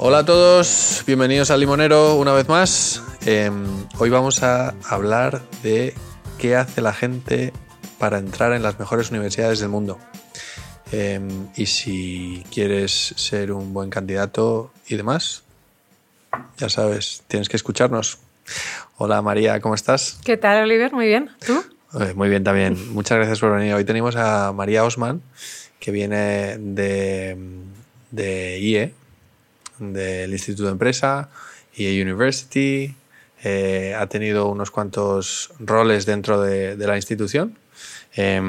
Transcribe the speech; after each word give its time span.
Hola 0.00 0.18
a 0.18 0.24
todos, 0.24 1.02
bienvenidos 1.08 1.50
al 1.50 1.58
Limonero 1.58 2.14
una 2.14 2.32
vez 2.32 2.48
más. 2.48 3.02
Em, 3.26 3.66
hoy 3.98 4.10
vamos 4.10 4.44
a 4.44 4.72
hablar 4.88 5.42
de 5.64 5.92
qué 6.38 6.54
hace 6.54 6.80
la 6.80 6.92
gente 6.92 7.52
para 7.98 8.18
entrar 8.18 8.52
en 8.52 8.62
las 8.62 8.78
mejores 8.78 9.10
universidades 9.10 9.58
del 9.58 9.70
mundo. 9.70 9.98
Em, 10.92 11.48
y 11.56 11.66
si 11.66 12.44
quieres 12.54 12.92
ser 13.16 13.50
un 13.50 13.74
buen 13.74 13.90
candidato 13.90 14.70
y 14.86 14.94
demás, 14.94 15.42
ya 16.58 16.68
sabes, 16.68 17.24
tienes 17.26 17.48
que 17.48 17.56
escucharnos. 17.56 18.18
Hola 18.98 19.20
María, 19.20 19.60
¿cómo 19.60 19.74
estás? 19.74 20.20
¿Qué 20.24 20.36
tal, 20.36 20.62
Oliver? 20.62 20.92
Muy 20.92 21.08
bien. 21.08 21.28
¿Tú? 21.44 21.64
Eh, 22.00 22.12
muy 22.14 22.28
bien 22.28 22.44
también. 22.44 22.94
Muchas 22.94 23.18
gracias 23.18 23.40
por 23.40 23.50
venir. 23.50 23.74
Hoy 23.74 23.84
tenemos 23.84 24.14
a 24.14 24.52
María 24.52 24.84
Osman, 24.84 25.22
que 25.80 25.90
viene 25.90 26.56
de, 26.56 27.36
de 28.12 28.58
IE, 28.60 28.94
del 29.78 30.32
Instituto 30.32 30.66
de 30.66 30.72
Empresa, 30.72 31.28
IE 31.74 32.02
University. 32.02 32.94
Eh, 33.44 33.94
ha 33.96 34.06
tenido 34.08 34.48
unos 34.48 34.70
cuantos 34.70 35.52
roles 35.60 36.06
dentro 36.06 36.40
de, 36.40 36.76
de 36.76 36.86
la 36.86 36.96
institución. 36.96 37.56
Eh, 38.16 38.40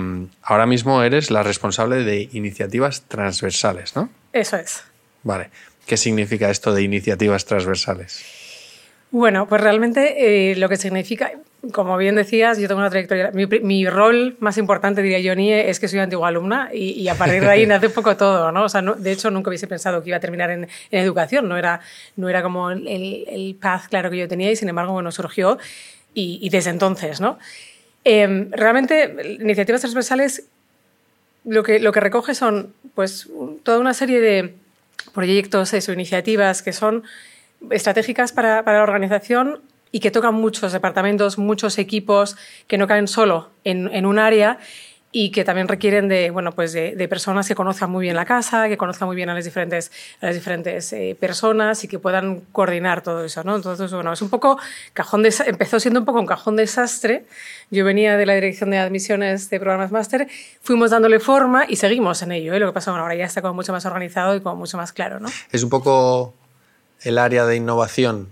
ahora 0.42 0.66
mismo 0.66 1.04
eres 1.04 1.30
la 1.30 1.44
responsable 1.44 2.04
de 2.04 2.30
iniciativas 2.34 3.04
transversales, 3.04 3.96
¿no? 3.96 4.10
Eso 4.34 4.58
es. 4.58 4.84
Vale. 5.24 5.50
¿Qué 5.86 5.98
significa 5.98 6.50
esto 6.50 6.74
de 6.74 6.84
iniciativas 6.84 7.46
transversales? 7.46 8.24
Bueno, 9.12 9.48
pues 9.48 9.62
realmente 9.62 10.52
eh, 10.52 10.56
lo 10.56 10.70
que 10.70 10.78
significa, 10.78 11.32
como 11.74 11.98
bien 11.98 12.16
decías, 12.16 12.58
yo 12.58 12.68
tengo 12.68 12.80
una 12.80 12.90
trayectoria. 12.90 13.32
Mi, 13.34 13.46
mi, 13.46 13.90
rol 13.90 14.38
más 14.40 14.58
importante, 14.58 15.02
diría 15.02 15.20
yo, 15.20 15.36
NIE, 15.36 15.70
es 15.70 15.80
que 15.80 15.88
soy 15.88 16.00
antigua 16.00 16.30
alumna 16.30 16.70
y, 16.74 16.92
y, 16.92 17.10
a 17.10 17.16
partir 17.16 17.42
de 17.42 17.50
ahí 17.50 17.66
nace 17.68 17.88
un 17.88 17.94
poco 17.94 18.16
todo, 18.16 18.52
¿no? 18.52 18.64
O 18.64 18.70
sea, 18.70 18.82
no, 18.82 18.96
de 18.96 19.12
hecho, 19.12 19.30
nunca 19.30 19.50
hubiese 19.50 19.68
pensado 19.68 20.02
que 20.02 20.10
iba 20.10 20.18
a 20.18 20.22
terminar 20.22 20.52
en, 20.52 20.68
en 20.92 21.00
educación, 21.04 21.50
no 21.50 21.58
era, 21.58 21.82
no 22.16 22.30
era 22.30 22.42
como 22.42 22.72
el, 22.72 22.88
el, 23.28 23.56
path 23.60 23.88
claro 23.90 24.10
que 24.10 24.18
yo 24.18 24.28
tenía 24.28 24.52
y 24.52 24.56
sin 24.56 24.70
embargo, 24.70 24.94
bueno, 24.94 25.12
surgió 25.12 25.58
y, 26.14 26.40
y 26.42 26.50
desde 26.50 26.70
entonces, 26.70 27.20
¿no? 27.20 27.38
Eh, 28.06 28.48
realmente, 28.52 29.38
iniciativas 29.42 29.82
transversales 29.82 30.46
lo 31.44 31.64
que, 31.64 31.80
lo 31.80 31.92
que 31.92 32.00
recoge 32.00 32.36
son 32.36 32.74
pues 32.96 33.30
toda 33.64 33.80
una 33.80 33.94
serie 33.94 34.22
de 34.22 34.56
proyectos 35.14 35.74
o 35.74 35.94
iniciativas 35.94 36.62
que 36.62 36.74
son 36.74 37.04
estratégicas 37.72 38.32
para, 38.32 38.64
para, 38.64 38.78
la 38.78 38.84
organización 38.84 39.62
y 39.92 40.00
que 40.00 40.12
tocan 40.12 40.36
muchos 40.36 40.72
departamentos, 40.72 41.38
muchos 41.38 41.78
equipos 41.78 42.36
que 42.68 42.78
no 42.78 42.88
caen 42.88 43.08
solo 43.08 43.50
en, 43.64 43.94
en 43.94 44.06
un 44.06 44.20
área 44.20 44.60
y 45.12 45.32
que 45.32 45.44
también 45.44 45.68
requieren 45.68 46.08
de, 46.08 46.30
bueno, 46.30 46.52
pues 46.52 46.72
de, 46.72 46.96
de, 46.96 47.08
personas 47.08 47.48
que 47.48 47.56
conozcan 47.56 47.90
muy 47.90 48.04
bien 48.04 48.16
la 48.16 48.26
casa, 48.26 48.68
que 48.68 48.78
conozcan 48.78 49.08
muy 49.08 49.16
bien 49.16 49.30
a 49.30 49.34
las 49.34 49.44
diferentes, 49.44 49.92
a 50.22 50.28
las 50.28 50.36
diferentes 50.36 50.94
eh, 50.94 51.18
personas 51.20 51.84
y 51.84 51.88
que 51.88 51.98
puedan 51.98 52.42
coordinar 52.52 53.02
todo 53.02 53.26
eso. 53.26 53.44
¿no? 53.44 53.56
Entonces, 53.56 53.92
bueno, 53.92 54.14
es 54.14 54.22
un 54.22 54.30
poco 54.30 54.60
cajón 54.94 55.24
de, 55.24 55.34
empezó 55.48 55.80
siendo 55.80 56.02
un 56.02 56.06
poco 56.06 56.20
un 56.20 56.28
cajón 56.28 56.56
desastre. 56.56 57.26
Yo 57.72 57.86
venía 57.86 58.18
de 58.18 58.26
la 58.28 58.36
dirección 58.36 58.70
de 58.70 58.78
admisiones 58.78 59.50
de 59.50 59.60
programas 59.60 59.92
máster, 59.92 60.28
fuimos 60.62 60.92
dándole 60.92 61.20
forma 61.20 61.66
y 61.68 61.78
seguimos 61.78 62.22
en 62.22 62.32
ello. 62.32 62.54
¿eh? 62.54 62.60
Lo 62.60 62.68
que 62.68 62.74
pasa, 62.74 62.92
bueno, 62.92 63.04
ahora 63.04 63.16
ya 63.16 63.26
está 63.26 63.42
como 63.42 63.56
mucho 63.56 63.72
más 63.72 63.86
organizado 63.88 64.36
y 64.36 64.42
como 64.42 64.58
mucho 64.58 64.78
más 64.78 64.94
claro. 64.94 65.20
¿no? 65.20 65.30
Es 65.52 65.64
un 65.64 65.72
poco 65.72 66.36
el 67.02 67.18
área 67.18 67.48
de 67.48 67.56
innovación 67.56 68.30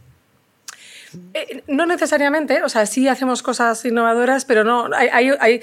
eh, 1.33 1.63
no 1.67 1.85
necesariamente, 1.85 2.63
o 2.63 2.69
sea, 2.69 2.85
sí 2.85 3.07
hacemos 3.07 3.43
cosas 3.43 3.83
innovadoras, 3.85 4.45
pero 4.45 4.63
no, 4.63 4.89
hay, 4.95 5.09
hay, 5.11 5.31
hay, 5.39 5.61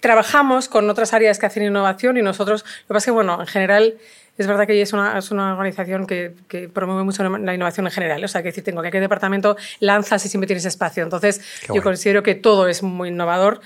trabajamos 0.00 0.68
con 0.68 0.88
otras 0.90 1.12
áreas 1.12 1.38
que 1.38 1.46
hacen 1.46 1.62
innovación 1.62 2.16
y 2.16 2.22
nosotros, 2.22 2.62
lo 2.62 2.88
que 2.88 2.94
pasa 2.94 2.98
es 2.98 3.04
que, 3.06 3.10
bueno, 3.12 3.40
en 3.40 3.46
general, 3.46 3.94
es 4.38 4.46
verdad 4.46 4.66
que 4.66 4.80
es 4.80 4.92
una, 4.92 5.18
es 5.18 5.30
una 5.30 5.52
organización 5.52 6.06
que, 6.06 6.34
que, 6.48 6.68
promueve 6.68 7.04
mucho 7.04 7.22
la 7.22 7.54
innovación 7.54 7.86
en 7.86 7.92
general. 7.92 8.24
O 8.24 8.28
sea, 8.28 8.42
que 8.42 8.48
decir, 8.48 8.64
tengo 8.64 8.82
que 8.82 8.90
qué 8.90 9.00
departamento 9.00 9.56
lanzas 9.80 10.24
y 10.24 10.28
siempre 10.28 10.46
tienes 10.46 10.64
espacio. 10.64 11.02
Entonces, 11.02 11.42
yo 11.72 11.82
considero 11.82 12.22
que 12.22 12.34
todo 12.34 12.66
es 12.66 12.82
muy 12.82 13.10
innovador, 13.10 13.60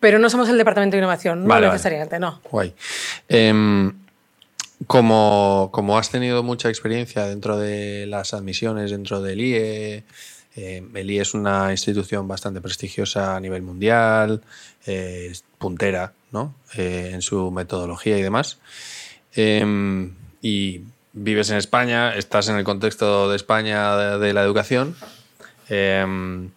pero 0.00 0.18
no 0.18 0.30
somos 0.30 0.48
el 0.48 0.58
departamento 0.58 0.96
de 0.96 1.00
innovación, 1.00 1.46
vale, 1.46 1.66
no 1.66 1.72
necesariamente, 1.72 2.18
vale. 2.18 2.26
no. 2.26 2.40
Guay. 2.50 2.74
Eh, 3.28 3.92
como, 4.86 5.70
como 5.72 5.98
has 5.98 6.10
tenido 6.10 6.42
mucha 6.42 6.68
experiencia 6.68 7.26
dentro 7.26 7.56
de 7.56 8.06
las 8.06 8.34
admisiones, 8.34 8.90
dentro 8.90 9.22
del 9.22 9.40
IE, 9.40 10.04
eh, 10.56 10.82
es 10.94 11.34
una 11.34 11.70
institución 11.70 12.26
bastante 12.26 12.60
prestigiosa 12.60 13.36
a 13.36 13.40
nivel 13.40 13.62
mundial, 13.62 14.42
eh, 14.86 15.32
puntera 15.58 16.14
¿no? 16.32 16.54
eh, 16.74 17.10
en 17.12 17.20
su 17.20 17.50
metodología 17.50 18.16
y 18.16 18.22
demás. 18.22 18.58
Em, 19.34 20.14
y 20.40 20.80
vives 21.12 21.50
en 21.50 21.58
España, 21.58 22.14
estás 22.14 22.48
en 22.48 22.56
el 22.56 22.64
contexto 22.64 23.28
de 23.28 23.36
España 23.36 24.18
de, 24.18 24.32
la 24.32 24.42
educación. 24.42 24.96
Em, 25.68 26.50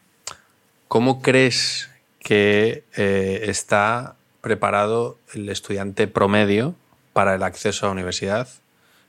¿Cómo 0.88 1.22
crees 1.22 1.90
que 2.20 2.84
eh, 2.96 3.46
está 3.48 4.16
preparado 4.42 5.18
el 5.34 5.50
estudiante 5.50 6.08
promedio 6.08 6.74
para 7.12 7.36
el 7.36 7.44
acceso 7.44 7.86
a 7.86 7.90
la 7.90 7.94
universidad? 7.94 8.48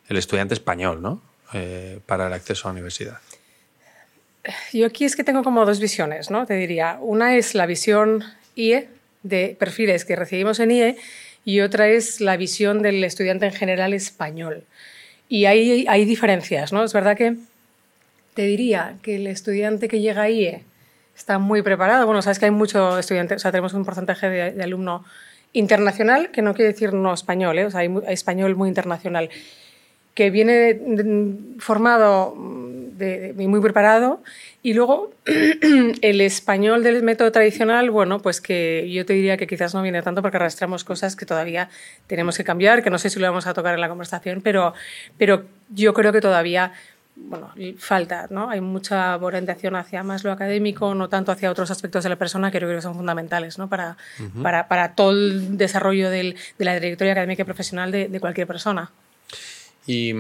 El 0.09 0.17
estudiante 0.17 0.55
español, 0.55 1.01
¿no? 1.01 1.23
Para 2.07 2.27
el 2.27 2.33
acceso 2.33 2.69
a 2.69 2.71
la 2.71 2.73
universidad. 2.73 3.19
Yo 4.73 4.87
aquí 4.87 5.05
es 5.05 5.17
que 5.17 5.25
tengo 5.25 5.43
como 5.43 5.65
dos 5.65 5.81
visiones, 5.81 6.31
¿no? 6.31 6.47
Te 6.47 6.55
diría, 6.55 6.99
una 7.01 7.37
es 7.37 7.55
la 7.55 7.67
visión 7.67 8.25
IE 8.55 8.89
de 9.23 9.57
perfiles 9.59 10.05
que 10.05 10.17
recibimos 10.17 10.61
en 10.61 10.71
IE 10.71 10.97
y 11.45 11.61
otra 11.61 11.89
es 11.89 12.21
la 12.21 12.37
visión 12.37 12.83
del 12.83 13.03
estudiante 13.05 13.47
en 13.47 13.53
general 13.53 13.93
español. 13.93 14.65
Y 15.29 15.45
hay, 15.45 15.87
hay 15.89 16.05
diferencias, 16.05 16.73
¿no? 16.73 16.83
Es 16.85 16.93
verdad 16.93 17.17
que 17.17 17.37
te 18.35 18.43
diría 18.43 18.97
que 19.03 19.17
el 19.17 19.27
estudiante 19.27 19.89
que 19.89 20.01
llega 20.01 20.23
a 20.23 20.31
IE 20.31 20.65
está 21.17 21.39
muy 21.39 21.63
preparado. 21.63 22.07
Bueno, 22.07 22.23
sabes 22.23 22.39
que 22.39 22.47
hay 22.47 22.51
muchos 22.51 22.99
estudiantes, 22.99 23.37
o 23.37 23.39
sea, 23.41 23.51
tenemos 23.51 23.75
un 23.75 23.85
porcentaje 23.85 24.29
de, 24.29 24.53
de 24.53 24.63
alumno 24.63 25.05
internacional, 25.53 26.31
que 26.31 26.43
no 26.43 26.55
quiere 26.55 26.73
decir 26.73 26.95
no 26.95 27.13
español, 27.13 27.59
¿eh? 27.59 27.67
o 27.67 27.71
sea, 27.71 27.81
hay, 27.81 27.91
español 28.09 28.57
muy 28.57 28.69
internacional, 28.69 29.31
que 30.15 30.31
viene 30.31 30.53
de, 30.75 31.05
de, 33.01 33.33
de, 33.33 33.49
muy 33.49 33.61
preparado 33.61 34.23
y 34.63 34.75
luego 34.75 35.13
el 35.25 36.21
español 36.21 36.85
del 36.85 37.03
método 37.03 37.33
tradicional, 37.33 37.91
bueno, 37.91 38.21
pues 38.21 38.41
que 38.41 38.89
yo 38.93 39.05
te 39.05 39.15
diría 39.15 39.37
que 39.37 39.49
quizás 39.49 39.75
no 39.75 39.83
viene 39.83 40.03
tanto 40.03 40.23
porque 40.23 40.37
arrastramos 40.37 40.85
cosas 40.85 41.17
que 41.17 41.27
todavía 41.27 41.69
tenemos 42.07 42.37
que 42.37 42.45
cambiar, 42.45 42.85
que 42.85 42.91
no 42.91 42.99
sé 42.99 43.11
si 43.11 43.19
lo 43.19 43.27
vamos 43.27 43.49
a 43.49 43.55
tocar 43.55 43.75
en 43.75 43.81
la 43.81 43.89
conversación, 43.89 44.43
pero, 44.43 44.75
pero 45.19 45.45
yo 45.71 45.93
creo 45.95 46.13
que 46.13 46.21
todavía 46.21 46.73
bueno, 47.17 47.53
falta, 47.79 48.29
¿no? 48.31 48.51
Hay 48.51 48.61
mucha 48.61 49.17
orientación 49.17 49.77
hacia 49.77 50.03
más 50.03 50.25
lo 50.25 50.33
académico, 50.33 50.95
no 50.95 51.09
tanto 51.09 51.33
hacia 51.33 51.51
otros 51.51 51.71
aspectos 51.71 52.03
de 52.05 52.11
la 52.11 52.17
persona 52.17 52.51
que 52.51 52.59
creo 52.59 52.75
que 52.75 52.81
son 52.81 52.95
fundamentales, 52.95 53.59
¿no? 53.59 53.69
Para, 53.69 53.97
uh 54.19 54.23
-huh. 54.23 54.43
para, 54.43 54.69
para 54.69 54.95
todo 54.95 55.11
el 55.11 55.59
desarrollo 55.59 56.09
del, 56.09 56.37
de 56.59 56.65
la 56.65 56.79
trayectoria 56.79 57.13
académica 57.13 57.43
y 57.43 57.45
profesional 57.45 57.91
de, 57.91 58.09
de 58.09 58.21
cualquier 58.21 58.47
persona. 58.47 58.91
Y, 59.87 60.15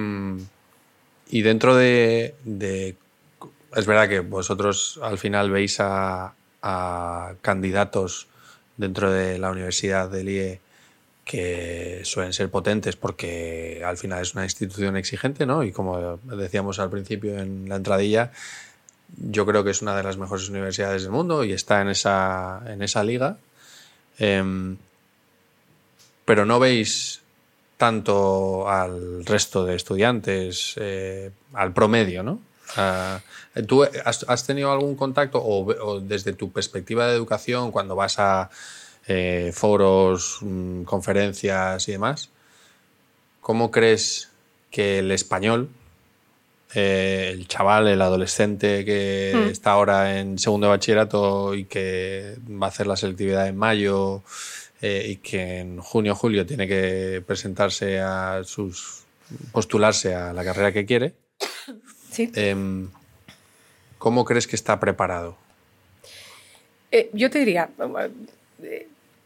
y 1.31 1.43
dentro 1.43 1.77
de, 1.77 2.35
Es 3.75 3.87
verdad 3.87 4.09
que 4.09 4.21
vosotros 4.21 4.99
al 5.03 5.19
final 5.19 5.51
veis 5.51 5.79
a, 5.81 6.35
candidatos 7.41 8.27
dentro 8.77 9.11
de 9.11 9.39
la 9.39 9.51
universidad 9.51 10.11
del 10.11 10.29
IE 10.29 10.61
que 11.25 12.01
suelen 12.05 12.35
ser 12.35 12.51
potentes 12.51 12.97
porque 12.97 13.83
al 13.85 13.97
final 13.97 14.21
es 14.21 14.35
una 14.35 14.45
institución 14.45 14.97
exigente, 14.97 15.47
¿no? 15.47 15.63
Y 15.63 15.73
como 15.73 16.19
decíamos 16.25 16.79
al 16.81 16.91
principio 16.91 17.39
en 17.39 17.69
la 17.69 17.77
entradilla, 17.77 18.33
yo 19.17 19.47
creo 19.47 19.65
que 19.65 19.71
es 19.71 19.81
una 19.81 19.97
de 19.97 20.03
las 20.03 20.19
mejores 20.19 20.49
universidades 20.49 21.03
del 21.03 21.13
mundo 21.13 21.45
y 21.45 21.53
está 21.53 21.81
en 21.81 21.89
esa, 21.89 22.63
en 22.67 22.83
esa 22.83 23.05
liga. 23.05 23.39
Eh, 24.19 24.77
pero 26.27 26.45
no 26.45 26.59
veis 26.61 27.20
tanto 27.81 28.69
al 28.69 29.25
resto 29.25 29.65
de 29.65 29.75
estudiantes, 29.75 30.75
eh, 30.77 31.31
al 31.55 31.73
promedio, 31.73 32.23
¿no? 32.23 32.41
Uh, 32.77 33.63
¿Tú 33.67 33.83
has, 33.83 34.25
has, 34.29 34.47
tenido 34.47 34.71
algún 34.71 34.95
contacto 34.95 35.41
o, 35.41 35.67
o 35.67 35.99
desde 35.99 36.35
tu 36.35 36.53
perspectiva 36.53 37.09
de 37.09 37.17
educación 37.17 37.73
cuando 37.73 37.97
vas 37.97 38.21
a 38.21 38.49
eh, 39.13 39.51
foros, 39.53 40.39
mmm, 40.41 40.85
conferencias 40.85 41.89
y 41.89 41.93
demás. 41.93 42.31
¿Cómo 43.41 43.73
crees 43.73 44.29
que 44.71 45.01
el 45.01 45.11
español, 45.11 45.69
eh, 46.75 47.31
el 47.33 47.49
chaval, 47.49 47.89
el 47.89 48.03
adolescente 48.03 48.85
que 48.85 49.33
mm. 49.35 49.49
está 49.49 49.73
ahora 49.73 50.21
en 50.21 50.39
segundo 50.39 50.67
de 50.67 50.71
bachillerato 50.71 51.55
y 51.55 51.65
que 51.65 52.37
va 52.51 52.67
a 52.67 52.69
hacer 52.69 52.87
la 52.87 52.97
selectividad 52.97 53.49
en 53.49 53.57
mayo 53.57 54.23
eh, 54.83 55.07
y 55.09 55.17
que 55.17 55.59
en 55.59 55.79
junio 55.81 56.13
o 56.13 56.17
julio 56.17 56.47
tiene 56.47 56.67
que 56.67 57.23
presentarse 57.27 58.01
a 58.01 58.43
sus. 58.45 59.05
postularse 59.53 60.15
a 60.15 60.33
la 60.33 60.45
carrera 60.45 60.73
que 60.73 60.87
quiere? 60.87 61.15
Sí. 62.11 62.29
¿Cómo 63.99 64.25
crees 64.25 64.49
que 64.49 64.57
está 64.57 64.81
preparado? 64.81 65.39
Eh, 66.91 67.09
yo 67.13 67.31
te 67.31 67.39
diría 67.39 67.71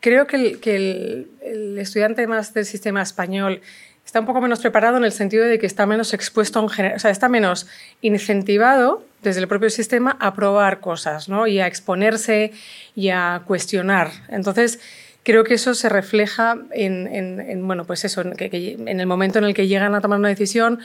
creo 0.04 0.26
que, 0.26 0.36
el, 0.36 0.60
que 0.60 0.76
el, 0.76 1.30
el, 1.40 1.78
estudiante 1.78 2.26
más 2.26 2.52
del 2.52 2.66
sistema 2.66 3.00
español 3.00 3.62
está 4.04 4.20
un 4.20 4.26
poco 4.26 4.42
menos 4.42 4.60
preparado 4.60 4.98
en 4.98 5.04
el 5.04 5.12
sentido 5.12 5.46
de 5.46 5.58
que 5.58 5.64
está 5.64 5.86
menos 5.86 6.12
expuesto 6.12 6.60
en 6.60 6.68
general, 6.68 6.96
o 6.96 7.00
sea, 7.00 7.10
está 7.10 7.30
menos 7.30 7.66
incentivado 8.02 9.02
desde 9.22 9.40
el 9.40 9.48
propio 9.48 9.70
sistema 9.70 10.18
a 10.20 10.34
probar 10.34 10.80
cosas, 10.80 11.30
¿no? 11.30 11.46
Y 11.46 11.58
a 11.58 11.66
exponerse 11.66 12.52
y 12.94 13.08
a 13.08 13.44
cuestionar. 13.46 14.10
Entonces, 14.28 14.78
creo 15.24 15.42
que 15.42 15.54
eso 15.54 15.74
se 15.74 15.88
refleja 15.88 16.58
en, 16.70 17.66
bueno, 17.66 17.84
pues 17.84 18.04
eso, 18.04 18.20
en, 18.20 19.00
el 19.00 19.06
momento 19.06 19.38
en 19.38 19.46
el 19.46 19.54
que 19.54 19.66
llegan 19.66 19.94
a 19.94 20.00
tomar 20.00 20.18
una 20.18 20.28
decisión 20.28 20.80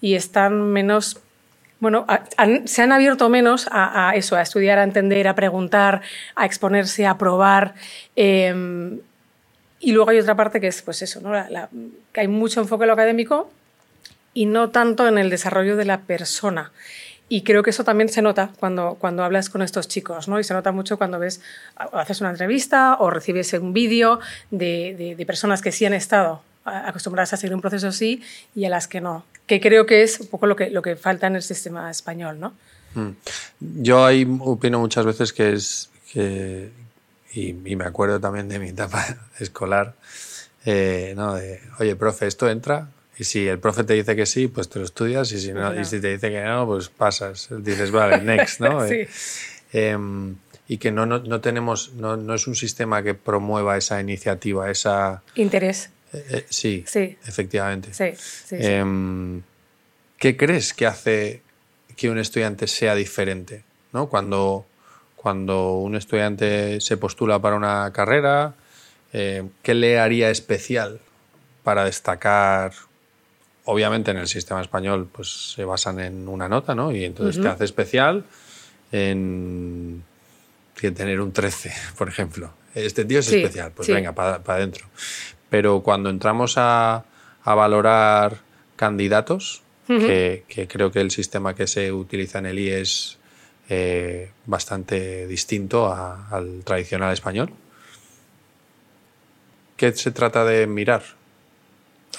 y 0.00 0.14
están 0.14 0.70
menos, 0.70 1.18
bueno, 1.80 2.06
se 2.64 2.82
han 2.82 2.92
abierto 2.92 3.28
menos 3.28 3.68
a, 3.70 4.12
eso, 4.14 4.36
a 4.36 4.42
estudiar, 4.42 4.78
a 4.78 4.84
entender, 4.84 5.28
a 5.28 5.34
preguntar, 5.34 6.02
a 6.36 6.46
exponerse, 6.46 7.04
a 7.04 7.18
probar. 7.18 7.74
Em, 8.16 9.00
y 9.80 9.92
luego 9.92 10.10
hay 10.10 10.20
otra 10.20 10.36
parte 10.36 10.60
que 10.60 10.68
es, 10.68 10.82
pues 10.82 11.02
eso, 11.02 11.20
¿no? 11.20 11.32
que 12.12 12.20
hay 12.20 12.28
mucho 12.28 12.60
enfoque 12.60 12.84
en 12.84 12.88
lo 12.88 12.94
académico 12.94 13.50
y 14.34 14.46
no 14.46 14.70
tanto 14.70 15.08
en 15.08 15.18
el 15.18 15.30
desarrollo 15.30 15.76
de 15.76 15.84
la 15.84 16.02
persona. 16.02 16.70
Y 17.32 17.42
creo 17.42 17.62
que 17.62 17.70
eso 17.70 17.84
también 17.84 18.08
se 18.08 18.22
nota 18.22 18.50
cuando, 18.58 18.96
cuando 18.98 19.22
hablas 19.22 19.50
con 19.50 19.62
estos 19.62 19.86
chicos, 19.86 20.26
¿no? 20.26 20.40
Y 20.40 20.44
se 20.44 20.52
nota 20.52 20.72
mucho 20.72 20.98
cuando 20.98 21.20
ves, 21.20 21.40
haces 21.76 22.20
una 22.20 22.30
entrevista 22.30 22.96
o 22.98 23.08
recibes 23.08 23.52
un 23.52 23.72
vídeo 23.72 24.18
de, 24.50 25.14
de, 25.16 25.26
personas 25.26 25.62
que 25.62 25.70
sí 25.70 25.84
han 25.84 25.94
estado 25.94 26.42
acostumbradas 26.64 27.32
a 27.32 27.36
seguir 27.36 27.54
un 27.54 27.60
proceso 27.60 27.86
así 27.86 28.20
y 28.56 28.64
a 28.64 28.68
las 28.68 28.88
que 28.88 29.00
no. 29.00 29.24
Que 29.46 29.60
creo 29.60 29.86
que 29.86 30.02
es 30.02 30.18
un 30.18 30.26
poco 30.26 30.48
lo 30.48 30.56
que, 30.56 30.70
lo 30.70 30.82
que 30.82 30.96
falta 30.96 31.28
en 31.28 31.36
el 31.36 31.42
sistema 31.42 31.88
español, 31.88 32.40
¿no? 32.40 32.52
Mm. 32.94 33.10
Yo 33.60 34.04
ahí 34.04 34.26
opino 34.40 34.80
muchas 34.80 35.06
veces 35.06 35.32
que 35.32 35.52
es 35.52 35.88
que, 36.12 36.72
y, 37.32 37.52
me 37.52 37.84
acuerdo 37.84 38.18
también 38.18 38.48
de 38.48 38.58
mi 38.58 38.70
etapa 38.70 39.06
escolar, 39.38 39.94
eh, 40.64 41.14
¿no? 41.16 41.36
Oye, 41.78 41.94
profe, 41.94 42.26
¿esto 42.26 42.50
entra? 42.50 42.88
Y 43.20 43.24
si 43.24 43.46
el 43.46 43.58
profe 43.58 43.84
te 43.84 43.92
dice 43.92 44.16
que 44.16 44.24
sí, 44.24 44.48
pues 44.48 44.70
te 44.70 44.78
lo 44.78 44.86
estudias 44.86 45.30
y 45.32 45.38
si, 45.38 45.52
no, 45.52 45.78
y 45.78 45.84
si 45.84 46.00
te 46.00 46.12
dice 46.12 46.30
que 46.30 46.42
no, 46.42 46.66
pues 46.66 46.88
pasas. 46.88 47.48
Dices, 47.50 47.90
vale, 47.90 48.18
next, 48.22 48.60
¿no? 48.60 48.88
sí. 48.88 49.06
Em, 49.74 50.36
y 50.66 50.78
que 50.78 50.90
no, 50.90 51.04
no, 51.04 51.40
tenemos, 51.42 51.92
no, 51.92 52.16
no, 52.16 52.34
es 52.34 52.46
un 52.46 52.56
sistema 52.56 53.02
que 53.02 53.12
promueva 53.12 53.76
esa 53.76 54.00
iniciativa, 54.00 54.70
esa... 54.70 55.22
Interés. 55.34 55.90
Eh, 56.14 56.24
eh, 56.30 56.46
sí, 56.48 56.82
sí, 56.86 57.18
efectivamente. 57.26 57.92
Sí, 57.92 58.14
sí, 58.16 58.56
em, 58.58 59.42
¿Qué 60.16 60.38
crees 60.38 60.72
que 60.72 60.86
hace 60.86 61.42
que 61.98 62.08
un 62.08 62.16
estudiante 62.16 62.66
sea 62.66 62.94
diferente? 62.94 63.64
¿no? 63.92 64.08
Cuando, 64.08 64.64
cuando 65.16 65.74
un 65.74 65.94
estudiante 65.94 66.80
se 66.80 66.96
postula 66.96 67.38
para 67.38 67.56
una 67.56 67.92
carrera, 67.92 68.54
eh, 69.12 69.46
¿qué 69.62 69.74
le 69.74 69.98
haría 69.98 70.30
especial 70.30 71.00
para 71.62 71.84
destacar 71.84 72.72
obviamente 73.70 74.10
en 74.10 74.16
el 74.18 74.26
sistema 74.26 74.60
español 74.60 75.08
pues 75.10 75.52
se 75.54 75.64
basan 75.64 76.00
en 76.00 76.28
una 76.28 76.48
nota, 76.48 76.74
¿no? 76.74 76.92
Y 76.92 77.04
entonces 77.04 77.40
te 77.40 77.48
hace 77.48 77.64
especial 77.64 78.24
en, 78.90 80.02
tener 80.74 81.20
un 81.20 81.32
13, 81.32 81.72
por 81.98 82.08
ejemplo. 82.08 82.52
Este 82.74 83.04
tío 83.04 83.20
es 83.20 83.32
especial, 83.32 83.72
pues 83.72 83.88
venga, 83.88 84.12
para 84.12 84.42
adentro. 84.44 84.86
Pero 85.48 85.82
cuando 85.82 86.10
entramos 86.10 86.54
a, 86.56 87.04
valorar 87.44 88.38
candidatos, 88.76 89.62
que, 89.86 90.68
creo 90.68 90.92
que 90.92 91.00
el 91.00 91.10
sistema 91.10 91.54
que 91.54 91.66
se 91.66 91.90
utiliza 91.90 92.38
en 92.38 92.46
el 92.46 92.58
I 92.60 92.70
es 92.70 93.18
eh, 93.68 94.30
bastante 94.46 95.26
distinto 95.26 95.92
al 95.92 96.62
tradicional 96.64 97.12
español, 97.12 97.50
¿qué 99.76 99.92
se 99.92 100.12
trata 100.12 100.44
de 100.44 100.68
mirar 100.68 101.02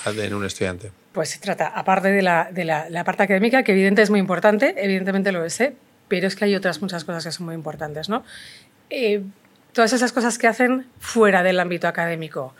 en 0.06 0.34
un 0.34 0.46
estudiante? 0.46 0.92
Pues 1.12 1.30
se 1.30 1.40
trata, 1.40 1.68
aparte 1.68 2.10
de 2.10 2.22
la, 2.22 3.04
parte 3.06 3.24
académica, 3.24 3.64
que 3.64 3.74
evidentemente 3.74 4.04
es 4.04 4.10
muy 4.10 4.20
importante, 4.20 4.76
evidentemente 4.78 5.32
lo 5.32 5.44
es, 5.44 5.60
¿eh? 5.60 5.76
pero 6.08 6.28
es 6.28 6.36
que 6.36 6.46
hay 6.46 6.56
otras 6.56 6.82
muchas 6.82 7.04
cosas 7.04 7.26
que 7.26 7.32
son 7.32 7.46
muy 7.48 7.56
importantes. 7.56 8.08
¿no? 8.08 8.24
Eh, 8.90 9.24
todas 9.74 9.92
esas 9.94 10.14
cosas 10.14 10.38
que 10.38 10.48
hacen 10.48 10.88
fuera 11.00 11.44
del 11.44 11.60
ámbito 11.60 11.88
académico. 11.88 12.54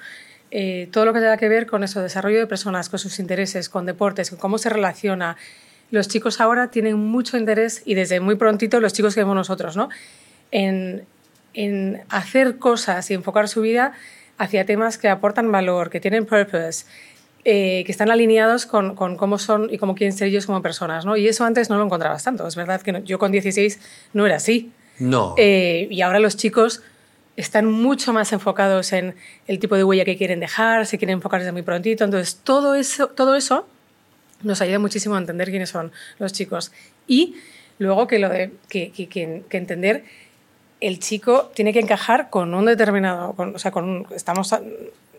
Eh, 0.52 0.90
todo 0.92 1.06
lo 1.06 1.14
que 1.14 1.20
tenga 1.20 1.38
que 1.38 1.48
ver 1.48 1.66
con 1.66 1.84
eso, 1.84 2.02
desarrollo 2.02 2.40
de 2.40 2.48
personas, 2.48 2.90
con 2.90 3.00
sus 3.00 3.20
intereses, 3.20 3.70
con 3.70 3.86
deportes, 3.86 4.30
con 4.30 4.40
cómo 4.40 4.58
se 4.58 4.70
relaciona. 4.70 5.38
Los 5.92 6.10
chicos 6.10 6.42
ahora 6.42 6.72
tienen 6.72 6.98
mucho 6.98 7.38
interés, 7.38 7.82
y 7.86 7.94
desde 7.96 8.20
muy 8.20 8.36
prontito 8.36 8.82
los 8.82 8.92
chicos 8.92 9.16
que 9.16 9.22
vemos 9.22 9.36
nosotros, 9.36 9.78
¿no? 9.78 9.90
en, 10.52 11.06
en 11.54 12.02
hacer 12.10 12.58
cosas 12.58 13.10
y 13.12 13.14
enfocar 13.14 13.48
su 13.48 13.62
vida 13.62 13.94
hacia 14.38 14.66
temas 14.66 14.98
que 14.98 15.10
aportan 15.10 15.52
valor, 15.52 15.90
que 15.90 16.00
tienen 16.00 16.26
purpose, 16.26 16.86
eh, 17.44 17.84
que 17.86 17.92
están 17.92 18.12
alineados 18.12 18.66
con, 18.66 18.96
con, 18.96 19.18
cómo 19.18 19.40
son 19.40 19.70
y 19.72 19.78
cómo 19.78 19.96
quieren 19.96 20.16
ser 20.16 20.28
ellos 20.28 20.46
como 20.46 20.62
personas, 20.62 21.06
¿no? 21.06 21.18
Y 21.18 21.28
eso 21.28 21.44
antes 21.44 21.70
no 21.70 21.78
lo 21.78 21.86
encontrabas 21.86 22.24
tanto. 22.24 22.48
Es 22.48 22.56
verdad 22.56 22.82
que 22.82 23.02
yo 23.04 23.18
con 23.18 23.32
16 23.32 23.80
no 24.14 24.26
era 24.26 24.36
así. 24.36 24.72
No. 25.00 25.34
Eh, 25.38 25.88
y 25.90 26.02
ahora 26.02 26.20
los 26.20 26.38
chicos 26.38 26.84
están 27.38 27.66
mucho 27.66 28.14
más 28.14 28.32
enfocados 28.34 28.94
en 28.94 29.16
el 29.48 29.58
tipo 29.58 29.76
de 29.76 29.84
huella 29.84 30.06
que 30.06 30.18
quieren 30.18 30.40
dejar, 30.40 30.86
se 30.86 30.98
quieren 30.98 31.16
enfocar 31.16 31.40
desde 31.40 31.52
muy 31.52 31.64
prontito. 31.64 32.04
Entonces, 32.04 32.40
todo 32.44 32.76
eso, 32.76 33.08
todo 33.08 33.36
eso 33.36 33.68
nos 34.44 34.62
ayuda 34.62 34.80
muchísimo 34.80 35.16
a 35.16 35.18
entender 35.18 35.50
quiénes 35.50 35.70
son 35.70 35.92
los 36.20 36.34
chicos. 36.34 36.72
Y 37.08 37.36
luego 37.80 38.06
que, 38.06 38.20
lo 38.20 38.30
de, 38.30 38.52
que, 38.70 38.92
que, 38.92 39.08
que 39.08 39.58
entender 39.58 40.04
el 40.82 41.00
chico 41.00 41.52
tiene 41.56 41.74
que 41.74 41.80
encajar 41.80 42.30
con 42.30 42.54
un 42.54 42.66
determinado, 42.66 43.34
con, 43.34 43.56
o 43.56 43.60
sea, 43.60 43.72
con, 43.72 44.06
estamos 44.16 44.54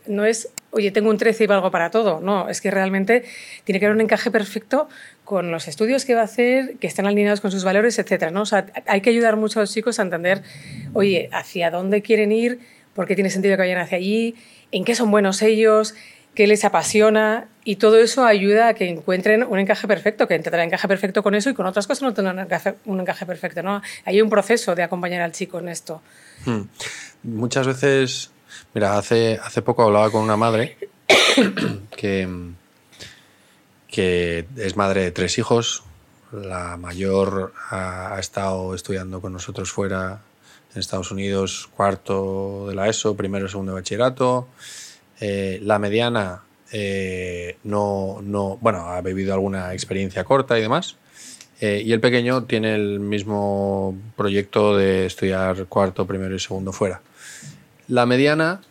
no 0.06 0.24
es, 0.24 0.48
oye, 0.70 0.90
tengo 0.90 1.10
un 1.10 1.18
13 1.18 1.44
y 1.44 1.46
valgo 1.46 1.70
para 1.70 1.90
todo. 1.90 2.20
No, 2.20 2.48
es 2.48 2.60
que 2.60 2.70
realmente 2.70 3.24
tiene 3.64 3.78
que 3.80 3.86
haber 3.86 3.96
un 3.96 4.02
encaje 4.02 4.30
perfecto 4.30 4.88
con 5.24 5.50
los 5.50 5.68
estudios 5.68 6.04
que 6.04 6.14
va 6.14 6.22
a 6.22 6.24
hacer, 6.24 6.76
que 6.78 6.86
estén 6.86 7.06
alineados 7.06 7.40
con 7.40 7.50
sus 7.50 7.64
valores, 7.64 7.98
etc. 7.98 8.30
¿no? 8.30 8.44
Hay 8.86 9.00
que 9.00 9.10
ayudar 9.10 9.36
mucho 9.36 9.60
a 9.60 9.62
los 9.62 9.72
chicos 9.72 9.98
a 9.98 10.02
entender, 10.02 10.42
oye, 10.92 11.28
hacia 11.32 11.70
dónde 11.70 12.02
quieren 12.02 12.32
ir, 12.32 12.60
por 12.94 13.06
qué 13.06 13.14
tiene 13.14 13.30
sentido 13.30 13.56
que 13.56 13.62
vayan 13.62 13.78
hacia 13.78 13.98
allí, 13.98 14.34
en 14.70 14.84
qué 14.84 14.94
son 14.94 15.10
buenos 15.10 15.42
ellos, 15.42 15.94
qué 16.34 16.46
les 16.46 16.64
apasiona 16.64 17.48
y 17.64 17.76
todo 17.76 17.98
eso 17.98 18.24
ayuda 18.24 18.68
a 18.68 18.74
que 18.74 18.88
encuentren 18.88 19.44
un 19.44 19.58
encaje 19.58 19.86
perfecto, 19.86 20.26
que 20.26 20.38
tendrán 20.38 20.66
encaje 20.66 20.88
perfecto 20.88 21.22
con 21.22 21.34
eso 21.34 21.50
y 21.50 21.54
con 21.54 21.66
otras 21.66 21.86
cosas 21.86 22.02
no 22.02 22.14
tendrán 22.14 22.48
un 22.86 23.00
encaje, 23.00 23.26
perfecto. 23.26 23.62
¿no? 23.62 23.82
Hay 24.04 24.20
un 24.20 24.30
proceso 24.30 24.74
de 24.74 24.82
acompañar 24.82 25.22
al 25.22 25.32
chico 25.32 25.58
en 25.58 25.68
esto. 25.68 26.02
Hmm. 26.44 26.62
Muchas 27.22 27.66
veces 27.66 28.30
Mira, 28.74 28.96
hace, 28.96 29.38
hace 29.42 29.62
poco 29.62 29.82
hablaba 29.82 30.10
con 30.10 30.22
una 30.22 30.36
madre 30.36 30.78
que, 31.96 32.28
que 33.88 34.46
es 34.56 34.76
madre 34.76 35.02
de 35.02 35.10
tres 35.10 35.38
hijos. 35.38 35.82
La 36.32 36.76
mayor 36.76 37.52
ha, 37.70 38.16
estado 38.18 38.74
estudiando 38.74 39.20
con 39.20 39.32
nosotros 39.32 39.70
fuera 39.70 40.22
en 40.72 40.80
Estados 40.80 41.10
Unidos, 41.10 41.68
cuarto 41.76 42.68
de 42.68 42.74
la 42.74 42.88
ESO, 42.88 43.14
primero 43.16 43.46
y 43.46 43.48
segundo 43.50 43.72
de 43.72 43.80
bachillerato. 43.80 44.48
Eh, 45.20 45.60
la 45.62 45.78
mediana 45.78 46.42
eh, 46.72 47.58
no, 47.64 48.20
no, 48.22 48.56
bueno, 48.62 48.88
ha 48.88 49.02
vivido 49.02 49.34
alguna 49.34 49.74
experiencia 49.74 50.24
corta 50.24 50.58
y 50.58 50.62
demás. 50.62 50.96
Eh, 51.60 51.82
y 51.84 51.92
el 51.92 52.00
pequeño 52.00 52.44
tiene 52.44 52.74
el 52.74 52.98
mismo 52.98 53.96
proyecto 54.16 54.76
de 54.76 55.06
estudiar 55.06 55.66
cuarto, 55.66 56.06
primero 56.06 56.34
y 56.34 56.40
segundo 56.40 56.72
fuera. 56.72 57.00
La 57.92 58.06
mediana, 58.06 58.62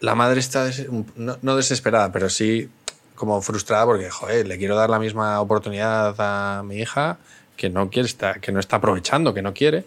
la 0.00 0.16
madre 0.16 0.40
está 0.40 0.68
no, 1.14 1.56
desesperada, 1.56 2.10
pero 2.10 2.28
sí 2.28 2.68
como 3.14 3.40
frustrada 3.40 3.84
porque, 3.84 4.10
joder, 4.10 4.48
le 4.48 4.58
quiero 4.58 4.74
dar 4.74 4.90
la 4.90 4.98
misma 4.98 5.40
oportunidad 5.40 6.16
a 6.18 6.64
mi 6.64 6.78
hija 6.78 7.18
que 7.56 7.70
no, 7.70 7.88
quiere 7.88 8.08
estar, 8.08 8.40
que 8.40 8.50
no 8.50 8.58
está 8.58 8.78
aprovechando, 8.78 9.32
que 9.32 9.42
no 9.42 9.54
quiere. 9.54 9.84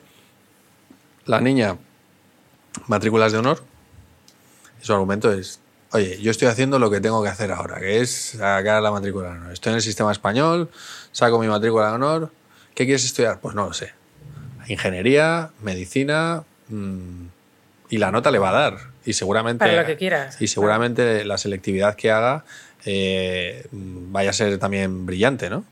La 1.25 1.41
niña, 1.41 1.77
matrículas 2.87 3.33
de 3.33 3.39
honor, 3.39 3.61
su 4.81 4.93
argumento 4.93 5.33
es, 5.33 5.59
oye, 5.91 6.17
yo 6.21 6.31
estoy 6.31 6.47
haciendo 6.47 6.79
lo 6.79 6.89
que 6.89 7.01
tengo 7.01 7.21
que 7.21 7.27
hacer 7.27 7.51
ahora, 7.51 7.81
que 7.81 7.99
es 7.99 8.37
sacar 8.37 8.81
la 8.81 8.89
matrícula 8.89 9.31
de 9.31 9.37
honor. 9.37 9.51
Estoy 9.51 9.71
en 9.71 9.75
el 9.75 9.81
sistema 9.81 10.13
español, 10.13 10.69
saco 11.11 11.39
mi 11.39 11.49
matrícula 11.49 11.89
de 11.89 11.95
honor. 11.95 12.31
¿Qué 12.73 12.85
quieres 12.85 13.03
estudiar? 13.03 13.41
Pues 13.41 13.53
no 13.53 13.65
lo 13.65 13.73
sé. 13.73 13.91
Ingeniería, 14.69 15.51
medicina, 15.61 16.45
mmm, 16.69 17.34
y 17.89 17.97
la 17.97 18.11
nota 18.11 18.31
le 18.31 18.39
va 18.39 18.49
a 18.49 18.53
dar. 18.53 18.77
Y 19.05 19.13
seguramente, 19.13 19.59
Para 19.59 19.81
lo 19.81 19.85
que 19.85 19.97
quieras. 19.97 20.41
Y 20.41 20.47
seguramente 20.47 21.23
la 21.25 21.37
selectividad 21.37 21.95
que 21.95 22.11
haga 22.11 22.43
eh, 22.85 23.67
vaya 23.71 24.29
a 24.29 24.33
ser 24.33 24.57
también 24.57 25.05
brillante, 25.05 25.49
¿no? 25.49 25.63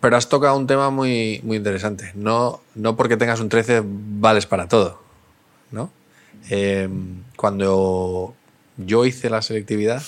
Pero 0.00 0.16
has 0.16 0.28
tocado 0.28 0.56
un 0.56 0.66
tema 0.66 0.90
muy, 0.90 1.40
muy 1.42 1.56
interesante. 1.56 2.12
No, 2.14 2.60
no 2.74 2.96
porque 2.96 3.16
tengas 3.16 3.40
un 3.40 3.48
13 3.48 3.82
vales 3.84 4.46
para 4.46 4.68
todo, 4.68 5.02
¿no? 5.70 5.90
Em, 6.50 7.22
cuando 7.36 8.34
yo 8.76 9.04
hice 9.06 9.30
la 9.30 9.40
selectividad, 9.40 10.02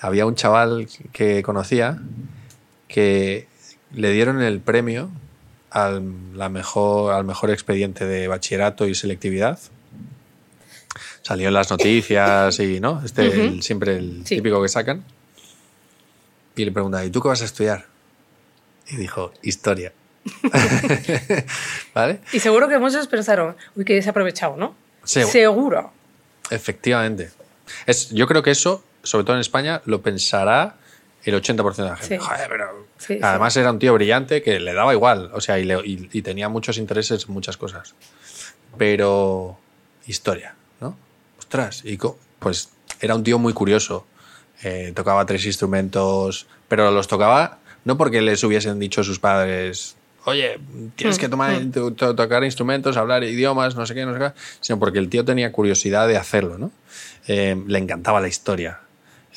había 0.00 0.26
un 0.26 0.34
chaval 0.34 0.88
que 1.12 1.42
conocía 1.42 1.98
que 2.88 3.46
le 3.92 4.10
dieron 4.10 4.40
el 4.40 4.60
premio 4.60 5.10
al, 5.72 6.36
la 6.36 6.48
mejor, 6.48 7.12
al 7.14 7.24
mejor 7.24 7.50
expediente 7.50 8.04
de 8.06 8.28
bachillerato 8.28 8.86
y 8.86 8.94
selectividad. 8.94 9.58
salió 11.22 11.48
en 11.48 11.54
las 11.54 11.70
noticias 11.70 12.58
y, 12.60 12.80
¿no? 12.80 13.00
Este, 13.04 13.26
el- 13.26 13.62
siempre 13.62 13.96
el 13.96 14.22
Sí. 14.26 14.36
típico 14.36 14.60
que 14.60 14.68
sacan. 14.68 15.04
Y 16.56 16.64
le 16.64 16.72
pregunta, 16.72 17.04
¿y 17.04 17.10
tú 17.10 17.22
qué 17.22 17.28
vas 17.28 17.42
a 17.42 17.44
estudiar? 17.46 17.86
Y 18.90 18.96
dijo, 18.96 19.32
historia. 19.42 19.92
¿Vale? 21.94 22.20
Y 22.32 22.40
seguro 22.40 22.68
que 22.68 22.78
muchos 22.78 23.06
pensaron, 23.06 23.56
uy, 23.76 23.84
que 23.84 23.94
desaprovechado, 23.94 24.56
¿no? 24.56 24.74
Seguro. 25.04 25.92
Efectivamente. 26.50 27.30
Es, 27.86 28.10
yo 28.10 28.26
creo 28.26 28.42
que 28.42 28.50
eso, 28.50 28.84
sobre 29.02 29.24
todo 29.24 29.36
en 29.36 29.40
España, 29.40 29.80
lo 29.86 30.02
pensará 30.02 30.76
el 31.24 31.34
80% 31.34 31.76
de 31.76 31.82
la 31.90 31.96
gente. 31.96 32.18
Sí. 32.18 32.24
Joder, 32.24 32.48
pero- 32.48 32.86
Sí, 32.98 33.18
Además 33.20 33.56
era 33.56 33.70
un 33.72 33.78
tío 33.80 33.94
brillante 33.94 34.42
que 34.42 34.60
le 34.60 34.74
daba 34.74 34.92
igual, 34.94 35.30
o 35.34 35.40
sea, 35.40 35.58
y, 35.58 35.64
le- 35.64 35.84
y- 35.84 36.08
y 36.12 36.22
tenía 36.22 36.48
muchos 36.48 36.78
intereses 36.78 37.24
en 37.26 37.32
muchas 37.34 37.56
cosas. 37.56 37.94
Pero 38.78 39.58
historia, 40.06 40.54
¿no? 40.80 40.96
Ostras, 41.38 41.82
y 41.84 41.98
pues 42.38 42.70
era 43.00 43.14
un 43.14 43.22
tío 43.24 43.38
muy 43.38 43.52
curioso. 43.52 44.06
Eh, 44.62 44.92
tocaba 44.94 45.26
tres 45.26 45.44
instrumentos, 45.46 46.46
pero 46.68 46.90
los 46.92 47.08
tocaba 47.08 47.58
no 47.84 47.96
porque 47.98 48.22
les 48.22 48.42
hubiesen 48.44 48.78
dicho 48.78 49.02
sus 49.02 49.18
padres, 49.18 49.96
oye, 50.24 50.60
tienes 50.94 51.18
que 51.18 51.28
tomar, 51.28 51.60
to- 51.72 51.92
to- 51.92 52.14
tocar 52.14 52.44
instrumentos, 52.44 52.96
hablar 52.96 53.24
idiomas, 53.24 53.74
no 53.74 53.84
sé 53.86 53.94
qué, 53.94 54.06
no 54.06 54.12
sé 54.14 54.20
qué, 54.20 54.32
sino 54.60 54.78
porque 54.78 55.00
el 55.00 55.08
tío 55.08 55.24
tenía 55.24 55.50
curiosidad 55.50 56.06
de 56.06 56.16
hacerlo, 56.16 56.58
¿no? 56.58 56.70
Eh, 57.26 57.60
le 57.66 57.78
encantaba 57.78 58.20
la 58.20 58.28
historia. 58.28 58.78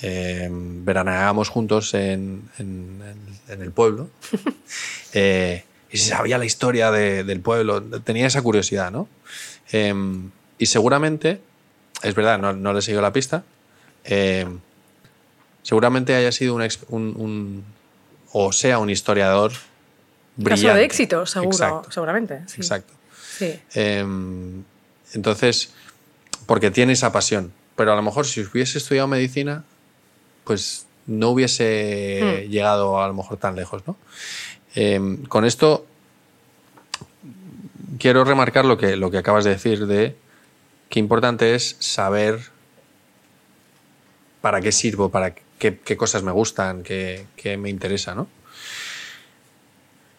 Eh, 0.01 0.49
veraneábamos 0.51 1.47
juntos 1.49 1.93
en, 1.93 2.49
en- 2.59 3.01
en- 3.01 3.53
en 3.53 3.61
el 3.61 3.71
pueblo 3.71 4.09
eh, 5.13 5.63
y 5.89 5.97
se 5.97 6.09
sabía 6.09 6.37
la 6.37 6.43
historia 6.45 6.91
de- 6.91 7.23
del 7.23 7.39
pueblo, 7.39 7.81
tenía 7.81 8.27
esa 8.27 8.41
curiosidad, 8.41 8.91
¿no? 8.91 9.07
Eh, 9.71 9.93
y 10.57 10.65
seguramente, 10.65 11.39
es 12.03 12.13
verdad, 12.13 12.37
no, 12.39 12.51
no 12.53 12.73
le 12.73 12.81
siguió 12.81 13.01
la 13.01 13.13
pista, 13.13 13.43
eh, 14.03 14.45
seguramente 15.63 16.13
haya 16.15 16.31
sido 16.33 16.55
un, 16.55 16.61
un- 16.89 17.13
un- 17.17 17.63
o 18.33 18.51
sea 18.51 18.79
un 18.79 18.89
historiador 18.89 19.53
brillante. 20.35 20.65
Caso 20.67 20.77
de 20.77 20.83
éxito, 20.83 21.25
seguro, 21.25 21.51
Exacto, 21.51 21.91
seguramente. 21.91 22.41
Sí. 22.47 22.55
exacto. 22.57 22.93
Sí. 23.37 23.59
Entonces, 25.13 25.73
porque 26.45 26.71
tiene 26.71 26.93
esa 26.93 27.11
pasión. 27.11 27.53
Pero 27.75 27.91
a 27.93 27.95
lo 27.95 28.01
mejor 28.01 28.25
si 28.25 28.41
hubiese 28.41 28.77
estudiado 28.77 29.07
medicina, 29.07 29.63
pues 30.45 30.85
no 31.07 31.29
hubiese 31.29 32.45
Hmm. 32.45 32.49
llegado 32.51 33.01
a 33.01 33.07
lo 33.07 33.13
mejor 33.13 33.37
tan 33.37 33.55
lejos, 33.55 33.83
¿no? 33.85 33.97
Eh, 34.75 35.17
con 35.27 35.45
esto 35.45 35.85
quiero 37.99 38.23
remarcar 38.23 38.65
lo 38.65 38.77
que, 38.77 38.95
lo 38.95 39.11
que 39.11 39.17
acabas 39.17 39.43
de 39.43 39.51
decir 39.51 39.87
de 39.87 40.15
qué 40.89 40.99
importante 40.99 41.55
es 41.55 41.75
saber 41.79 42.39
para 44.41 44.61
qué 44.61 44.71
sirvo, 44.71 45.09
para 45.09 45.33
qué, 45.57 45.79
qué 45.79 45.97
cosas 45.97 46.23
me 46.23 46.31
gustan, 46.31 46.83
qué, 46.83 47.25
qué 47.35 47.57
me 47.57 47.69
interesa, 47.69 48.13
¿no? 48.15 48.27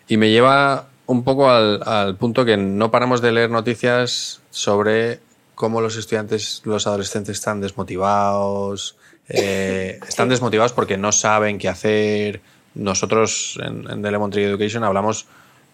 Y 0.09 0.16
me 0.16 0.30
lleva 0.30 0.88
un 1.06 1.23
poco 1.25 1.50
al, 1.50 1.83
al 1.87 2.16
punto 2.16 2.45
que 2.45 2.56
no 2.56 2.90
paramos 2.90 3.21
de 3.21 3.33
leer 3.33 3.50
noticias 3.50 4.40
sobre 4.50 5.21
cómo 5.54 5.80
los 5.80 5.97
estudiantes, 5.97 6.62
los 6.64 6.87
adolescentes 6.87 7.37
están 7.38 7.61
desmotivados, 7.61 8.97
eh, 9.28 9.99
están 10.09 10.28
desmotivados 10.28 10.73
porque 10.73 10.97
no 10.97 11.12
saben 11.12 11.59
qué 11.59 11.68
hacer. 11.68 12.40
Nosotros 12.75 13.59
en, 13.62 13.90
en 13.90 14.02
The 14.02 14.11
Lemon 14.11 14.30
Tree 14.30 14.45
Education 14.45 14.85
hablamos 14.85 15.26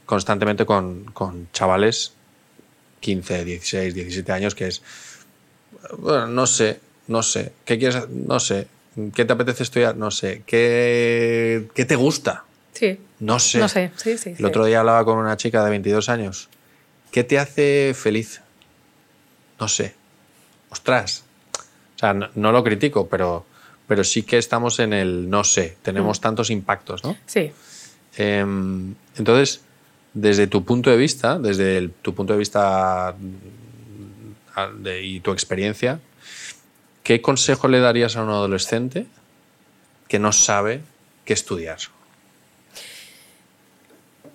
constantemente 0.07 0.67
con, 0.67 1.05
con 1.13 1.49
chavales 1.53 2.13
15, 3.01 3.45
16, 3.45 3.95
17 3.95 4.33
años 4.33 4.55
que 4.55 4.69
es, 4.69 4.83
bueno, 5.99 6.27
no 6.29 6.47
sé, 6.47 6.81
no 7.09 7.23
sé, 7.23 7.53
¿qué 7.65 7.79
quieres? 7.79 8.09
No 8.09 8.41
sé, 8.41 8.69
¿qué 9.15 9.25
te 9.25 9.33
apetece 9.33 9.65
estudiar? 9.65 9.97
No 9.97 10.11
sé, 10.11 10.43
¿qué, 10.47 11.69
qué 11.75 11.85
te 11.85 11.97
gusta? 11.97 12.45
Sí. 12.73 12.99
No 13.21 13.39
sé. 13.39 13.59
No 13.59 13.69
sé, 13.69 13.91
sí, 13.97 14.17
sí. 14.17 14.31
El 14.31 14.37
sí. 14.37 14.45
otro 14.45 14.65
día 14.65 14.81
hablaba 14.81 15.05
con 15.05 15.19
una 15.19 15.37
chica 15.37 15.63
de 15.63 15.71
22 15.71 16.09
años. 16.09 16.49
¿Qué 17.11 17.25
te 17.25 17.39
hace 17.39 17.93
feliz? 17.95 18.41
No 19.61 19.69
sé. 19.69 19.95
Ostras. 20.71 21.25
Sea, 22.03 22.15
no, 22.15 22.29
no 22.35 22.51
lo 22.51 22.65
critico, 22.65 23.07
pero, 23.07 23.47
pero 23.87 24.03
sí 24.03 24.25
que 24.25 24.37
estamos 24.37 24.81
en 24.81 24.93
el 24.93 25.31
no 25.31 25.45
sé. 25.45 25.77
Tenemos 25.83 26.19
Mm. 26.19 26.23
tantos 26.23 26.51
impactos, 26.51 27.05
¿no? 27.05 27.17
Sí. 27.27 27.53
Em, 28.17 28.95
entonces, 29.17 29.61
desde 30.13 30.49
tu 30.49 30.65
punto 30.65 30.91
de 30.91 30.97
vista, 30.97 31.39
desde 31.39 31.79
el- 31.79 31.93
tu 31.93 32.13
punto 32.13 32.33
de 32.33 32.41
vista 32.41 33.15
de- 34.81 35.03
y 35.05 35.21
tu 35.21 35.31
experiencia, 35.31 36.01
¿qué 37.05 37.23
consejo 37.23 37.69
le 37.69 37.79
darías 37.79 38.17
a 38.17 38.25
un 38.25 38.31
adolescente 38.31 39.07
que 40.09 40.19
no 40.19 40.33
sabe 40.33 40.81
qué 41.25 41.33
estudiar? 41.35 41.79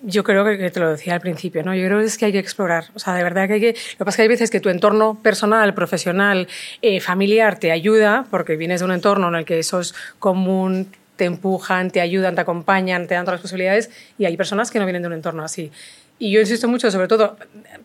Yo 0.02 0.22
creo 0.22 0.44
que, 0.44 0.70
te 0.70 0.80
lo 0.80 0.90
decía 0.90 1.14
al 1.14 1.20
principio, 1.20 1.64
¿no? 1.64 1.74
Yo 1.74 1.84
creo 1.86 1.98
que 1.98 2.06
es 2.06 2.18
que 2.18 2.26
hay 2.26 2.32
que 2.32 2.38
explorar. 2.38 2.84
O 2.94 2.98
sea, 2.98 3.14
de 3.14 3.22
verdad 3.24 3.48
que 3.48 3.54
hay 3.54 3.60
que. 3.60 3.72
Lo 3.72 3.98
que 3.98 4.04
pasa 4.04 4.10
es 4.10 4.16
que 4.16 4.22
hay 4.22 4.28
veces 4.28 4.50
que 4.50 4.60
tu 4.60 4.68
entorno 4.68 5.20
personal, 5.20 5.74
profesional, 5.74 6.46
eh, 6.82 7.00
familiar 7.00 7.58
te 7.58 7.72
ayuda, 7.72 8.26
porque 8.30 8.56
vienes 8.56 8.80
de 8.80 8.86
un 8.86 8.92
entorno 8.92 9.28
en 9.28 9.34
el 9.34 9.44
que 9.44 9.58
eso 9.58 9.80
es 9.80 9.94
común, 10.18 10.92
te 11.16 11.24
empujan, 11.24 11.90
te 11.90 12.00
ayudan, 12.00 12.36
te 12.36 12.40
acompañan, 12.40 13.08
te 13.08 13.14
dan 13.14 13.24
todas 13.24 13.38
las 13.38 13.42
posibilidades, 13.42 13.90
y 14.18 14.24
hay 14.24 14.36
personas 14.36 14.70
que 14.70 14.78
no 14.78 14.86
vienen 14.86 15.02
de 15.02 15.08
un 15.08 15.14
entorno 15.14 15.42
así. 15.42 15.72
Y 16.20 16.30
yo 16.30 16.40
insisto 16.40 16.68
mucho, 16.68 16.90
sobre 16.90 17.08
todo, 17.08 17.36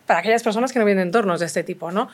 para 0.05 0.20
aquellas 0.20 0.43
personas 0.43 0.72
que 0.72 0.79
no 0.79 0.86
vienen 0.86 1.05
de 1.05 1.08
entornos 1.10 1.39
de 1.39 1.48
este 1.48 1.63
tipo, 1.63 1.91
¿no? 1.91 2.10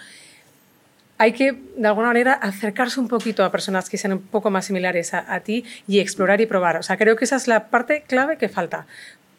hay 1.19 1.33
que, 1.33 1.51
de 1.75 1.85
alguna 1.85 2.07
manera, 2.07 2.31
acercarse 2.31 2.97
un 2.97 3.09
poquito 3.09 3.43
a 3.43 3.51
personas 3.51 3.89
que 3.89 3.97
sean 3.97 4.13
un 4.13 4.21
poco 4.21 4.49
más 4.49 4.65
similares 4.65 5.13
a, 5.13 5.33
a 5.33 5.41
ti 5.41 5.65
y 5.85 5.99
explorar 5.99 6.39
y 6.39 6.45
probar. 6.45 6.77
O 6.77 6.83
sea, 6.83 6.97
creo 6.97 7.17
que 7.17 7.25
esa 7.25 7.35
es 7.35 7.49
la 7.49 7.67
parte 7.67 8.05
clave 8.07 8.37
que 8.37 8.47
falta, 8.47 8.87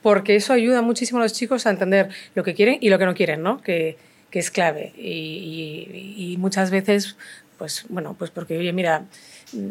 porque 0.02 0.36
eso 0.36 0.52
ayuda 0.52 0.82
muchísimo 0.82 1.18
a 1.20 1.22
los 1.22 1.32
chicos 1.32 1.66
a 1.66 1.70
entender 1.70 2.08
lo 2.34 2.42
que 2.44 2.54
quieren 2.54 2.78
y 2.80 2.88
lo 2.90 2.98
que 2.98 3.06
no 3.06 3.14
quieren, 3.14 3.42
¿no? 3.42 3.60
Que, 3.62 3.96
que 4.30 4.38
es 4.38 4.50
clave. 4.50 4.92
Y, 4.96 6.16
y- 6.18 6.32
y 6.32 6.36
muchas 6.38 6.70
veces, 6.70 7.16
pues, 7.58 7.84
bueno, 7.88 8.14
pues 8.18 8.30
porque, 8.30 8.56
oye, 8.58 8.72
mira, 8.72 9.04
mm, 9.52 9.68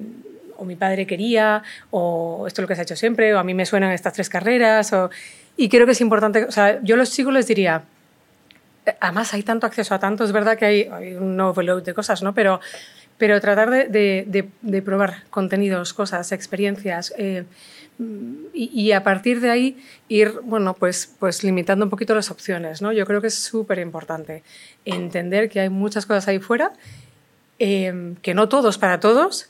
o 0.57 0.65
mi 0.65 0.75
padre 0.75 1.07
quería, 1.07 1.63
o 1.91 2.45
esto 2.45 2.61
es 2.61 2.63
lo 2.63 2.67
que 2.67 2.75
se 2.75 2.81
ha 2.81 2.83
hecho 2.83 2.95
siempre, 2.95 3.33
o 3.33 3.39
a 3.39 3.43
mí 3.43 3.53
me 3.53 3.65
suenan 3.65 3.91
estas 3.91 4.13
tres 4.13 4.27
carreras, 4.29 4.91
o... 4.93 5.09
y 5.57 5.69
creo 5.69 5.85
que 5.85 5.93
es 5.93 6.01
importante, 6.01 6.43
o 6.43 6.51
sea, 6.51 6.79
yo 6.83 6.95
a 6.95 6.97
los 6.97 7.11
chicos 7.11 7.33
les 7.33 7.47
diría, 7.47 7.83
además 8.99 9.33
hay 9.33 9.43
tanto 9.43 9.67
acceso 9.67 9.93
a 9.95 9.99
tanto, 9.99 10.23
es 10.25 10.31
verdad 10.31 10.57
que 10.57 10.65
hay, 10.65 10.81
hay 10.91 11.13
un 11.13 11.39
overload 11.39 11.83
de 11.83 11.93
cosas, 11.93 12.21
¿no? 12.23 12.33
Pero, 12.33 12.59
pero 13.19 13.39
tratar 13.39 13.69
de, 13.69 13.87
de- 13.87 14.23
de- 14.27 14.49
de 14.63 14.81
probar 14.81 15.23
contenidos, 15.29 15.93
cosas, 15.93 16.31
experiencias, 16.31 17.13
eh, 17.19 17.43
y, 18.53 18.71
y 18.73 18.91
a 18.93 19.03
partir 19.03 19.41
de 19.41 19.49
ahí 19.51 19.77
ir, 20.07 20.31
bueno, 20.43 20.73
pues, 20.73 21.13
pues 21.19 21.43
limitando 21.43 21.85
un 21.85 21.89
poquito 21.91 22.15
las 22.15 22.31
opciones, 22.31 22.81
¿no? 22.81 22.91
Yo 22.93 23.05
creo 23.05 23.19
que 23.21 23.27
es 23.27 23.35
súper 23.35 23.77
importante 23.79 24.41
entender 24.85 25.49
que 25.49 25.59
hay 25.59 25.69
muchas 25.69 26.05
cosas 26.05 26.27
ahí 26.29 26.39
fuera, 26.39 26.71
eh, 27.59 28.13
que 28.21 28.33
no 28.33 28.47
todos 28.47 28.77
para 28.77 28.99
todos, 28.99 29.49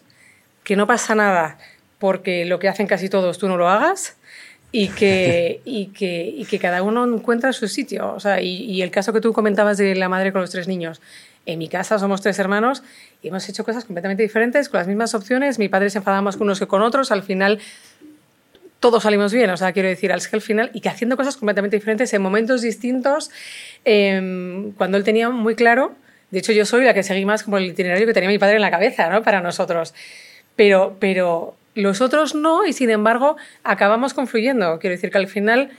que 0.64 0.76
no 0.76 0.88
pasa 0.88 1.14
nada 1.16 1.58
porque 2.00 2.46
lo 2.46 2.60
que 2.60 2.68
hacen 2.70 2.88
casi 2.88 3.08
todos 3.10 3.38
tú 3.38 3.48
no 3.48 3.58
lo 3.58 3.70
hagas 3.70 4.18
y 4.72 4.88
que, 4.90 5.62
y 5.66 5.88
que, 5.88 6.24
y 6.36 6.46
que 6.46 6.58
cada 6.60 6.82
uno 6.82 7.06
encuentra 7.06 7.54
su 7.54 7.68
sitio. 7.68 8.14
O 8.14 8.20
sea, 8.20 8.42
y, 8.42 8.64
y 8.64 8.82
el 8.82 8.90
caso 8.90 9.14
que 9.14 9.22
tú 9.22 9.32
comentabas 9.32 9.78
de 9.78 9.94
la 9.96 10.10
madre 10.10 10.32
con 10.32 10.42
los 10.42 10.50
tres 10.50 10.68
niños. 10.68 11.02
En 11.50 11.58
mi 11.58 11.68
casa 11.68 11.98
somos 11.98 12.22
tres 12.22 12.38
hermanos 12.38 12.84
y 13.24 13.30
hemos 13.30 13.50
hecho 13.50 13.64
cosas 13.64 13.84
completamente 13.84 14.22
diferentes, 14.22 14.70
con 14.70 14.78
las 14.78 14.88
mismas 14.88 15.16
opciones. 15.16 15.58
Mi 15.58 15.68
padre 15.68 15.90
se 15.90 15.98
enfadaba 15.98 16.22
más 16.22 16.38
con 16.38 16.46
unos 16.46 16.60
que 16.60 16.68
con 16.68 16.84
otros. 16.84 17.12
Al 17.12 17.24
final 17.24 17.58
todos 18.80 19.02
salimos 19.02 19.34
bien, 19.34 19.50
o 19.50 19.58
sea, 19.58 19.72
quiero 19.72 19.90
decir, 19.90 20.12
al, 20.12 20.22
al 20.32 20.42
final, 20.42 20.70
y 20.76 20.82
que 20.82 20.90
haciendo 20.90 21.18
cosas 21.18 21.38
completamente 21.38 21.76
diferentes 21.76 22.14
en 22.14 22.22
momentos 22.22 22.62
distintos, 22.62 23.32
eh, 23.84 24.72
cuando 24.78 24.98
él 24.98 25.04
tenía 25.04 25.32
muy 25.32 25.56
claro, 25.56 25.96
de 26.30 26.38
hecho 26.38 26.52
yo 26.52 26.68
soy 26.68 26.84
la 26.84 26.94
que 26.94 27.02
seguí 27.02 27.26
más 27.26 27.42
como 27.42 27.58
el 27.58 27.66
itinerario 27.66 28.06
que 28.06 28.14
tenía 28.14 28.30
mi 28.30 28.38
padre 28.38 28.58
en 28.58 28.62
la 28.62 28.70
cabeza, 28.70 29.10
¿no? 29.10 29.24
Para 29.24 29.42
nosotros. 29.42 29.96
Pero, 30.56 30.98
pero 31.00 31.56
los 31.74 32.00
otros 32.00 32.36
no, 32.36 32.64
y 32.68 32.74
sin 32.74 32.92
embargo 32.92 33.38
acabamos 33.64 34.14
confluyendo. 34.14 34.78
Quiero 34.78 34.96
decir 34.96 35.10
que 35.10 35.18
al 35.18 35.28
final, 35.28 35.72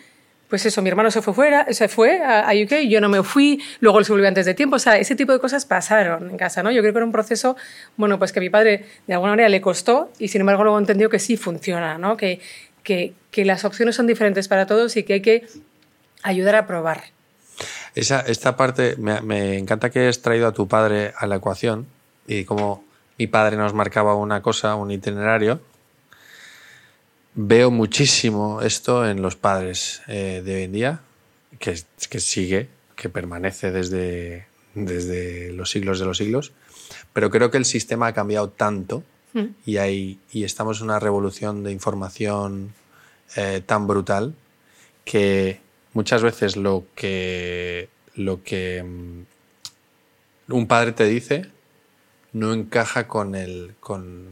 pues 0.50 0.66
eso, 0.66 0.82
mi 0.82 0.90
hermano 0.90 1.10
se 1.10 1.22
fue 1.22 1.32
fuera, 1.32 1.72
se 1.72 1.88
fue 1.88 2.20
a, 2.22 2.50
UK, 2.50 2.88
yo 2.88 3.00
no 3.00 3.08
me 3.08 3.22
fui, 3.22 3.62
luego 3.80 4.00
él 4.00 4.04
se 4.04 4.12
volvió 4.12 4.28
antes 4.28 4.44
de 4.44 4.54
tiempo, 4.54 4.76
o 4.76 4.78
sea, 4.78 4.98
ese 4.98 5.14
tipo 5.14 5.32
de 5.32 5.38
cosas 5.38 5.64
pasaron 5.64 6.28
en 6.28 6.36
casa, 6.36 6.62
¿no? 6.62 6.70
Yo 6.70 6.82
creo 6.82 6.92
que 6.92 6.98
era 6.98 7.06
un 7.06 7.12
proceso, 7.12 7.56
bueno, 7.96 8.18
pues 8.18 8.32
que 8.32 8.40
a 8.40 8.42
mi 8.42 8.50
padre 8.50 8.84
de 9.06 9.14
alguna 9.14 9.32
manera 9.32 9.48
le 9.48 9.60
costó 9.60 10.10
y 10.18 10.28
sin 10.28 10.42
embargo 10.42 10.64
luego 10.64 10.78
entendió 10.78 11.08
que 11.08 11.20
sí 11.20 11.36
funciona, 11.36 11.96
¿no? 11.96 12.16
Que, 12.16 12.40
que, 12.82 13.14
que 13.30 13.44
las 13.44 13.64
opciones 13.64 13.96
son 13.96 14.06
diferentes 14.06 14.48
para 14.48 14.66
todos 14.66 14.96
y 14.96 15.04
que 15.04 15.14
hay 15.14 15.22
que 15.22 15.46
ayudar 16.22 16.56
a 16.56 16.66
probar. 16.66 17.04
Esa, 17.94 18.20
esta 18.20 18.56
parte, 18.56 18.96
me, 18.96 19.58
encanta 19.58 19.90
que 19.90 20.00
hayas 20.00 20.22
traído 20.22 20.46
a 20.46 20.52
tu 20.52 20.68
padre 20.68 21.12
a 21.16 21.26
la 21.26 21.36
ecuación 21.36 21.86
y 22.26 22.44
como 22.44 22.84
mi 23.18 23.26
padre 23.26 23.56
nos 23.56 23.74
marcaba 23.74 24.14
una 24.14 24.42
cosa, 24.42 24.74
un 24.76 24.90
itinerario. 24.90 25.60
Veo 27.34 27.70
muchísimo 27.70 28.60
esto 28.62 29.08
en 29.08 29.22
los 29.22 29.36
padres 29.36 30.02
eh, 30.08 30.42
de 30.44 30.54
hoy 30.56 30.62
en 30.64 30.72
día, 30.72 31.00
que, 31.58 31.78
que 32.08 32.20
sigue, 32.20 32.68
que 32.96 33.08
permanece 33.08 33.70
desde, 33.70 34.46
desde 34.74 35.52
los 35.52 35.70
siglos 35.70 36.00
de 36.00 36.06
los 36.06 36.18
siglos, 36.18 36.52
pero 37.12 37.30
creo 37.30 37.50
que 37.50 37.58
el 37.58 37.64
sistema 37.64 38.08
ha 38.08 38.14
cambiado 38.14 38.50
tanto 38.50 39.04
Mm. 39.32 39.46
y, 39.64 39.76
hay, 39.76 40.18
y 40.32 40.44
estamos 40.44 40.80
en 40.80 40.86
una 40.86 40.98
revolución 40.98 41.62
de 41.62 41.70
información 41.70 42.72
eh, 43.36 43.62
tan 43.64 43.86
brutal 43.86 44.34
que 45.04 45.60
muchas 45.92 46.22
veces 46.22 46.56
lo 46.56 46.84
que, 46.96 47.88
lo 48.16 48.42
que 48.42 48.82
mm, 48.82 50.52
un 50.52 50.66
padre 50.66 50.92
te 50.92 51.04
dice 51.04 51.46
no 52.32 52.52
encaja 52.52 53.06
con, 53.06 53.34
el, 53.36 53.74
con, 53.78 54.26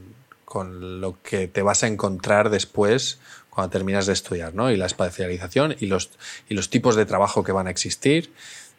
con 0.48 1.02
lo 1.02 1.22
que 1.22 1.46
te 1.46 1.60
vas 1.60 1.84
a 1.84 1.88
encontrar 1.88 2.48
después 2.48 3.18
cuando 3.50 3.70
terminas 3.70 4.06
de 4.06 4.14
estudiar, 4.14 4.54
¿no? 4.54 4.70
Y 4.70 4.78
la 4.78 4.86
especialización 4.86 5.76
y 5.78 5.88
los, 5.88 6.10
y 6.48 6.54
los 6.54 6.70
tipos 6.70 6.96
de 6.96 7.04
trabajo 7.04 7.44
que 7.44 7.52
van 7.52 7.66
a 7.66 7.70
existir. 7.70 8.32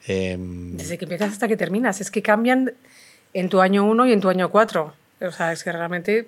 Em, 0.08 0.76
Desde 0.78 0.98
que 0.98 1.06
empiezas 1.06 1.32
hasta 1.32 1.48
que 1.48 1.56
terminas. 1.56 2.02
Es 2.02 2.10
que 2.10 2.24
cambian 2.24 2.74
en 3.36 3.50
tu 3.50 3.62
año 3.62 3.86
1 3.86 4.08
y 4.08 4.14
en 4.14 4.20
tu 4.20 4.30
año 4.30 4.50
4. 4.50 4.96
O 5.22 5.32
sea, 5.32 5.52
es 5.54 5.64
que 5.64 5.72
realmente 5.72 6.28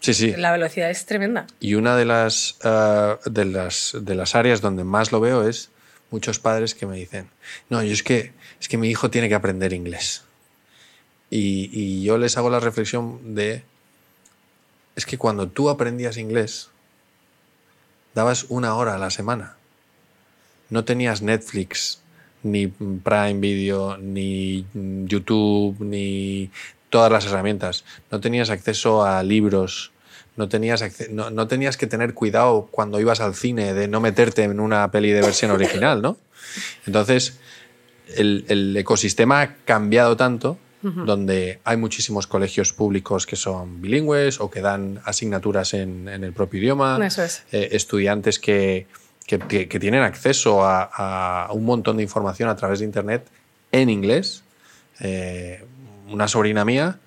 sí, 0.00 0.14
sí. 0.14 0.34
la 0.38 0.52
velocidad 0.52 0.90
es 0.90 1.04
tremenda. 1.04 1.46
Y 1.60 1.74
una 1.74 1.94
de 1.94 2.06
las, 2.06 2.56
ah, 2.64 3.18
de, 3.26 3.44
las, 3.44 3.94
de 4.00 4.14
las 4.14 4.34
áreas 4.34 4.62
donde 4.62 4.84
más 4.84 5.12
lo 5.12 5.20
veo 5.20 5.46
es 5.46 5.68
muchos 6.10 6.38
padres 6.38 6.74
que 6.74 6.86
me 6.86 6.96
dicen, 6.96 7.28
no, 7.68 7.82
yo 7.82 7.92
es 7.92 8.02
que, 8.02 8.32
es 8.58 8.68
que 8.68 8.78
mi 8.78 8.88
hijo 8.88 9.10
tiene 9.10 9.28
que 9.28 9.34
aprender 9.34 9.74
inglés. 9.74 10.24
Y, 11.28 11.68
y 11.72 12.04
yo 12.04 12.16
les 12.16 12.38
hago 12.38 12.48
la 12.48 12.60
reflexión 12.60 13.34
de, 13.34 13.64
es 14.96 15.06
que 15.06 15.18
cuando 15.18 15.48
tú 15.48 15.70
aprendías 15.70 16.16
inglés, 16.16 16.70
dabas 18.14 18.46
una 18.48 18.74
hora 18.76 18.94
a 18.94 18.98
la 18.98 19.10
semana. 19.10 19.56
No 20.70 20.84
tenías 20.84 21.22
Netflix, 21.22 22.00
ni 22.42 22.66
Prime 22.66 23.34
Video, 23.40 23.96
ni 23.98 24.66
YouTube, 24.74 25.76
ni 25.80 26.50
todas 26.90 27.10
las 27.10 27.26
herramientas. 27.26 27.84
No 28.10 28.20
tenías 28.20 28.50
acceso 28.50 29.04
a 29.04 29.22
libros, 29.22 29.92
no 30.36 30.48
tenías, 30.48 30.82
que 31.76 31.86
tener 31.86 32.14
cuidado 32.14 32.68
cuando 32.70 33.00
ibas 33.00 33.20
al 33.20 33.34
cine 33.34 33.74
de 33.74 33.88
no 33.88 34.00
meterte 34.00 34.44
en 34.44 34.60
una 34.60 34.90
peli 34.90 35.10
de 35.10 35.20
versión 35.20 35.50
original, 35.50 36.00
¿no? 36.02 36.16
Entonces, 36.86 37.38
el 38.16 38.76
ecosistema 38.76 39.42
ha 39.42 39.54
cambiado 39.64 40.16
tanto, 40.16 40.58
donde 40.82 41.60
hay 41.64 41.76
muchísimos 41.76 42.26
colegios 42.26 42.72
públicos 42.72 43.24
que 43.26 43.36
son 43.36 43.80
bilingües 43.80 44.40
o 44.40 44.50
que 44.50 44.60
dan 44.60 45.00
asignaturas 45.04 45.74
en, 45.74 46.08
en 46.08 46.24
el 46.24 46.32
propio 46.32 46.58
idioma, 46.60 46.98
Eso 47.06 47.22
es. 47.22 47.44
eh, 47.52 47.68
estudiantes 47.72 48.38
que, 48.40 48.86
que- 49.26 49.38
que- 49.38 49.68
que 49.68 49.78
tienen 49.80 50.02
acceso 50.02 50.64
a, 50.64 50.82
a 51.46 51.52
un 51.52 51.64
montón 51.64 51.98
de 51.98 52.02
información 52.02 52.48
a 52.48 52.56
través 52.56 52.80
de 52.80 52.84
Internet 52.86 53.26
en 53.70 53.90
inglés. 53.90 54.42
Eh, 55.00 55.64
una 56.08 56.26
sobrina 56.26 56.64
mía 56.64 56.98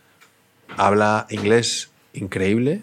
habla 0.77 1.27
inglés 1.29 1.89
increíble, 2.13 2.81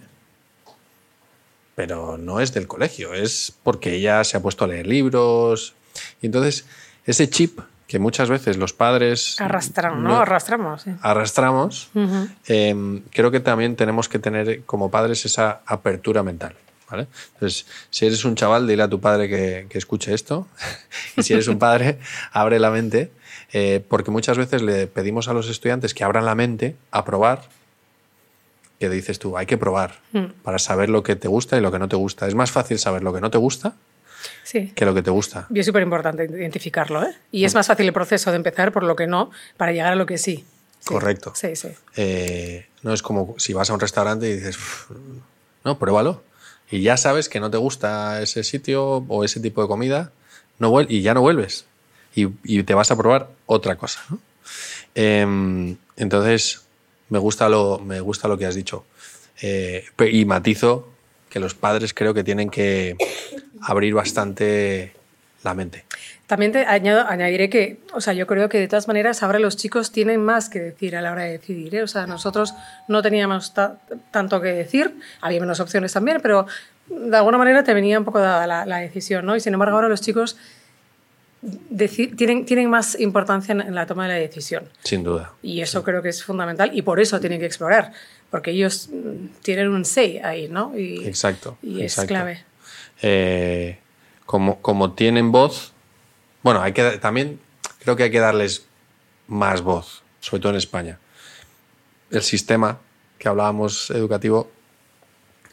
pero 1.75 2.19
no 2.19 2.41
es 2.41 2.53
del 2.53 2.67
colegio, 2.67 3.15
es 3.15 3.53
porque 3.63 3.95
ella 3.95 4.23
se 4.25 4.37
ha 4.37 4.41
puesto 4.43 4.65
a 4.65 4.69
leer 4.69 4.87
libros. 4.87 5.75
Y 6.21 6.27
entonces, 6.27 6.67
ese 7.07 7.29
chip 7.31 7.59
que 7.93 7.99
muchas 7.99 8.31
veces 8.31 8.57
los 8.57 8.73
padres 8.73 9.39
Arrastran, 9.39 10.03
¿no? 10.03 10.09
no- 10.09 10.21
Arrastramos. 10.23 10.81
sí. 10.81 10.93
arrastramos, 11.03 11.91
eh, 12.49 13.03
creo 13.11 13.31
que 13.31 13.39
también 13.41 13.77
tenemos 13.77 14.09
que 14.09 14.19
tener 14.19 14.63
como 14.65 14.91
padres 14.91 15.27
esa 15.27 15.61
apertura 15.67 16.23
mental. 16.23 16.55
¿vale? 16.91 17.07
Entonces, 17.35 17.67
si 17.91 18.07
eres 18.07 18.25
un 18.25 18.35
chaval, 18.35 18.67
dile 18.67 18.83
a 18.85 18.89
tu 18.89 18.99
padre 18.99 19.29
que, 19.29 19.67
que 19.69 19.77
escuche 19.77 20.15
esto. 20.15 20.47
y 21.19 21.23
si 21.23 21.35
eres 21.35 21.49
un 21.49 21.59
padre, 21.59 21.99
abre 22.33 22.59
la 22.59 22.71
mente, 22.71 23.11
eh, 23.53 23.85
porque 23.87 24.11
muchas 24.11 24.39
veces 24.39 24.63
le 24.63 24.87
pedimos 24.87 25.29
a 25.29 25.35
los 25.35 25.51
estudiantes 25.51 25.93
que 25.93 26.03
abran 26.03 26.25
la 26.25 26.35
mente 26.35 26.77
a 26.93 27.05
probar. 27.05 27.43
Que 28.81 28.89
dices 28.89 29.19
tú, 29.19 29.37
hay 29.37 29.45
que 29.45 29.59
probar 29.59 30.01
Mm. 30.13 30.33
para 30.43 30.59
saber 30.59 30.89
lo 30.89 31.03
que 31.03 31.15
te 31.15 31.29
gusta 31.29 31.59
y 31.59 31.61
lo 31.61 31.71
que 31.71 31.79
no 31.79 31.89
te 31.89 31.97
gusta. 31.97 32.27
Es 32.27 32.35
más 32.35 32.51
fácil 32.51 32.79
saber 32.79 33.03
lo 33.03 33.13
que 33.13 33.21
no 33.21 33.31
te 33.31 33.37
gusta 33.39 33.75
Sí. 34.45 34.73
que 34.75 34.85
lo 34.85 34.95
que 34.95 35.03
te 35.03 35.11
gusta. 35.11 35.47
Y 35.53 35.61
es 35.61 35.67
súper 35.67 35.83
importante 35.83 36.25
identificarlo, 36.25 37.03
¿eh? 37.05 37.15
Y 37.31 37.45
es 37.45 37.55
más 37.55 37.67
fácil 37.67 37.87
el 37.87 37.93
proceso 37.93 38.31
de 38.31 38.37
empezar 38.37 38.73
por 38.73 38.83
lo 38.83 38.97
que 38.97 39.07
no 39.07 39.31
para 39.57 39.73
llegar 39.73 39.93
a 39.93 39.97
lo 39.97 40.07
que 40.07 40.19
sí. 40.19 40.45
Sí. 40.81 40.87
Correcto. 40.87 41.33
Sí, 41.35 41.55
sí. 41.57 41.69
Eh, 41.97 42.67
no 42.83 42.93
es 42.93 43.03
como 43.03 43.35
si 43.39 43.53
vas 43.53 43.71
a 43.71 43.75
un 43.75 43.81
restaurante 43.81 44.29
y 44.29 44.35
dices, 44.35 44.57
"Uf, 44.57 44.91
no, 45.65 45.79
pruébalo. 45.79 46.23
Y 46.71 46.83
ya 46.83 46.97
sabes 46.97 47.29
que 47.29 47.39
no 47.41 47.51
te 47.51 47.57
gusta 47.59 48.21
ese 48.23 48.43
sitio 48.45 49.05
o 49.09 49.25
ese 49.25 49.41
tipo 49.41 49.63
de 49.63 49.69
comida 49.69 50.11
no 50.59 50.81
y 50.83 51.03
ya 51.03 51.15
no 51.15 51.21
vuelves. 51.21 51.67
Y, 52.15 52.29
y 52.45 52.63
te 52.63 52.75
vas 52.75 52.91
a 52.91 52.97
probar 52.97 53.29
otra 53.47 53.77
cosa. 53.77 54.01
¿no? 54.11 54.19
Em, 54.95 55.77
entonces, 55.97 56.63
me 57.09 57.19
gusta, 57.19 57.49
lo, 57.49 57.79
me 57.79 58.01
gusta 58.01 58.29
lo 58.29 58.39
que 58.39 58.47
has 58.47 58.55
dicho. 58.55 58.85
Eh, 59.41 59.85
y 60.11 60.25
matizo 60.25 60.89
que 61.31 61.41
los 61.41 61.55
padres 61.55 61.95
creo 61.95 62.15
que 62.15 62.25
tienen 62.25 62.51
que 62.51 62.97
abrir 63.65 63.95
bastante 63.95 64.93
la 65.45 65.55
mente. 65.55 65.85
También 66.27 66.53
te 66.53 66.65
añado, 66.65 67.07
añadiré 67.07 67.51
que, 67.51 67.79
o 67.93 68.01
sea, 68.01 68.15
yo 68.15 68.27
creo 68.27 68.49
que 68.49 68.59
de 68.59 68.69
todas 68.69 68.89
maneras 68.89 69.23
ahora 69.23 69.39
los 69.39 69.57
chicos 69.57 69.93
tienen 69.93 70.25
más 70.25 70.49
que 70.49 70.61
decir 70.61 70.97
a 70.97 71.03
la 71.03 71.13
hora 71.13 71.25
de 71.25 71.33
decidir. 71.33 71.75
¿eh? 71.75 71.83
O 71.83 71.87
sea, 71.89 72.07
nosotros 72.07 72.55
no 72.89 73.03
teníamos 73.03 73.53
ta- 73.53 73.77
tanto 74.11 74.41
que 74.41 74.49
decir, 74.49 74.95
había 75.21 75.41
menos 75.41 75.61
opciones 75.61 75.93
también, 75.93 76.21
pero 76.23 76.47
de 76.89 77.17
alguna 77.17 77.39
manera 77.39 77.65
te 77.65 77.75
venía 77.75 77.99
un 77.99 78.05
poco 78.05 78.21
dada 78.21 78.47
la, 78.47 78.65
la 78.67 78.79
decisión, 78.79 79.27
¿no? 79.27 79.37
Y 79.37 79.41
sin 79.41 79.53
embargo 79.53 79.75
ahora 79.77 79.89
los 79.89 80.01
chicos 80.01 80.37
tienen, 82.17 82.45
tienen 82.47 82.71
más 82.71 82.99
importancia 83.01 83.53
en, 83.53 83.61
en 83.63 83.75
la 83.75 83.87
toma 83.87 84.05
de 84.07 84.15
la 84.15 84.19
decisión. 84.21 84.65
Sin 84.85 85.03
duda. 85.03 85.33
Y 85.43 85.61
eso 85.61 85.83
creo 85.83 86.03
que 86.03 86.09
es 86.11 86.23
fundamental 86.23 86.71
y 86.73 86.83
por 86.83 87.01
eso 87.01 87.19
tienen 87.21 87.41
que 87.41 87.47
explorar, 87.47 87.93
porque 88.31 88.53
ellos 88.53 88.89
mm, 88.93 89.27
tienen 89.43 89.69
un 89.69 89.85
say 89.85 90.19
ahí, 90.19 90.49
¿no? 90.49 90.73
Y, 90.79 91.05
Exacto. 91.07 91.59
y 91.63 91.83
es 91.83 91.97
clave. 92.07 92.45
Eh, 93.03 93.79
como, 94.25 94.63
como 94.63 94.93
tienen 94.93 95.33
voz, 95.33 95.73
bueno, 96.43 96.63
hay 96.63 96.73
que 96.73 96.83
también 96.99 97.41
creo 97.81 97.97
que 97.97 98.05
hay 98.05 98.11
que 98.11 98.21
darles 98.21 98.67
más 99.27 99.63
voz, 99.63 100.03
sobre 100.21 100.41
todo 100.41 100.53
en 100.53 100.59
España. 100.59 100.99
El 102.11 102.23
sistema 102.23 102.79
que 103.19 103.29
hablábamos 103.29 103.91
educativo 103.91 104.51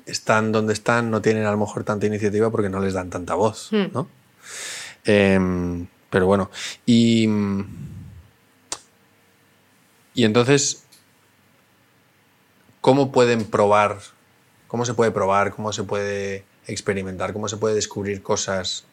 están 0.06 0.52
donde 0.52 0.74
están, 0.74 1.12
no 1.12 1.22
tienen 1.22 1.46
a 1.46 1.52
lo 1.52 1.58
mejor 1.58 1.84
tanta 1.84 2.08
iniciativa 2.08 2.50
porque 2.50 2.70
no 2.70 2.80
les 2.80 2.94
dan 2.94 3.10
tanta 3.10 3.36
voz, 3.36 3.72
Hmm. 3.72 3.92
¿no? 3.94 4.08
Em, 5.06 5.88
pero 6.10 6.26
bueno, 6.26 6.50
y, 6.86 7.28
y 10.14 10.24
entonces, 10.24 10.84
¿cómo 12.82 13.12
pueden 13.12 13.46
probar? 13.46 14.00
¿Cómo 14.68 14.86
se 14.86 14.94
puede 14.94 15.12
probar? 15.12 15.54
¿Cómo 15.54 15.72
se 15.72 15.84
puede 15.84 16.44
experimentar? 16.70 17.34
¿Cómo 17.34 17.48
se 17.48 17.58
puede 17.58 17.76
descubrir 17.76 18.22
cosas 18.22 18.86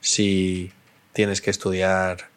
si 0.00 0.72
tienes 1.12 1.40
que 1.40 1.50
estudiar 1.50 2.28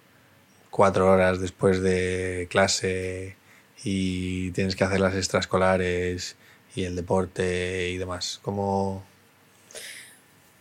cuatro 0.70 1.12
horas 1.12 1.40
después 1.40 1.82
de 1.82 2.48
clase 2.50 3.36
y 3.84 4.52
tienes 4.52 4.76
que 4.76 4.84
hacer 4.84 5.00
las 5.00 5.16
extraescolares 5.16 6.36
y 6.76 6.84
el 6.86 6.96
deporte 6.96 7.90
y 7.90 7.98
demás? 7.98 8.40
¿Cómo...? 8.42 9.06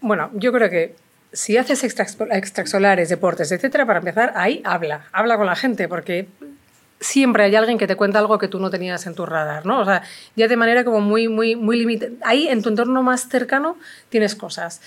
Bueno, 0.00 0.30
yo 0.34 0.52
creo 0.52 0.68
que 0.68 0.96
si 1.32 1.56
haces 1.56 1.84
extra- 1.84 2.06
extraescolares, 2.36 3.08
deportes, 3.08 3.52
etcétera, 3.52 3.86
para 3.86 4.00
empezar, 4.00 4.32
ahí 4.36 4.60
habla, 4.64 5.06
habla 5.12 5.36
con 5.36 5.46
la 5.46 5.56
gente, 5.56 5.88
porque 5.88 6.26
siempre 7.02 7.44
hay 7.44 7.54
alguien 7.54 7.76
que 7.76 7.86
te 7.86 7.96
cuenta 7.96 8.18
algo 8.18 8.38
que 8.38 8.48
tú 8.48 8.58
no 8.58 8.70
tenías 8.70 9.06
en 9.06 9.14
tu 9.14 9.26
radar, 9.26 9.66
¿no? 9.66 9.80
O 9.80 9.84
sea, 9.84 10.02
ya 10.36 10.48
de 10.48 10.56
manera 10.56 10.84
como 10.84 11.00
muy, 11.02 11.28
muy, 11.28 11.54
muy 11.56 11.76
limitada. 11.78 12.12
Ahí, 12.22 12.48
en 12.48 12.62
tu 12.62 12.70
entorno 12.70 13.02
más 13.02 13.28
cercano, 13.28 13.76
tienes 14.08 14.34
cosas. 14.34 14.80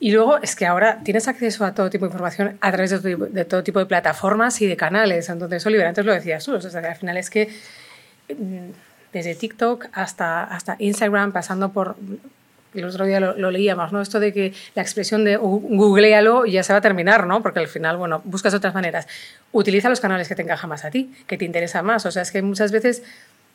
Y 0.00 0.12
luego 0.12 0.38
es 0.38 0.54
que 0.54 0.64
ahora 0.64 1.00
tienes 1.02 1.26
acceso 1.28 1.64
a 1.64 1.74
todo 1.74 1.90
tipo 1.90 2.04
de 2.06 2.12
información 2.12 2.56
a 2.60 2.70
través 2.72 2.90
de 3.02 3.44
todo, 3.44 3.62
tipo- 3.64 3.80
de 3.80 3.86
plataformas 3.86 4.62
y 4.62 4.66
de 4.66 4.76
canales. 4.76 5.28
Entonces, 5.28 5.66
Oliver, 5.66 5.86
antes 5.86 6.04
lo 6.06 6.12
decías 6.12 6.44
tú, 6.44 6.54
o 6.54 6.60
sea, 6.60 6.80
al 6.80 6.96
final 6.96 7.16
es 7.16 7.28
que 7.28 7.48
mm, 8.28 8.70
desde 9.12 9.34
TikTok 9.34 9.86
hasta, 9.92 10.44
hasta 10.44 10.76
Instagram, 10.78 11.32
pasando 11.32 11.72
por... 11.72 11.96
El 12.74 12.84
otro 12.84 13.04
día 13.06 13.18
lo, 13.20 13.36
lo 13.36 13.50
leíamos, 13.50 13.92
¿no? 13.92 14.00
Esto 14.02 14.20
de 14.20 14.32
que 14.32 14.52
la 14.74 14.82
expresión 14.82 15.24
de 15.24 15.38
"gu- 15.38 15.62
googlealo 15.76 16.44
ya 16.46 16.62
se 16.62 16.72
va 16.72 16.78
a 16.78 16.82
terminar, 16.82 17.26
¿no? 17.26 17.42
Porque 17.42 17.60
al 17.60 17.68
final, 17.68 17.96
bueno, 17.96 18.20
buscas 18.24 18.52
otras 18.54 18.74
maneras. 18.74 19.08
Utiliza 19.52 19.88
los 19.88 20.00
canales 20.00 20.28
que 20.28 20.34
te 20.34 20.42
encajan 20.42 20.68
más 20.70 20.84
a 20.84 20.90
ti, 20.90 21.12
que 21.26 21.38
te 21.38 21.44
interesa 21.44 21.82
más. 21.82 22.04
O 22.06 22.10
sea, 22.10 22.22
es 22.22 22.30
que 22.30 22.42
muchas 22.42 22.70
veces 22.72 23.02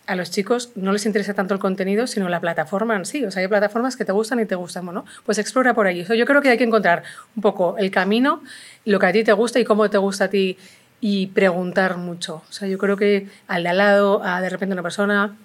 a 0.05 0.15
los 0.17 0.31
chicos 0.31 0.71
no 0.75 0.91
les 0.91 1.05
interesa 1.05 1.33
tanto 1.33 1.53
el 1.53 1.59
contenido, 1.61 2.07
sino 2.07 2.27
la 2.27 2.41
plataforma 2.41 2.95
en 2.95 3.05
sí. 3.05 3.23
O 3.23 3.31
sea, 3.31 3.41
hay 3.41 3.47
plataformas 3.47 3.95
que 3.95 4.03
te 4.03 4.11
gustan 4.11 4.39
y 4.41 4.45
te 4.45 4.55
gustan, 4.55 4.85
¿no? 4.85 5.05
Pues 5.25 5.37
explora 5.37 5.73
por 5.73 5.87
ahí. 5.87 6.01
Eso 6.01 6.13
yo 6.15 6.25
creo 6.25 6.41
que 6.41 6.49
hay 6.49 6.57
que 6.57 6.65
encontrar 6.65 7.03
un 7.35 7.41
poco 7.41 7.77
el 7.77 7.89
camino, 7.91 8.41
lo 8.83 8.99
que 8.99 9.05
a 9.05 9.11
ti 9.13 9.23
te 9.23 9.31
gusta 9.31 9.59
y 9.59 9.63
cómo 9.63 9.89
te 9.89 9.97
gusta 9.99 10.25
a 10.25 10.27
ti 10.29 10.57
y 10.99 11.27
preguntar 11.27 11.97
mucho. 11.97 12.41
O 12.49 12.51
sea, 12.51 12.67
yo 12.67 12.77
creo 12.77 12.97
que 12.97 13.27
al 13.47 13.63
de 13.63 13.69
al 13.69 13.77
lado, 13.77 14.21
a 14.23 14.41
de 14.41 14.49
repente 14.49 14.73
una 14.73 14.81
persona, 14.83 15.37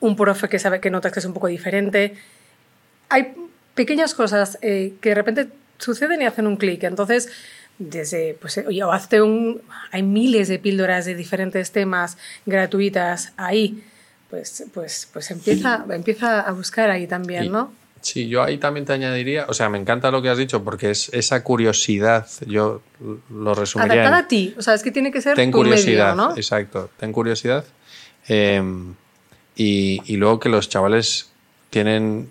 un 0.00 0.16
profe 0.16 0.48
que 0.48 0.58
sabe 0.58 0.80
que 0.80 0.90
notas 0.90 1.12
que 1.12 1.20
es 1.20 1.24
un 1.24 1.32
poco 1.32 1.46
diferente. 1.46 2.16
Hay 3.08 3.34
pequeñas 3.74 4.14
cosas 4.14 4.58
eh, 4.62 4.94
que 5.00 5.10
de 5.10 5.14
repente 5.14 5.48
suceden 5.78 6.22
y 6.22 6.24
hacen 6.24 6.46
un 6.46 6.56
clic. 6.56 6.82
Entonces, 6.84 7.30
desde, 7.78 8.36
pues, 8.40 8.58
oye, 8.58 8.82
o 8.82 8.92
hazte 8.92 9.20
un, 9.20 9.60
hay 9.92 10.02
miles 10.02 10.48
de 10.48 10.58
píldoras 10.58 11.04
de 11.04 11.14
diferentes 11.14 11.72
temas 11.72 12.16
gratuitas 12.46 13.32
ahí, 13.36 13.82
pues, 14.30 14.64
pues, 14.72 15.08
pues 15.12 15.30
empieza, 15.30 15.84
empieza 15.90 16.40
a 16.40 16.52
buscar 16.52 16.90
ahí 16.90 17.06
también, 17.06 17.52
¿no? 17.52 17.72
Sí, 18.00 18.28
yo 18.28 18.42
ahí 18.42 18.58
también 18.58 18.86
te 18.86 18.92
añadiría, 18.92 19.46
o 19.48 19.54
sea, 19.54 19.68
me 19.68 19.78
encanta 19.78 20.10
lo 20.10 20.22
que 20.22 20.28
has 20.28 20.38
dicho 20.38 20.62
porque 20.62 20.90
es 20.90 21.08
esa 21.12 21.42
curiosidad, 21.42 22.26
yo 22.46 22.80
lo 23.30 23.54
resumiría. 23.54 23.94
Adaptada 23.94 24.18
a 24.18 24.28
ti, 24.28 24.54
o 24.56 24.62
sea, 24.62 24.74
es 24.74 24.82
que 24.82 24.92
tiene 24.92 25.10
que 25.10 25.20
ser 25.20 25.34
ten 25.34 25.50
tu 25.50 25.58
curiosidad, 25.58 26.14
medio, 26.14 26.28
¿no? 26.28 26.36
exacto, 26.36 26.90
ten 26.98 27.12
curiosidad. 27.12 27.64
Eh, 28.28 28.62
y, 29.56 30.00
y 30.04 30.16
luego 30.16 30.38
que 30.38 30.48
los 30.48 30.68
chavales 30.68 31.30
tienen 31.70 32.30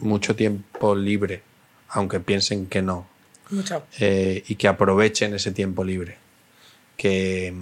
mucho 0.00 0.34
tiempo 0.36 0.94
libre, 0.94 1.42
aunque 1.88 2.20
piensen 2.20 2.66
que 2.66 2.82
no, 2.82 3.06
Mucho. 3.50 3.84
eh, 3.98 4.42
y 4.48 4.54
que 4.56 4.68
aprovechen 4.68 5.34
ese 5.34 5.52
tiempo 5.52 5.84
libre, 5.84 6.16
que, 6.96 7.52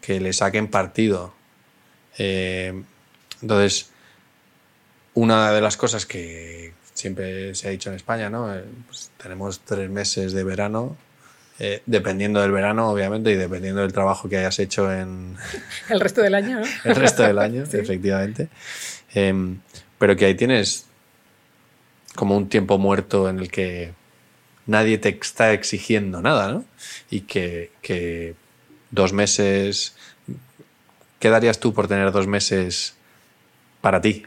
que 0.00 0.20
le 0.20 0.32
saquen 0.32 0.68
partido. 0.68 1.32
Eh, 2.18 2.82
entonces, 3.40 3.90
una 5.14 5.52
de 5.52 5.60
las 5.60 5.76
cosas 5.76 6.06
que 6.06 6.72
siempre 6.94 7.54
se 7.54 7.68
ha 7.68 7.70
dicho 7.70 7.90
en 7.90 7.96
España, 7.96 8.30
¿no? 8.30 8.54
Eh, 8.54 8.64
pues 8.86 9.10
tenemos 9.22 9.60
tres 9.60 9.90
meses 9.90 10.32
de 10.32 10.44
verano, 10.44 10.96
eh, 11.58 11.82
dependiendo 11.86 12.40
del 12.40 12.50
verano, 12.52 12.88
obviamente, 12.90 13.30
y 13.30 13.34
dependiendo 13.36 13.80
del 13.82 13.92
trabajo 13.92 14.28
que 14.28 14.38
hayas 14.38 14.58
hecho 14.58 14.92
en, 14.92 15.36
El 15.88 16.00
resto 16.00 16.22
del 16.22 16.34
año, 16.34 16.60
¿no? 16.60 16.66
el 16.84 16.96
resto 16.96 17.22
del 17.22 17.38
año, 17.38 17.66
Sí. 17.70 17.76
efectivamente. 17.78 18.48
Em, 19.14 19.58
pero 19.98 20.16
que 20.16 20.24
ahí 20.26 20.34
tienes 20.34 20.86
como 22.14 22.36
un 22.36 22.48
tiempo 22.48 22.78
muerto 22.78 23.28
en 23.28 23.38
el 23.38 23.50
que 23.50 23.92
nadie 24.66 24.98
te 24.98 25.08
está 25.20 25.52
exigiendo 25.52 26.20
nada, 26.22 26.52
¿no? 26.52 26.64
Y 27.10 27.20
que, 27.22 27.70
que 27.82 28.34
dos 28.90 29.12
meses... 29.12 29.94
¿Qué 31.18 31.30
darías 31.30 31.60
tú 31.60 31.72
por 31.72 31.86
tener 31.88 32.10
dos 32.10 32.26
meses 32.26 32.94
para 33.80 34.00
ti? 34.00 34.24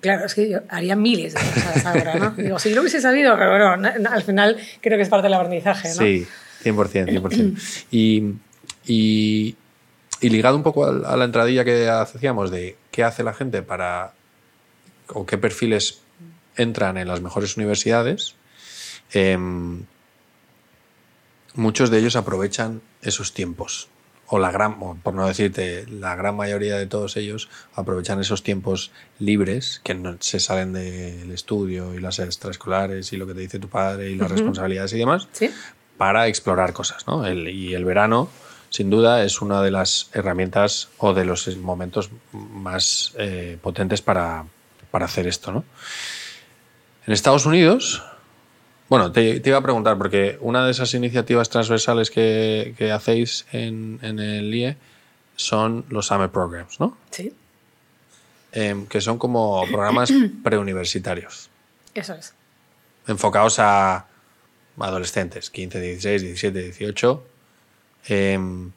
Claro, 0.00 0.26
es 0.26 0.34
que 0.34 0.48
yo 0.48 0.60
haría 0.70 0.96
miles 0.96 1.34
de 1.34 1.40
cosas 1.40 1.84
ahora, 1.86 2.16
¿no? 2.18 2.30
Digo, 2.36 2.58
si 2.58 2.70
yo 2.70 2.76
lo 2.76 2.80
hubiese 2.82 3.00
sabido, 3.00 3.36
pero 3.36 3.50
bueno, 3.50 3.76
na- 3.76 3.98
na- 3.98 4.10
al 4.14 4.22
final 4.22 4.56
creo 4.80 4.96
que 4.96 5.02
es 5.02 5.08
parte 5.08 5.24
del 5.26 5.34
aprendizaje, 5.34 5.88
¿no? 5.88 5.94
Sí, 5.94 6.26
100%, 6.64 7.06
100%. 7.06 7.86
y, 7.90 8.32
y, 8.86 9.56
y 10.20 10.28
ligado 10.30 10.56
un 10.56 10.62
poco 10.62 10.86
a 10.86 11.16
la 11.16 11.24
entradilla 11.24 11.64
que 11.64 11.88
hacíamos 11.88 12.50
de 12.50 12.76
qué 12.90 13.04
hace 13.04 13.22
la 13.22 13.34
gente 13.34 13.60
para, 13.62 14.12
o 15.08 15.26
qué 15.26 15.36
perfiles 15.38 16.00
entran 16.56 16.96
en 16.96 17.08
las 17.08 17.20
mejores 17.20 17.56
universidades, 17.56 18.34
em, 19.12 19.84
muchos 21.54 21.90
de 21.90 21.98
ellos 21.98 22.16
aprovechan 22.16 22.82
esos 23.02 23.32
tiempos. 23.32 23.88
O 24.28 24.40
la 24.40 24.50
gran, 24.50 24.80
por 25.02 25.14
no 25.14 25.26
decirte, 25.28 25.86
la 25.88 26.16
gran 26.16 26.34
mayoría 26.36 26.76
de 26.76 26.86
todos 26.88 27.16
ellos 27.16 27.48
aprovechan 27.76 28.20
esos 28.20 28.42
tiempos 28.42 28.90
libres 29.20 29.80
que 29.84 29.94
no 29.94 30.16
se 30.18 30.40
salen 30.40 30.72
del 30.72 31.30
estudio 31.30 31.94
y 31.94 32.00
las 32.00 32.18
extraescolares 32.18 33.12
y 33.12 33.16
lo 33.18 33.26
que 33.28 33.34
te 33.34 33.40
dice 33.40 33.60
tu 33.60 33.68
padre 33.68 34.10
y 34.10 34.16
las 34.16 34.30
responsabilidades 34.32 34.92
y 34.94 34.98
demás 34.98 35.28
¿Sí? 35.30 35.48
para 35.96 36.26
explorar 36.26 36.72
cosas. 36.72 37.06
¿no? 37.06 37.24
El- 37.24 37.48
y 37.48 37.74
el 37.74 37.84
verano, 37.84 38.28
sin 38.70 38.90
duda, 38.90 39.22
es 39.22 39.40
una 39.40 39.62
de 39.62 39.70
las 39.70 40.10
herramientas 40.12 40.88
o 40.98 41.14
de 41.14 41.24
los 41.24 41.56
momentos 41.58 42.10
más 42.32 43.12
eh, 43.18 43.58
potentes 43.62 44.02
para, 44.02 44.44
para 44.90 45.04
hacer 45.04 45.28
esto. 45.28 45.52
¿no? 45.52 45.64
En 47.06 47.12
Estados 47.12 47.46
Unidos, 47.46 48.02
bueno, 48.88 49.12
te, 49.12 49.40
te 49.40 49.48
iba 49.48 49.58
a 49.58 49.62
preguntar, 49.62 49.96
porque 49.98 50.38
una 50.40 50.64
de 50.64 50.70
esas 50.72 50.92
iniciativas 50.94 51.48
transversales 51.48 52.10
que, 52.10 52.74
que 52.76 52.92
hacéis 52.92 53.46
en, 53.52 53.98
en 54.02 54.18
el 54.18 54.54
IE 54.54 54.76
son 55.36 55.84
los 55.88 56.06
Summer 56.06 56.30
Programs, 56.30 56.80
¿no? 56.80 56.96
Sí, 57.10 57.32
Em, 58.56 58.86
que 58.86 59.02
son 59.02 59.18
como 59.18 59.66
programas 59.70 60.10
preuniversitarios 60.42 61.50
eso 61.92 62.14
es. 62.14 62.32
enfocados 63.06 63.58
a 63.58 64.06
adolescentes, 64.78 65.50
15, 65.50 65.78
16, 65.78 66.22
17, 66.22 66.62
18. 66.62 67.26
Em, 68.06 68.70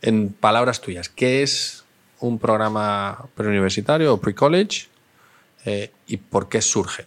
en 0.00 0.32
palabras 0.32 0.80
tuyas, 0.80 1.10
¿qué 1.10 1.42
es 1.42 1.84
un 2.20 2.38
programa 2.38 3.26
preuniversitario 3.34 4.14
o 4.14 4.18
pre-college 4.18 4.86
eh, 5.66 5.90
y 6.06 6.16
por 6.16 6.48
qué 6.48 6.62
surgen? 6.62 7.04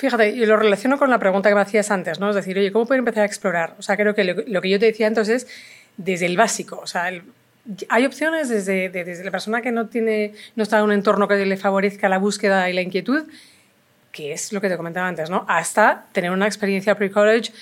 Fíjate, 0.00 0.30
y 0.30 0.46
lo 0.46 0.56
relaciono 0.56 0.98
con 0.98 1.10
la 1.10 1.18
pregunta 1.18 1.50
que 1.50 1.54
me 1.54 1.60
hacías 1.60 1.90
antes, 1.90 2.18
¿no? 2.20 2.30
Es 2.30 2.34
decir, 2.34 2.56
oye, 2.56 2.72
¿cómo 2.72 2.86
puedo 2.86 2.98
empezar 2.98 3.22
a 3.22 3.26
explorar? 3.26 3.74
O 3.78 3.82
sea, 3.82 3.98
creo 3.98 4.14
que 4.14 4.24
lo, 4.24 4.34
lo 4.46 4.62
que 4.62 4.70
yo 4.70 4.78
te 4.78 4.86
decía 4.86 5.06
entonces 5.06 5.42
es 5.42 5.48
desde 5.98 6.24
el 6.24 6.38
básico. 6.38 6.80
O 6.82 6.86
sea, 6.86 7.10
el- 7.10 7.22
hay 7.90 8.06
opciones 8.06 8.48
desde, 8.48 8.88
de- 8.88 9.04
desde 9.04 9.24
la 9.24 9.30
persona 9.30 9.60
que 9.60 9.70
no, 9.72 9.88
tiene, 9.88 10.32
no 10.56 10.62
está 10.62 10.78
en 10.78 10.84
un 10.84 10.92
entorno 10.92 11.28
que 11.28 11.44
le 11.44 11.56
favorezca 11.58 12.08
la 12.08 12.16
búsqueda 12.16 12.70
y 12.70 12.72
la 12.72 12.80
inquietud, 12.80 13.24
que 14.10 14.32
es 14.32 14.54
lo 14.54 14.62
que 14.62 14.70
te 14.70 14.78
comentaba 14.78 15.06
antes, 15.06 15.28
¿no? 15.28 15.44
Hasta 15.48 16.06
tener 16.12 16.30
una 16.30 16.46
experiencia 16.46 16.94
pre-college 16.94 17.52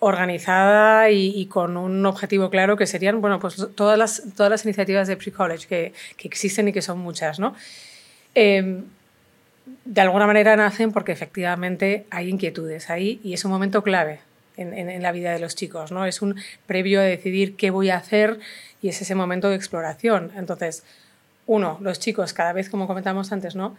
organizada 0.00 1.08
y, 1.10 1.32
y 1.36 1.46
con 1.46 1.76
un 1.76 2.04
objetivo 2.04 2.50
claro 2.50 2.76
que 2.76 2.86
serían, 2.88 3.20
bueno, 3.20 3.38
pues 3.38 3.64
todas 3.76 3.96
las, 3.96 4.22
todas 4.36 4.50
las 4.50 4.64
iniciativas 4.64 5.06
de 5.06 5.16
pre-college 5.16 5.68
que, 5.68 5.92
que 6.16 6.26
existen 6.26 6.66
y 6.66 6.72
que 6.72 6.82
son 6.82 6.98
muchas, 6.98 7.38
¿no? 7.38 7.54
Eh, 8.34 8.82
de 9.84 10.00
alguna 10.00 10.26
manera 10.26 10.56
nacen 10.56 10.92
porque 10.92 11.12
efectivamente 11.12 12.06
hay 12.10 12.28
inquietudes 12.28 12.88
ahí 12.90 13.20
y 13.24 13.34
es 13.34 13.44
un 13.44 13.50
momento 13.50 13.82
clave 13.82 14.20
en, 14.56 14.72
en- 14.78 15.02
la 15.02 15.12
vida 15.12 15.32
de 15.32 15.38
los 15.38 15.54
chicos, 15.54 15.92
¿no? 15.92 16.06
Es 16.06 16.22
un 16.22 16.36
previo 16.66 17.00
a 17.00 17.04
decidir 17.04 17.56
qué 17.56 17.70
voy 17.70 17.90
a 17.90 17.96
hacer 17.96 18.38
y 18.80 18.88
es 18.88 19.00
ese 19.02 19.14
momento 19.14 19.48
de 19.50 19.56
exploración. 19.56 20.30
Entonces, 20.36 20.82
uno, 21.46 21.78
los 21.82 21.98
chicos 22.00 22.32
cada 22.32 22.52
vez, 22.52 22.70
como 22.70 22.86
comentamos 22.86 23.32
antes, 23.32 23.54
¿no? 23.54 23.76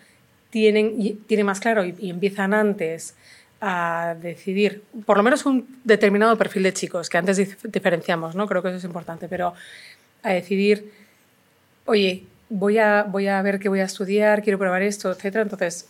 Tienen, 0.50 1.17
tienen 1.28 1.45
más 1.45 1.60
claro 1.60 1.84
y, 1.86 1.95
y 2.00 2.10
empiezan 2.10 2.54
antes 2.54 3.15
a 3.60 4.15
decidir, 4.21 4.84
por 5.06 5.17
lo 5.17 5.23
menos 5.23 5.45
un 5.45 5.67
determinado 5.84 6.38
perfil 6.38 6.63
de 6.63 6.73
chicos, 6.73 7.10
que 7.10 7.17
antes 7.17 7.39
dif- 7.39 7.58
diferenciamos, 7.71 8.36
¿no? 8.36 8.45
Creo 8.47 8.62
que 8.62 8.69
eso 8.69 8.78
es 8.78 8.84
importante, 8.84 9.28
pero 9.28 9.54
a 10.23 10.32
decidir 10.34 10.91
oye, 11.86 12.23
voy 12.49 12.77
a, 12.77 13.03
voy 13.03 13.27
a 13.27 13.41
ver 13.41 13.60
qué 13.60 13.69
voy 13.69 13.79
a 13.79 13.86
estudiar, 13.86 14.41
quiero 14.41 14.60
probar 14.60 14.81
esto, 14.81 15.12
etc. 15.12 15.38
Entonces, 15.38 15.88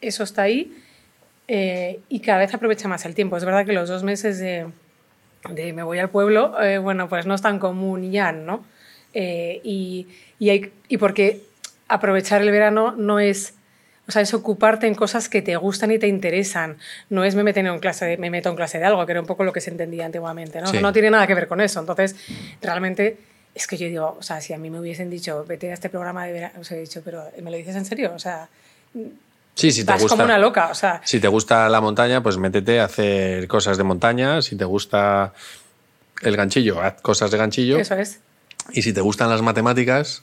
eso 0.00 0.24
está 0.24 0.42
ahí 0.42 0.76
eh, 1.48 2.00
y 2.08 2.20
cada 2.20 2.38
vez 2.38 2.54
aprovecha 2.54 2.88
más 2.88 3.04
el 3.04 3.14
tiempo. 3.14 3.36
Es 3.36 3.44
verdad 3.44 3.66
que 3.66 3.72
los 3.72 3.88
dos 3.88 4.02
meses 4.02 4.38
de, 4.38 4.66
de 5.50 5.72
me 5.72 5.82
voy 5.82 5.98
al 5.98 6.10
pueblo, 6.10 6.60
eh, 6.62 6.78
bueno, 6.78 7.08
pues 7.08 7.26
no 7.26 7.34
es 7.34 7.42
tan 7.42 7.58
común 7.58 8.10
ya, 8.10 8.32
¿no? 8.32 8.64
Eh, 9.14 9.60
y, 9.64 10.06
y, 10.38 10.50
hay, 10.50 10.72
y 10.88 10.96
porque 10.96 11.42
aprovechar 11.88 12.42
el 12.42 12.50
verano 12.50 12.92
no 12.92 13.20
es... 13.20 13.54
O 14.08 14.10
sea, 14.10 14.20
es 14.20 14.34
ocuparte 14.34 14.88
en 14.88 14.96
cosas 14.96 15.28
que 15.28 15.42
te 15.42 15.54
gustan 15.54 15.92
y 15.92 15.98
te 15.98 16.08
interesan. 16.08 16.76
No 17.08 17.22
es 17.22 17.36
me, 17.36 17.44
meten 17.44 17.68
en 17.68 17.78
clase 17.78 18.04
de, 18.04 18.16
me 18.16 18.30
meto 18.30 18.48
en 18.48 18.56
clase 18.56 18.80
de 18.80 18.84
algo, 18.84 19.06
que 19.06 19.12
era 19.12 19.20
un 19.20 19.28
poco 19.28 19.44
lo 19.44 19.52
que 19.52 19.60
se 19.60 19.70
entendía 19.70 20.04
antiguamente. 20.04 20.60
¿no? 20.60 20.66
Sí. 20.66 20.80
no 20.80 20.92
tiene 20.92 21.08
nada 21.08 21.26
que 21.28 21.36
ver 21.36 21.46
con 21.46 21.60
eso. 21.60 21.78
Entonces, 21.78 22.16
realmente 22.60 23.16
es 23.54 23.66
que 23.66 23.76
yo 23.76 23.86
digo, 23.86 24.16
o 24.18 24.22
sea, 24.22 24.40
si 24.40 24.52
a 24.52 24.58
mí 24.58 24.70
me 24.70 24.80
hubiesen 24.80 25.10
dicho, 25.10 25.44
vete 25.46 25.70
a 25.70 25.74
este 25.74 25.88
programa 25.90 26.24
de 26.26 26.32
verano, 26.32 26.60
os 26.60 26.70
he 26.72 26.80
dicho, 26.80 27.02
pero 27.04 27.22
¿me 27.42 27.50
lo 27.50 27.56
dices 27.56 27.76
en 27.76 27.84
serio? 27.84 28.12
O 28.14 28.18
sea, 28.18 28.48
Sí, 29.54 29.70
si 29.70 29.84
te 29.84 29.92
vas 29.92 30.00
gusta. 30.00 30.16
como 30.16 30.24
una 30.24 30.38
loca, 30.38 30.68
o 30.70 30.74
sea, 30.74 31.02
Si 31.04 31.20
te 31.20 31.28
gusta 31.28 31.68
la 31.68 31.80
montaña, 31.82 32.22
pues 32.22 32.38
métete 32.38 32.80
a 32.80 32.84
hacer 32.86 33.46
cosas 33.48 33.76
de 33.76 33.84
montaña. 33.84 34.40
Si 34.40 34.56
te 34.56 34.64
gusta 34.64 35.34
el 36.22 36.36
ganchillo, 36.36 36.80
haz 36.80 37.00
cosas 37.02 37.30
de 37.30 37.36
ganchillo. 37.38 37.78
eso 37.78 37.94
es. 37.96 38.20
Y 38.72 38.80
si 38.82 38.92
te 38.94 39.02
gustan 39.02 39.28
las 39.28 39.42
matemáticas, 39.42 40.22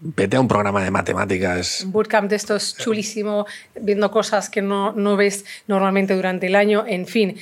vete 0.00 0.36
a 0.36 0.40
un 0.40 0.48
programa 0.48 0.82
de 0.84 0.90
matemáticas. 0.90 1.82
Un 1.82 1.92
bootcamp 1.92 2.28
de 2.28 2.36
estos 2.36 2.76
chulísimo, 2.76 3.46
viendo 3.80 4.10
cosas 4.10 4.50
que 4.50 4.60
no, 4.60 4.92
no 4.92 5.16
ves 5.16 5.44
normalmente 5.66 6.14
durante 6.14 6.46
el 6.48 6.56
año, 6.56 6.84
en 6.86 7.06
fin. 7.06 7.38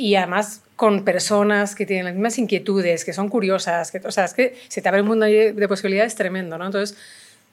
Y 0.00 0.14
además 0.14 0.62
con 0.76 1.04
personas 1.04 1.74
que 1.74 1.84
tienen 1.84 2.06
las 2.06 2.14
mismas 2.14 2.38
inquietudes, 2.38 3.04
que 3.04 3.12
son 3.12 3.28
curiosas, 3.28 3.90
que, 3.90 3.98
o 3.98 4.10
sea, 4.10 4.24
es 4.24 4.32
que 4.32 4.56
se 4.68 4.80
te 4.80 4.88
abre 4.88 5.02
un 5.02 5.08
mundo 5.08 5.26
de 5.26 5.68
posibilidades 5.68 6.14
tremendo, 6.14 6.56
¿no? 6.56 6.64
Entonces, 6.64 6.96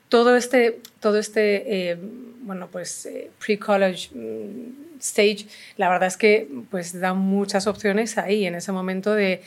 todo 0.07 0.37
este, 0.37 0.79
todo 1.01 1.19
este 1.19 1.91
eh, 1.91 1.97
bueno, 2.43 2.69
pues, 2.71 3.05
eh, 3.05 3.29
pre-college 3.45 4.11
mm, 4.15 4.97
stage, 5.01 5.45
la 5.75 5.89
verdad 5.89 6.07
es 6.07 6.15
que 6.15 6.47
pues, 6.71 6.97
da 6.97 7.13
muchas 7.13 7.67
opciones 7.67 8.17
ahí, 8.17 8.45
en 8.45 8.55
ese 8.55 8.71
momento 8.71 9.13
de, 9.13 9.41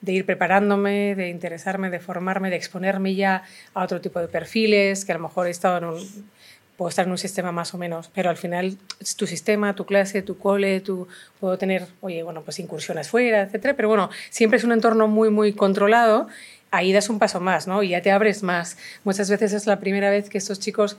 de 0.00 0.12
ir 0.12 0.24
preparándome, 0.24 1.14
de 1.14 1.28
interesarme, 1.28 1.90
de 1.90 2.00
formarme, 2.00 2.48
de 2.48 2.56
exponerme 2.56 3.14
ya 3.14 3.42
a 3.74 3.84
otro 3.84 4.00
tipo 4.00 4.20
de 4.20 4.28
perfiles, 4.28 5.04
que 5.04 5.12
a 5.12 5.16
lo 5.16 5.20
mejor 5.20 5.48
he 5.48 5.50
estado 5.50 5.76
en 5.76 5.84
un, 5.84 6.30
puedo 6.78 6.88
estar 6.88 7.04
en 7.04 7.10
un 7.10 7.18
sistema 7.18 7.52
más 7.52 7.74
o 7.74 7.78
menos, 7.78 8.10
pero 8.14 8.30
al 8.30 8.38
final 8.38 8.78
es 9.00 9.16
tu 9.16 9.26
sistema, 9.26 9.74
tu 9.74 9.84
clase, 9.84 10.22
tu 10.22 10.38
cole, 10.38 10.80
tu, 10.80 11.06
puedo 11.40 11.58
tener, 11.58 11.86
oye, 12.00 12.22
bueno, 12.22 12.40
pues 12.40 12.58
incursiones 12.60 13.10
fuera, 13.10 13.42
etcétera, 13.42 13.74
pero 13.74 13.88
bueno, 13.88 14.08
siempre 14.30 14.56
es 14.56 14.64
un 14.64 14.72
entorno 14.72 15.06
muy, 15.08 15.28
muy 15.28 15.52
controlado, 15.52 16.28
ahí 16.70 16.94
das 16.94 17.10
un 17.10 17.18
paso 17.18 17.40
más, 17.40 17.66
¿no? 17.66 17.82
Y 17.82 17.90
ya 17.90 18.00
te 18.00 18.10
abres 18.10 18.42
más. 18.42 18.78
Muchas 19.04 19.28
veces 19.28 19.52
es 19.52 19.66
la 19.66 19.78
primera 19.78 20.08
vez 20.08 20.30
que 20.30 20.38
estos 20.38 20.58
chicos 20.58 20.96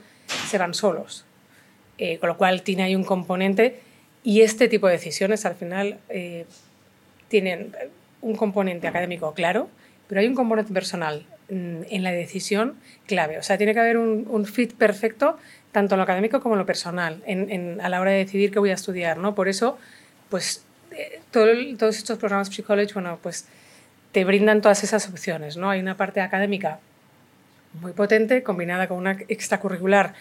se 0.48 0.58
van 0.58 0.74
solos, 0.74 1.24
eh, 1.98 2.18
con 2.18 2.28
lo 2.28 2.36
cual 2.36 2.62
tiene 2.62 2.84
ahí 2.84 2.94
un 2.94 3.04
componente 3.04 3.80
y 4.22 4.42
este 4.42 4.68
tipo 4.68 4.86
de 4.86 4.92
decisiones 4.92 5.44
al 5.46 5.56
final... 5.56 5.98
Eh, 6.10 6.46
tienen 7.30 7.72
un 8.20 8.36
componente 8.36 8.86
académico 8.86 9.32
claro, 9.32 9.70
pero 10.08 10.20
hay 10.20 10.26
un 10.26 10.34
componente 10.34 10.74
personal 10.74 11.24
mm, 11.48 11.82
en 11.88 12.02
la 12.02 12.12
decisión 12.12 12.74
clave. 13.06 13.38
O 13.38 13.42
sea, 13.42 13.56
tiene 13.56 13.72
que 13.72 13.80
haber 13.80 13.96
un, 13.96 14.44
fit 14.44 14.74
perfecto 14.74 15.38
tanto 15.72 15.94
en 15.94 15.98
lo 15.98 16.02
académico 16.02 16.40
como 16.40 16.54
en 16.54 16.60
lo 16.60 16.66
personal, 16.66 17.22
a 17.80 17.88
la 17.88 18.00
hora 18.00 18.10
de 18.10 18.18
decidir 18.18 18.50
qué 18.50 18.58
voy 18.58 18.70
a 18.70 18.74
estudiar, 18.74 19.18
¿no? 19.18 19.34
Por 19.34 19.48
eso, 19.48 19.78
pues, 20.28 20.64
eh, 20.90 21.20
todos 21.30 21.96
estos 21.96 22.18
programas 22.18 22.48
Psychology, 22.48 22.92
bueno, 22.94 23.18
pues 23.22 23.46
te 24.12 24.24
brindan 24.24 24.60
todas 24.60 24.82
esas 24.82 25.08
opciones, 25.08 25.56
¿no? 25.56 25.70
Hay 25.70 25.80
una 25.80 25.96
parte 25.96 26.20
académica 26.20 26.80
muy 27.80 27.92
potente 27.92 28.42
combinada 28.42 28.88
con 28.88 28.98
una 28.98 29.12
extracurricular 29.28 30.14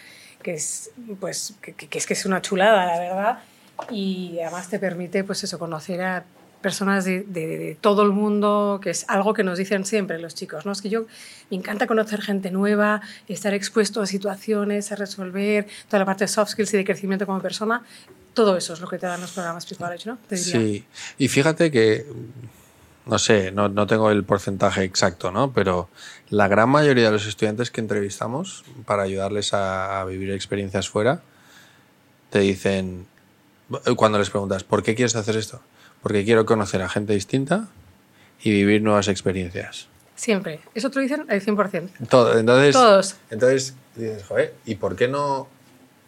que 0.44 0.54
es, 0.54 0.92
pues, 1.20 1.56
que, 1.62 1.76
es 1.92 2.06
que 2.06 2.14
es 2.14 2.26
una 2.26 2.42
chulada, 2.42 2.86
la 2.86 3.00
verdad, 3.00 3.40
y 3.90 4.40
además 4.42 4.70
te 4.70 4.80
permite, 4.80 5.24
pues 5.24 5.44
eso, 5.44 5.60
conocer 5.60 6.02
a 6.02 6.24
personas 6.62 7.06
de, 7.06 7.78
todo 7.82 8.04
el 8.04 8.12
mundo, 8.12 8.80
que 8.82 8.90
es 8.90 9.06
algo 9.08 9.34
que 9.34 9.44
nos 9.44 9.58
dicen 9.58 9.86
siempre 9.86 10.20
los 10.20 10.36
chicos, 10.36 10.66
¿no? 10.66 10.72
Es 10.72 10.82
que 10.82 10.90
yo 10.90 11.06
me 11.50 11.58
encanta 11.58 11.88
conocer 11.88 12.22
gente 12.22 12.52
nueva, 12.52 13.02
estar 13.28 13.54
expuesto 13.54 14.02
a 14.02 14.06
situaciones, 14.06 14.92
a 14.92 14.96
resolver, 14.96 15.68
toda 15.88 16.00
la 16.00 16.06
parte 16.06 16.26
de 16.26 16.28
soft 16.28 16.52
skills 16.52 16.74
y 16.74 16.78
de 16.78 16.86
crecimiento 16.86 17.26
como 17.26 17.42
persona, 17.42 17.84
todo 18.34 18.58
eso 18.58 18.74
es 18.74 18.82
lo 18.82 18.88
que 18.88 18.98
te 18.98 19.08
dan 19.08 19.22
los 19.22 19.32
programas 19.32 19.64
Psychology, 19.64 20.10
¿no? 20.10 20.18
Sí, 20.32 20.86
y 21.18 21.28
fíjate 21.28 21.72
que, 21.72 22.06
no 23.06 23.20
sé, 23.20 23.52
no, 23.52 23.70
no, 23.70 23.88
tengo 23.88 24.12
el 24.12 24.24
porcentaje 24.24 24.84
exacto, 24.84 25.32
¿no? 25.32 25.54
Pero 25.54 25.90
la 26.30 26.48
gran 26.48 26.70
mayoría 26.70 27.06
de 27.06 27.12
los 27.12 27.26
estudiantes 27.26 27.72
que 27.72 27.82
entrevistamos 27.82 28.64
para 28.86 29.04
ayudarles 29.04 29.54
a 29.54 30.04
vivir 30.06 30.32
experiencias 30.32 30.90
fuera, 30.90 31.22
te 32.30 32.40
dicen, 32.40 33.08
cuando 33.96 34.20
les 34.20 34.30
preguntas, 34.30 34.64
¿por 34.64 34.84
qué 34.84 34.96
quieres 34.96 35.16
hacer 35.16 35.36
esto? 35.36 35.62
Porque 36.02 36.24
quiero 36.26 36.46
conocer 36.46 36.82
a 36.82 36.90
gente 36.90 37.14
distinta 37.14 37.68
y 38.42 38.52
vivir 38.52 38.82
nuevas 38.82 39.08
experiencias. 39.08 39.88
Siempre. 40.16 40.60
Eso 40.76 40.90
te 40.90 40.98
lo 40.98 41.02
dicen 41.02 41.26
al 41.30 41.42
100%. 41.42 42.08
Todo. 42.10 42.38
Entonces, 42.38 42.74
Todos. 42.74 43.16
Entonces 43.30 43.74
dices, 43.96 44.24
joder, 44.26 44.54
¿y 44.66 44.76
por 44.76 44.96
qué 44.96 45.08
no, 45.08 45.48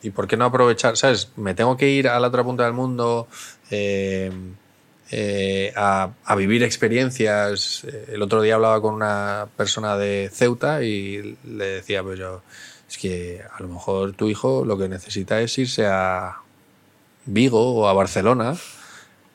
y 0.02 0.10
por 0.10 0.28
qué 0.28 0.38
no 0.38 0.46
aprovechar? 0.46 0.98
¿Sabes? 0.98 1.30
Me 1.36 1.54
tengo 1.54 1.78
que 1.78 1.90
ir 1.90 2.08
a 2.08 2.20
la 2.20 2.28
otra 2.28 2.44
punta 2.44 2.66
del 2.66 2.74
mundo 2.74 3.28
eh, 3.70 4.32
eh, 5.12 5.74
a, 5.76 6.12
a, 6.26 6.36
vivir 6.36 6.64
experiencias. 6.64 7.86
El 8.10 8.22
otro 8.22 8.42
día 8.42 8.56
hablaba 8.56 8.82
con 8.82 8.94
una 8.96 9.48
persona 9.56 9.98
de 9.98 10.30
Ceuta 10.34 10.84
y 10.84 11.38
le 11.46 11.66
decía, 11.66 12.04
pues 12.04 12.20
yo, 12.20 12.42
es 12.90 12.98
que 12.98 13.42
a 13.50 13.62
lo 13.62 13.70
mejor 13.70 14.14
tu 14.14 14.28
hijo 14.28 14.66
lo 14.66 14.78
que 14.78 14.90
necesita 14.90 15.40
es 15.40 15.58
irse 15.58 15.86
a 15.86 16.38
Vigo 17.26 17.76
o 17.76 17.88
a 17.88 17.94
Barcelona 17.94 18.58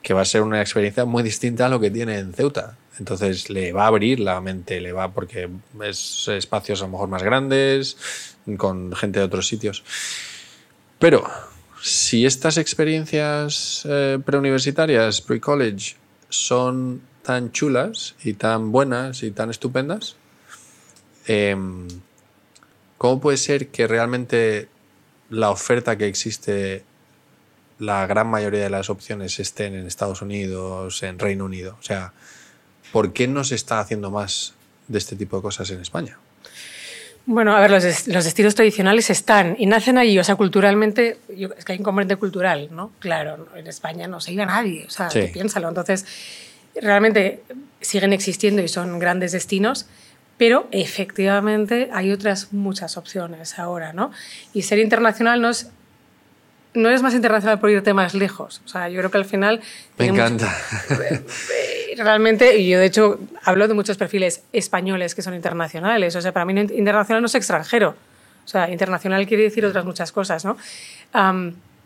que 0.06 0.14
va 0.14 0.20
a 0.20 0.24
ser 0.24 0.42
una 0.42 0.60
experiencia 0.60 1.04
muy 1.04 1.24
distinta 1.24 1.66
a 1.66 1.68
lo 1.68 1.80
que 1.80 1.90
tiene 1.90 2.20
en 2.20 2.32
Ceuta. 2.32 2.76
Entonces 3.00 3.50
le 3.50 3.72
va 3.72 3.82
a 3.82 3.86
abrir 3.88 4.20
la 4.20 4.40
mente, 4.40 4.80
le 4.80 4.92
va 4.92 5.12
porque 5.12 5.48
es 5.82 6.28
espacios 6.28 6.80
a 6.80 6.84
lo 6.84 6.92
mejor 6.92 7.08
más 7.08 7.24
grandes, 7.24 7.96
con 8.56 8.94
gente 8.94 9.18
de 9.18 9.24
otros 9.24 9.48
sitios. 9.48 9.82
Pero 11.00 11.24
si 11.82 12.24
estas 12.24 12.56
experiencias 12.56 13.84
eh, 13.90 14.20
preuniversitarias, 14.24 15.20
pre-college, 15.22 15.96
son 16.28 17.02
tan 17.22 17.50
chulas 17.50 18.14
y 18.22 18.34
tan 18.34 18.70
buenas 18.70 19.24
y 19.24 19.32
tan 19.32 19.50
estupendas, 19.50 20.14
em, 21.26 21.88
¿cómo 22.96 23.20
puede 23.20 23.38
ser 23.38 23.70
que 23.70 23.88
realmente 23.88 24.68
la 25.30 25.50
oferta 25.50 25.98
que 25.98 26.06
existe 26.06 26.84
la 27.78 28.06
gran 28.06 28.28
mayoría 28.28 28.62
de 28.62 28.70
las 28.70 28.90
opciones 28.90 29.38
estén 29.38 29.74
en 29.74 29.86
Estados 29.86 30.22
Unidos, 30.22 31.02
en 31.02 31.18
Reino 31.18 31.44
Unido. 31.44 31.76
O 31.78 31.82
sea, 31.82 32.12
¿por 32.92 33.12
qué 33.12 33.28
no 33.28 33.44
se 33.44 33.54
está 33.54 33.80
haciendo 33.80 34.10
más 34.10 34.54
de 34.88 34.98
este 34.98 35.16
tipo 35.16 35.36
de 35.36 35.42
cosas 35.42 35.70
en 35.70 35.80
España? 35.80 36.18
Bueno, 37.26 37.56
a 37.56 37.60
ver, 37.60 37.72
los, 37.72 38.06
los 38.06 38.24
estilos 38.24 38.54
tradicionales 38.54 39.10
están 39.10 39.56
y 39.58 39.66
nacen 39.66 39.98
allí, 39.98 40.16
o 40.16 40.22
sea, 40.22 40.36
culturalmente, 40.36 41.18
es 41.28 41.64
que 41.64 41.72
hay 41.72 41.78
un 41.78 41.84
componente 41.84 42.14
cultural, 42.16 42.68
¿no? 42.70 42.92
Claro, 43.00 43.48
en 43.56 43.66
España 43.66 44.06
no 44.06 44.20
se 44.20 44.32
iba 44.32 44.46
nadie, 44.46 44.84
o 44.86 44.90
sea, 44.90 45.08
piénsalo. 45.08 45.68
Entonces, 45.68 46.06
realmente 46.80 47.42
siguen 47.80 48.12
existiendo 48.12 48.62
y 48.62 48.68
son 48.68 49.00
grandes 49.00 49.32
destinos, 49.32 49.86
pero 50.38 50.68
efectivamente 50.70 51.90
hay 51.92 52.12
otras 52.12 52.52
muchas 52.52 52.96
opciones 52.96 53.58
ahora, 53.58 53.92
¿no? 53.92 54.12
Y 54.54 54.62
ser 54.62 54.78
internacional 54.78 55.40
no 55.42 55.50
es 55.50 55.70
no 56.76 56.88
eres 56.88 57.02
más 57.02 57.14
internacional 57.14 57.58
por 57.58 57.70
irte 57.70 57.92
más 57.94 58.14
lejos. 58.14 58.60
O 58.64 58.68
sea, 58.68 58.88
yo 58.88 58.98
creo 58.98 59.10
que 59.10 59.18
al 59.18 59.24
final... 59.24 59.60
Me 59.98 60.06
encanta. 60.06 60.54
Realmente, 61.96 62.58
y 62.58 62.68
yo 62.68 62.78
de 62.78 62.86
hecho 62.86 63.18
hablo 63.42 63.66
de 63.66 63.74
muchos 63.74 63.96
perfiles 63.96 64.42
españoles 64.52 65.14
que 65.14 65.22
son 65.22 65.34
internacionales. 65.34 66.14
O 66.14 66.20
sea, 66.20 66.32
para 66.32 66.44
mí 66.44 66.52
internacional 66.58 67.22
no 67.22 67.26
es 67.26 67.34
extranjero. 67.34 67.96
O 68.44 68.48
sea, 68.48 68.70
internacional 68.70 69.26
quiere 69.26 69.42
decir 69.44 69.64
otras 69.66 69.84
muchas 69.84 70.12
cosas, 70.12 70.44
¿no? 70.44 70.56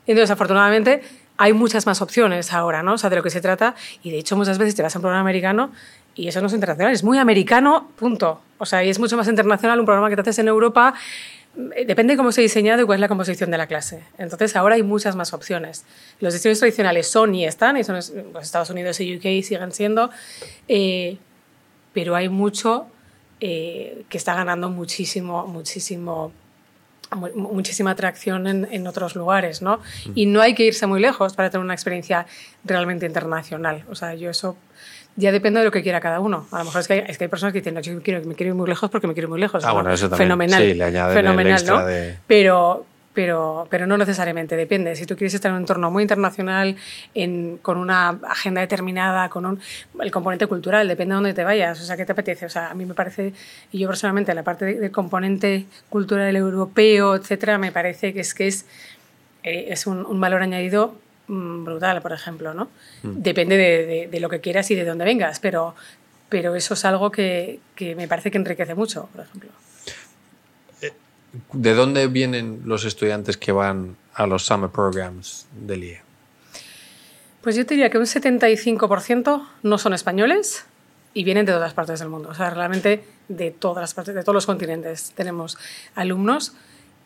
entonces, 0.07 0.31
afortunadamente, 0.31 1.03
hay 1.37 1.53
muchas 1.53 1.87
más 1.87 2.03
opciones 2.03 2.53
ahora, 2.53 2.83
¿no? 2.83 2.94
O 2.94 2.98
sea, 2.98 3.09
de 3.09 3.16
lo 3.16 3.22
que 3.22 3.31
se 3.31 3.40
trata. 3.40 3.74
Y 4.03 4.11
de 4.11 4.18
hecho, 4.18 4.37
muchas 4.37 4.59
veces 4.59 4.74
te 4.74 4.83
vas 4.83 4.94
a 4.94 4.98
un 4.98 5.03
programa 5.03 5.20
americano 5.20 5.70
y 6.14 6.29
eso 6.29 6.40
no 6.40 6.48
es 6.48 6.53
internacional, 6.53 6.92
es 6.92 7.05
muy 7.05 7.16
americano, 7.18 7.88
punto. 7.96 8.40
O 8.59 8.66
sea, 8.66 8.85
y 8.85 8.90
es 8.90 8.98
mucho 8.98 9.16
más 9.16 9.29
internacional 9.29 9.79
un 9.81 9.87
programa 9.87 10.11
que 10.11 10.16
te 10.16 10.22
haces 10.22 10.40
en 10.40 10.48
Europa 10.48 10.94
depende 11.54 12.14
de 12.14 12.16
cómo 12.16 12.32
se 12.32 12.40
ha 12.40 12.42
diseñado 12.42 12.82
y 12.82 12.86
cuál 12.86 12.96
es 12.96 13.00
la 13.00 13.08
composición 13.08 13.50
de 13.50 13.58
la 13.58 13.66
clase. 13.66 14.02
Entonces, 14.18 14.54
ahora 14.56 14.76
hay 14.76 14.82
muchas 14.82 15.16
más 15.16 15.32
opciones. 15.32 15.84
Los 16.20 16.32
destinos 16.32 16.58
tradicionales 16.58 17.08
son 17.08 17.34
y 17.34 17.44
están, 17.44 17.76
y 17.76 17.84
son 17.84 17.96
pues, 18.32 18.44
Estados 18.44 18.70
Unidos 18.70 19.00
y 19.00 19.16
UK 19.16 19.42
siguen 19.44 19.72
siendo, 19.72 20.10
eh, 20.68 21.18
pero 21.92 22.14
hay 22.14 22.28
mucho 22.28 22.86
eh, 23.40 24.04
que 24.08 24.18
está 24.18 24.34
ganando 24.34 24.70
muchísimo, 24.70 25.46
muchísimo 25.46 26.32
muchísima 27.34 27.90
atracción 27.90 28.46
en, 28.46 28.68
en, 28.70 28.86
otros 28.86 29.16
lugares, 29.16 29.62
¿no? 29.62 29.78
Mm. 29.78 30.12
Y 30.14 30.26
no 30.26 30.40
hay 30.40 30.54
que 30.54 30.62
irse 30.62 30.86
muy 30.86 31.00
lejos 31.00 31.34
para 31.34 31.50
tener 31.50 31.64
una 31.64 31.74
experiencia 31.74 32.24
realmente 32.62 33.04
internacional. 33.04 33.84
O 33.90 33.96
sea, 33.96 34.14
yo 34.14 34.30
eso 34.30 34.56
ya 35.16 35.33
depende 35.33 35.61
de 35.61 35.66
lo 35.66 35.70
que 35.70 35.83
quiera 35.83 36.01
cada 36.01 36.20
uno. 36.20 36.46
A 36.51 36.59
lo 36.59 36.64
mejor 36.64 36.81
es 36.81 36.88
que 36.88 36.94
hay, 36.94 37.05
es 37.07 37.18
que 37.18 37.25
hay 37.25 37.29
personas 37.29 37.53
que 37.53 37.61
dicen, 37.61 37.75
no, 37.75 37.81
yo 37.81 38.03
quiero, 38.03 38.25
me 38.27 38.35
quiero 38.35 38.53
ir 38.53 38.57
muy 38.57 38.68
lejos 38.68 38.90
porque 38.90 39.07
me 39.07 39.14
quiero 39.14 39.27
ir 39.27 39.31
muy 39.31 39.40
lejos. 39.40 39.64
Ah, 39.64 39.73
bueno, 39.73 39.92
eso 39.92 40.09
también. 40.09 40.29
Fenomenal. 40.29 40.62
Sí, 40.62 40.75
le 40.75 40.85
añaden 40.85 41.16
fenomenal, 41.16 41.66
¿no? 41.66 41.85
De... 41.85 42.16
Pero, 42.27 42.87
pero, 43.12 43.66
pero 43.70 43.87
no 43.87 43.99
necesariamente, 43.99 44.57
depende. 44.57 44.94
Si 44.96 45.05
tú 45.05 45.16
quieres 45.16 45.35
estar 45.35 45.51
en 45.51 45.57
un 45.57 45.62
entorno 45.62 45.90
muy 45.90 46.03
internacional, 46.03 46.77
en, 47.14 47.59
con 47.59 47.77
una 47.77 48.18
agenda 48.29 48.61
determinada, 48.61 49.29
con 49.29 49.46
un, 49.46 49.61
el 50.01 50.11
componente 50.11 50.46
cultural, 50.46 50.87
depende 50.87 51.12
de 51.12 51.16
dónde 51.16 51.35
te 51.35 51.44
vayas, 51.44 51.81
o 51.81 51.85
sea, 51.85 51.96
¿qué 51.96 52.07
te 52.07 52.12
apetece? 52.12 52.46
O 52.46 52.51
sea, 52.51 52.70
a 52.70 52.75
mí 52.75 52.87
me 52.87 52.94
parece, 52.94 53.33
y 53.73 53.79
yo 53.81 53.88
personalmente, 53.88 54.33
la 54.35 54.44
parte 54.44 54.64
del 54.64 54.90
componente 54.90 55.66
cultural 55.88 56.35
europeo, 56.37 57.16
etcétera, 57.16 57.59
me 57.59 57.73
parece 57.73 58.14
que 58.14 58.20
es 58.20 58.33
que 58.33 58.46
es, 58.46 58.64
eh, 59.42 59.66
es 59.68 59.87
un, 59.87 60.07
un 60.07 60.20
valor 60.20 60.42
añadido 60.42 60.94
brutal, 61.30 62.02
por 62.02 62.12
ejemplo, 62.12 62.54
¿no? 62.54 62.64
Mm. 63.02 63.22
Depende 63.22 63.56
de, 64.10 64.20
lo 64.20 64.28
que 64.28 64.40
quieras 64.40 64.70
y 64.70 64.74
de 64.74 64.84
dónde 64.84 65.04
vengas, 65.04 65.40
pero, 65.40 65.74
pero 66.28 66.54
eso 66.54 66.74
es 66.74 66.84
algo 66.84 67.10
que, 67.10 67.60
me 67.78 68.08
parece 68.08 68.30
que 68.30 68.38
enriquece 68.38 68.74
mucho, 68.74 69.08
por 69.12 69.24
ejemplo. 69.24 69.50
Eh, 70.82 70.92
¿De 71.52 71.74
dónde 71.74 72.06
vienen 72.08 72.62
los 72.64 72.84
estudiantes 72.84 73.36
que 73.36 73.52
van 73.52 73.96
a 74.14 74.26
los 74.26 74.44
summer 74.44 74.70
programs 74.70 75.46
del 75.52 75.84
IE? 75.84 76.02
Pues 77.42 77.56
yo 77.56 77.64
diría 77.64 77.88
que 77.88 77.98
un 77.98 78.04
75% 78.04 79.46
no 79.62 79.78
son 79.78 79.94
españoles 79.94 80.66
y 81.14 81.24
vienen 81.24 81.46
de 81.46 81.52
todas 81.52 81.72
partes 81.72 82.00
del 82.00 82.08
mundo. 82.08 82.28
O 82.28 82.34
sea, 82.34 82.50
realmente 82.50 83.02
de 83.28 83.50
todas 83.50 83.80
las 83.82 83.94
partes, 83.94 84.14
de 84.14 84.22
todos 84.22 84.34
los 84.34 84.46
continentes 84.46 85.12
tenemos 85.14 85.56
alumnos 85.94 86.52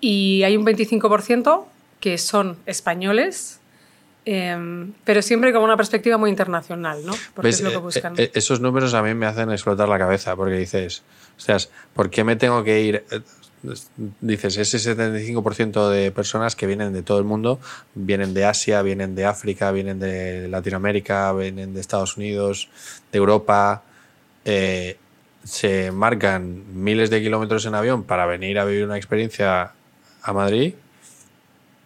y 0.01 0.43
hay 0.43 0.57
un 0.57 0.67
25% 0.67 1.65
que 2.01 2.19
son 2.19 2.59
españoles 2.67 3.61
Em, 4.27 4.93
pero 5.05 5.21
siempre 5.21 5.53
con 5.53 5.63
una 5.63 5.77
perspectiva 5.77 6.17
muy 6.17 6.31
internacional, 6.31 7.05
¿no? 7.05 7.13
Porque 7.35 7.51
es 7.51 7.61
lo 7.61 7.71
que 7.71 7.77
eh, 7.77 7.81
buscan. 7.81 8.15
Eh, 8.17 8.31
esos 8.35 8.61
números 8.61 8.95
a 8.95 9.03
mí 9.03 9.13
me 9.15 9.27
hacen 9.27 9.51
explotar 9.51 9.89
la 9.89 9.99
cabeza, 9.99 10.35
porque 10.35 10.57
dices, 10.57 11.03
o 11.37 11.41
sea, 11.41 11.59
¿por 11.93 12.09
qué 12.09 12.25
me 12.25 12.37
tengo 12.37 12.65
que 12.65 12.81
ir? 12.81 13.05
Eh, 13.11 13.21
dices, 14.21 14.57
ese 14.57 14.79
75% 14.79 15.91
de 15.91 16.11
personas 16.11 16.57
que 16.57 16.67
vienen 16.67 16.95
de 16.95 17.03
todo 17.03 17.19
el 17.19 17.25
mundo, 17.25 17.61
vienen 17.95 18.33
de 18.33 18.47
Asia, 18.47 18.81
vienen 18.81 19.15
de 19.15 19.27
África, 19.27 19.71
vienen 19.73 19.99
de 19.99 20.49
Latinoamérica, 20.49 21.33
vienen 21.35 21.75
de 21.75 21.81
Estados 21.81 22.17
Unidos, 22.17 22.69
de 23.13 23.19
Europa, 23.19 23.83
se 25.45 25.91
marcan 25.91 26.63
miles 26.75 27.09
de 27.09 27.23
kilómetros 27.23 27.65
en 27.65 27.75
avión 27.75 28.05
para 28.05 28.27
venir 28.27 28.59
a 28.59 28.65
vivir 28.67 28.85
una 28.85 28.99
experiencia 28.99 29.73
a 30.23 30.33
Madrid 30.35 30.75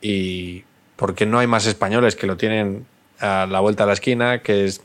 y 0.00 0.64
¿por 0.98 1.14
qué 1.14 1.24
no 1.26 1.38
hay 1.38 1.46
más 1.46 1.64
españoles 1.66 2.16
que 2.16 2.26
lo 2.26 2.36
tienen 2.36 2.84
a 3.20 3.46
la 3.46 3.60
vuelta 3.60 3.84
de 3.84 3.86
la 3.86 3.92
esquina, 3.94 4.42
que 4.42 4.64
es, 4.64 4.82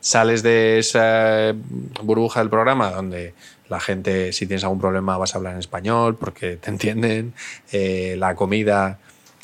sales 0.00 0.42
de 0.42 0.78
esa 0.78 1.54
burbuja 2.02 2.40
del 2.40 2.48
programa 2.48 2.90
donde 2.90 3.34
la 3.68 3.78
gente, 3.78 4.32
si 4.32 4.46
tienes 4.46 4.64
algún 4.64 4.80
problema, 4.80 5.16
vas 5.18 5.34
a 5.34 5.38
hablar 5.38 5.52
en 5.52 5.60
español 5.60 6.16
porque 6.16 6.56
te 6.56 6.70
entienden, 6.70 7.34
eh, 7.70 8.16
la 8.18 8.34
comida 8.34 8.98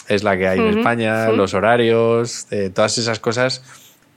es 0.08 0.24
la 0.24 0.36
que 0.36 0.48
hay 0.48 0.58
en 0.58 0.78
España, 0.78 1.28
los 1.28 1.52
horarios, 1.52 2.46
eh, 2.50 2.70
todas 2.74 2.96
esas 2.96 3.20
cosas 3.20 3.62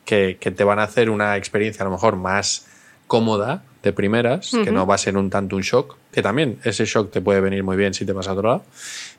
que, 0.06 0.38
que 0.40 0.50
te 0.50 0.64
van 0.64 0.80
a 0.80 0.84
hacer 0.84 1.10
una 1.10 1.36
experiencia 1.36 1.84
a 1.84 1.86
lo 1.86 1.92
mejor 1.92 2.16
más 2.16 2.66
cómoda 3.08 3.64
de 3.84 3.92
primeras, 3.92 4.52
que 4.52 4.72
no 4.72 4.88
va 4.88 4.96
a 4.96 4.98
ser 4.98 5.18
un 5.18 5.30
tanto 5.30 5.58
un 5.58 5.64
shock, 5.64 5.98
que 6.14 6.22
también 6.22 6.60
ese 6.64 6.86
shock 6.86 7.12
te 7.12 7.20
puede 7.20 7.42
venir 7.42 7.64
muy 7.64 7.76
bien 7.76 7.94
si 7.94 8.06
te 8.06 8.14
vas 8.14 8.28
a 8.28 8.34
otro 8.34 8.48
lado, 8.48 8.64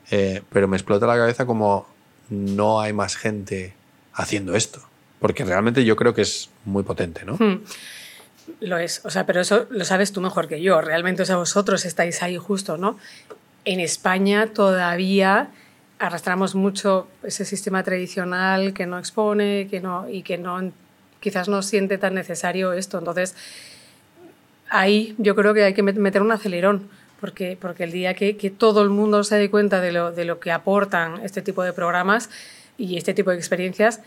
eh, 0.09 0.41
pero 0.51 0.67
me 0.67 0.77
explota 0.77 1.05
la 1.05 1.15
cabeza 1.15 1.45
como 1.45 1.85
no 2.29 2.81
hay 2.81 2.93
más 2.93 3.15
gente 3.15 3.73
haciendo 4.13 4.55
esto, 4.55 4.81
porque 5.19 5.43
realmente 5.45 5.85
yo 5.85 5.95
creo 5.95 6.13
que 6.13 6.21
es 6.21 6.49
muy 6.65 6.83
potente, 6.83 7.25
¿no? 7.25 7.33
Hmm. 7.33 7.63
Lo 8.59 8.77
es, 8.77 9.01
o 9.05 9.09
sea, 9.09 9.25
pero 9.25 9.41
eso 9.41 9.67
lo 9.69 9.85
sabes 9.85 10.11
tú 10.11 10.21
mejor 10.21 10.47
que 10.47 10.61
yo, 10.61 10.81
realmente, 10.81 11.23
o 11.23 11.25
sea, 11.25 11.37
vosotros 11.37 11.85
estáis 11.85 12.21
ahí 12.21 12.37
justo, 12.37 12.77
¿no? 12.77 12.97
En 13.65 13.79
España 13.79 14.47
todavía 14.47 15.49
arrastramos 15.99 16.53
mucho 16.53 17.07
ese 17.23 17.45
sistema 17.45 17.83
tradicional 17.83 18.73
que 18.73 18.85
no 18.85 18.99
expone 18.99 19.67
que 19.69 19.79
no, 19.79 20.09
y 20.09 20.23
que 20.23 20.37
no, 20.37 20.71
quizás 21.21 21.47
no 21.47 21.61
siente 21.61 21.97
tan 21.97 22.13
necesario 22.13 22.73
esto. 22.73 22.99
Entonces, 22.99 23.35
ahí 24.69 25.15
yo 25.17 25.35
creo 25.35 25.53
que 25.53 25.63
hay 25.63 25.73
que 25.73 25.83
meter 25.83 26.21
un 26.21 26.31
acelerón, 26.31 26.89
porque, 27.23 27.57
porque 27.57 27.85
el 27.85 27.93
día 27.93 28.15
que, 28.15 28.35
que 28.35 28.49
todo 28.49 28.81
el 28.81 28.89
mundo 28.89 29.23
se 29.23 29.37
dé 29.37 29.49
cuenta 29.49 29.79
de 29.79 29.93
lo, 29.93 30.11
de 30.11 30.25
lo 30.25 30.41
que 30.41 30.51
aportan 30.51 31.23
este 31.23 31.41
tipo 31.41 31.63
de 31.63 31.71
programas 31.71 32.29
y 32.77 32.97
este 32.97 33.13
tipo 33.13 33.29
de 33.29 33.37
experiencias, 33.37 34.01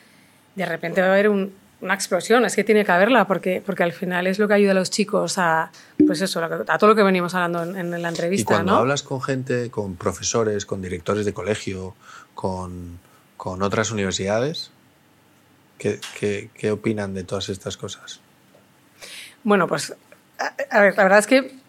de 0.55 0.67
repente 0.67 1.01
va 1.01 1.07
a 1.07 1.13
haber 1.13 1.31
un, 1.31 1.55
una 1.81 1.95
explosión, 1.95 2.45
es 2.45 2.55
que 2.55 2.63
tiene 2.63 2.85
que 2.85 2.93
haberla, 2.93 3.27
porque, 3.27 3.63
porque 3.65 3.85
al 3.85 3.95
final 3.95 4.27
es 4.27 4.39
lo 4.39 4.47
que 4.47 4.53
ayuda 4.53 4.73
a 4.73 4.75
los 4.75 4.91
chicos 4.91 5.39
a, 5.39 5.71
pues 6.07 6.21
eso, 6.21 6.45
a 6.45 6.77
todo 6.77 6.91
lo 6.91 6.95
que 6.95 7.03
venimos 7.03 7.35
hablando 7.35 7.63
en, 7.63 7.95
en 7.95 8.03
la 8.03 8.09
entrevista. 8.11 8.53
Y 8.53 8.55
cuando 8.57 8.73
¿no? 8.73 8.79
hablas 8.81 9.03
con 9.03 9.23
gente, 9.23 9.71
con 9.71 9.97
profesores, 9.97 10.67
con 10.67 10.83
directores 10.83 11.25
de 11.25 11.33
colegio, 11.33 11.95
con, 12.35 12.99
con 13.39 13.63
otras 13.63 13.91
universidades, 13.93 14.73
¿qué, 15.79 16.01
qué, 16.21 16.51
qué 16.53 16.71
opinan 16.71 17.15
de 17.15 17.25
todas 17.25 17.49
estas 17.49 17.79
cosas? 17.79 18.21
Bueno, 19.43 19.67
pues 19.67 19.95
a, 20.39 20.81
ver, 20.83 20.95
la 20.99 21.03
verdad 21.05 21.21
es 21.21 21.27
que 21.27 21.65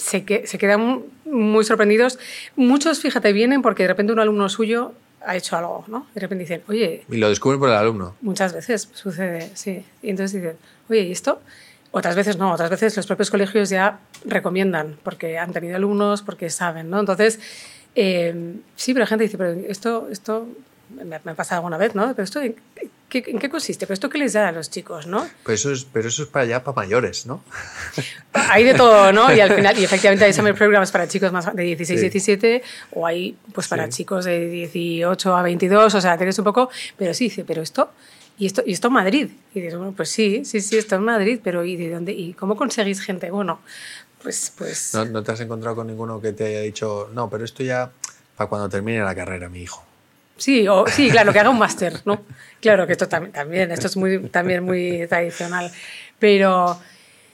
se, 0.00 0.24
que 0.24 0.46
se 0.46 0.58
quedan 0.58 1.02
muy 1.24 1.64
sorprendidos. 1.64 2.18
Muchos, 2.56 3.00
fíjate, 3.00 3.32
vienen 3.32 3.62
porque 3.62 3.84
de 3.84 3.88
repente 3.88 4.12
un 4.12 4.20
alumno 4.20 4.48
suyo 4.48 4.92
ha 5.24 5.36
hecho 5.36 5.56
algo, 5.56 5.84
¿no? 5.86 6.06
De 6.14 6.20
repente 6.20 6.44
dicen, 6.44 6.62
oye... 6.68 7.04
Y 7.08 7.16
lo 7.18 7.28
descubren 7.28 7.60
por 7.60 7.68
el 7.68 7.76
alumno. 7.76 8.16
Muchas 8.22 8.54
veces 8.54 8.88
sucede, 8.94 9.50
sí. 9.54 9.84
Y 10.02 10.10
entonces 10.10 10.40
dicen, 10.40 10.56
oye, 10.88 11.02
¿y 11.02 11.12
esto? 11.12 11.40
Otras 11.92 12.16
veces 12.16 12.38
no, 12.38 12.52
otras 12.52 12.70
veces 12.70 12.96
los 12.96 13.06
propios 13.06 13.30
colegios 13.30 13.68
ya 13.68 14.00
recomiendan 14.24 14.96
porque 15.02 15.38
han 15.38 15.52
tenido 15.52 15.76
alumnos, 15.76 16.22
porque 16.22 16.48
saben, 16.48 16.88
¿no? 16.88 17.00
Entonces, 17.00 17.40
eh, 17.94 18.54
sí, 18.76 18.94
pero 18.94 19.04
la 19.04 19.08
gente 19.08 19.24
dice, 19.24 19.36
pero 19.36 19.50
esto, 19.68 20.08
esto 20.10 20.46
me, 20.96 21.04
me 21.24 21.30
ha 21.32 21.34
pasado 21.34 21.58
alguna 21.60 21.76
vez, 21.78 21.94
¿no? 21.94 22.08
Pero 22.14 22.22
esto, 22.24 22.40
¿en 22.40 22.54
qué, 23.08 23.24
¿en 23.26 23.38
qué 23.38 23.48
consiste? 23.48 23.86
¿Pero 23.86 23.94
esto 23.94 24.08
qué 24.08 24.18
les 24.18 24.32
da 24.34 24.48
a 24.48 24.52
los 24.52 24.70
chicos, 24.70 25.06
no? 25.06 25.28
Pero 25.44 25.54
eso 25.54 25.72
es, 25.72 25.84
pero 25.84 26.08
eso 26.08 26.22
es 26.22 26.28
para 26.28 26.44
allá, 26.44 26.64
para 26.64 26.76
mayores, 26.76 27.26
¿no? 27.26 27.42
Hay 28.32 28.64
de 28.64 28.74
todo, 28.74 29.12
¿no? 29.12 29.32
Y 29.34 29.40
al 29.40 29.52
final, 29.54 29.78
y 29.78 29.84
efectivamente 29.84 30.24
hay 30.24 30.32
summer 30.32 30.54
programs 30.54 30.90
para 30.90 31.08
chicos 31.08 31.32
más 31.32 31.54
de 31.54 31.62
16, 31.62 31.98
Sí. 32.00 32.04
17, 32.08 32.62
o 32.92 33.06
hay 33.06 33.36
pues 33.52 33.68
para 33.68 33.86
Sí. 33.86 33.90
chicos 33.98 34.24
de 34.24 34.48
18 34.48 35.36
a 35.36 35.42
22, 35.42 35.94
o 35.94 36.00
sea, 36.00 36.16
tienes 36.16 36.38
un 36.38 36.44
poco, 36.44 36.70
pero 36.96 37.12
sí, 37.14 37.24
dice, 37.24 37.44
pero 37.44 37.62
esto, 37.62 37.90
y 38.38 38.46
esto, 38.46 38.62
y 38.64 38.72
esto 38.72 38.88
en 38.88 38.94
Madrid. 38.94 39.28
Y 39.54 39.60
dices, 39.60 39.76
bueno, 39.76 39.92
pues 39.96 40.08
sí, 40.08 40.44
sí, 40.44 40.60
sí, 40.60 40.78
esto 40.78 40.96
en 40.96 41.02
Madrid, 41.02 41.40
pero 41.42 41.64
¿y 41.64 41.76
de 41.76 41.90
dónde? 41.90 42.12
¿Y 42.12 42.32
cómo 42.34 42.56
conseguís 42.56 43.00
gente? 43.02 43.30
Bueno, 43.30 43.60
pues, 44.22 44.52
pues... 44.56 44.94
¿No, 44.94 45.04
no 45.04 45.22
te 45.22 45.32
has 45.32 45.40
encontrado 45.40 45.76
con 45.76 45.86
ninguno 45.88 46.20
que 46.20 46.32
te 46.32 46.46
haya 46.46 46.60
dicho, 46.60 47.10
no, 47.12 47.28
pero 47.28 47.44
esto 47.44 47.62
ya 47.62 47.90
para 48.36 48.48
cuando 48.48 48.68
termine 48.68 49.00
la 49.00 49.14
carrera, 49.14 49.48
mi 49.50 49.60
hijo? 49.62 49.84
Sí, 50.40 50.66
o, 50.68 50.86
sí, 50.86 51.10
claro, 51.10 51.34
que 51.34 51.38
haga 51.38 51.50
un 51.50 51.58
máster, 51.58 52.00
¿no? 52.06 52.22
Claro 52.62 52.86
que 52.86 52.92
esto 52.92 53.06
también, 53.06 53.70
esto 53.70 53.88
es 53.88 53.96
muy, 53.98 54.20
también 54.28 54.64
muy 54.64 55.06
tradicional. 55.06 55.70
Pero 56.18 56.80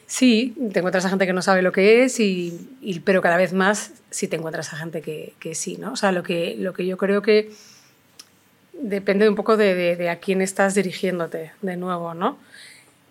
sí, 0.07 0.57
te 0.73 0.81
encuentras 0.81 1.05
a 1.05 1.11
gente 1.11 1.25
que 1.25 1.33
no 1.33 1.41
sabe 1.41 1.63
lo 1.63 1.71
que 1.71 2.03
es, 2.03 2.19
y, 2.19 2.69
pero 3.05 3.23
cada 3.23 3.37
vez 3.37 3.53
más 3.53 3.93
sí 4.11 4.27
te 4.27 4.35
encuentras 4.35 4.73
a 4.73 4.77
gente 4.77 5.03
que, 5.03 5.55
sí, 5.55 5.77
¿no? 5.77 5.93
O 5.93 5.97
sea, 5.97 6.11
lo 6.11 6.25
que, 6.25 6.57
lo 6.59 6.73
que 6.73 6.85
yo 6.85 6.97
creo 6.97 7.23
que 7.23 7.53
depende 8.73 9.29
un 9.29 9.37
poco 9.37 9.57
de 9.57 10.11
a 10.11 10.17
quién 10.17 10.43
estás 10.43 10.75
dirigiéndote, 10.75 11.53
de 11.63 11.77
nuevo, 11.77 12.13
¿no? 12.13 12.39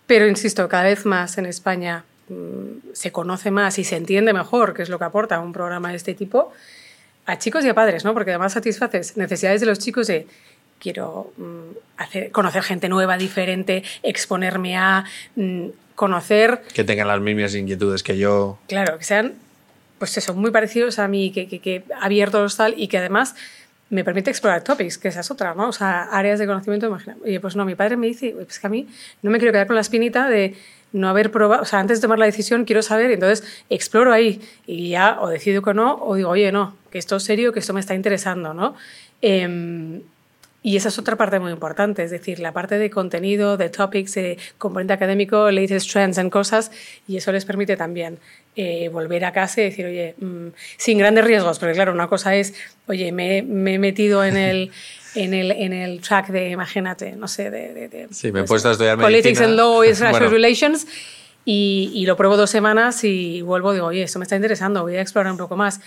Pero 0.06 0.26
insisto, 0.26 0.68
cada 0.68 0.84
vez 0.84 1.06
más 1.06 1.38
en 1.38 1.46
España 1.46 2.04
mm, 2.28 2.92
se 2.92 3.12
conoce 3.12 3.50
más 3.50 3.78
y 3.78 3.84
se 3.84 3.96
entiende 3.96 4.34
mejor 4.34 4.74
qué 4.74 4.82
es 4.82 4.90
lo 4.90 4.98
que 4.98 5.06
aporta 5.06 5.40
un 5.40 5.54
programa 5.54 5.88
de 5.88 5.96
este 5.96 6.14
tipo 6.14 6.52
a 7.26 7.38
chicos 7.38 7.64
y 7.64 7.68
a 7.68 7.74
padres, 7.74 8.04
¿no? 8.04 8.14
Porque 8.14 8.30
además 8.30 8.52
satisfaces 8.52 9.16
necesidades 9.16 9.60
de 9.60 9.66
los 9.66 9.78
chicos 9.78 10.06
de 10.06 10.26
quiero 10.78 11.32
mm, 11.36 11.76
hacer, 11.98 12.30
conocer 12.30 12.62
gente 12.62 12.88
nueva, 12.88 13.16
diferente, 13.16 13.82
exponerme 14.02 14.76
a 14.76 15.04
mm, 15.34 15.66
conocer, 15.94 16.62
Que 16.74 16.84
tengan 16.84 17.08
las 17.08 17.20
mismas 17.20 17.54
inquietudes 17.54 18.02
que 18.02 18.18
yo. 18.18 18.58
claro, 18.68 18.98
que 18.98 19.04
sean, 19.04 19.34
pues 19.98 20.16
eso, 20.18 20.34
muy 20.34 20.50
parecidos 20.50 20.98
a 20.98 21.08
mí, 21.08 21.30
que, 21.32 21.48
que, 21.48 21.60
que 21.60 21.84
abiertos 22.00 22.56
tal 22.56 22.74
y 22.76 22.88
que 22.88 22.98
además 22.98 23.34
me 23.88 24.04
permite 24.04 24.30
explorar 24.30 24.64
topics, 24.64 24.98
que 24.98 25.08
esa 25.08 25.20
es 25.20 25.30
otra, 25.30 25.54
¿no? 25.54 25.68
O 25.68 25.72
sea, 25.72 26.04
áreas 26.04 26.38
de 26.38 26.46
conocimiento, 26.46 26.86
imagina. 26.86 27.16
Oye, 27.24 27.38
pues 27.40 27.54
no, 27.54 27.64
mi 27.64 27.76
padre 27.76 27.96
me 27.96 28.08
dice, 28.08 28.30
pues 28.32 28.58
que 28.58 28.66
a 28.66 28.70
mí 28.70 28.88
no 29.22 29.30
me 29.30 29.38
quiero 29.38 29.52
quedar 29.52 29.66
con 29.66 29.76
la 29.76 29.82
espinita 29.82 30.28
de 30.28 30.56
no 30.96 31.08
haber 31.08 31.30
probado, 31.30 31.62
o 31.62 31.64
sea, 31.64 31.78
antes 31.78 31.98
de 31.98 32.02
tomar 32.02 32.18
la 32.18 32.26
decisión 32.26 32.64
quiero 32.64 32.82
saber, 32.82 33.10
entonces 33.10 33.46
exploro 33.68 34.12
ahí 34.12 34.40
y 34.66 34.90
ya 34.90 35.18
o 35.20 35.28
decido 35.28 35.62
que 35.62 35.74
no, 35.74 35.96
o 35.96 36.14
digo, 36.14 36.30
oye, 36.30 36.50
no, 36.50 36.74
que 36.90 36.98
esto 36.98 37.16
es 37.16 37.22
serio, 37.22 37.52
que 37.52 37.60
esto 37.60 37.74
me 37.74 37.80
está 37.80 37.94
interesando, 37.94 38.54
¿no? 38.54 38.74
Em, 39.20 40.00
y 40.66 40.76
esa 40.76 40.88
es 40.88 40.98
otra 40.98 41.14
parte 41.14 41.38
muy 41.38 41.52
importante, 41.52 42.02
es 42.02 42.10
decir, 42.10 42.40
la 42.40 42.50
parte 42.50 42.76
de 42.76 42.90
contenido, 42.90 43.56
de 43.56 43.68
topics, 43.68 44.18
componente 44.58 44.92
académico, 44.94 45.48
latest 45.52 45.88
trends 45.92 46.18
en 46.18 46.28
cosas, 46.28 46.72
y 47.06 47.16
eso 47.16 47.30
les 47.30 47.44
permite 47.44 47.76
también 47.76 48.18
eh, 48.56 48.88
volver 48.88 49.24
a 49.26 49.32
casa 49.32 49.60
y 49.60 49.64
decir, 49.66 49.86
oye, 49.86 50.16
mm, 50.18 50.48
sin 50.76 50.98
grandes 50.98 51.24
riesgos, 51.24 51.60
porque 51.60 51.74
claro, 51.74 51.92
una 51.92 52.08
cosa 52.08 52.34
es, 52.34 52.52
oye, 52.88 53.12
me, 53.12 53.42
me 53.42 53.74
he 53.74 53.78
metido 53.78 54.24
en 54.24 54.36
el, 54.36 54.72
en, 55.14 55.34
el, 55.34 55.52
en 55.52 55.72
el 55.72 56.00
track 56.00 56.30
de, 56.30 56.50
imagínate, 56.50 57.14
no 57.14 57.28
sé, 57.28 57.48
de... 57.48 57.72
de, 57.72 57.88
de, 57.88 58.08
Sí, 58.10 58.32
me 58.32 58.40
he 58.40 58.42
puesto 58.42 58.68
a 58.68 58.72
estudiar 58.72 58.98
Politics 58.98 59.38
medicina. 59.38 59.46
and 59.46 59.56
Law 59.56 59.84
International 59.84 60.20
Bueno. 60.30 60.34
Relations, 60.34 60.84
y, 61.44 61.92
y 61.94 62.06
lo 62.06 62.16
pruebo 62.16 62.36
dos 62.36 62.50
semanas 62.50 63.04
y 63.04 63.40
vuelvo 63.40 63.72
digo, 63.72 63.86
oye, 63.86 64.02
esto 64.02 64.18
me 64.18 64.24
está 64.24 64.34
interesando, 64.34 64.82
voy 64.82 64.96
a 64.96 65.00
explorar 65.00 65.30
un 65.30 65.38
poco 65.38 65.54
más 65.54 65.80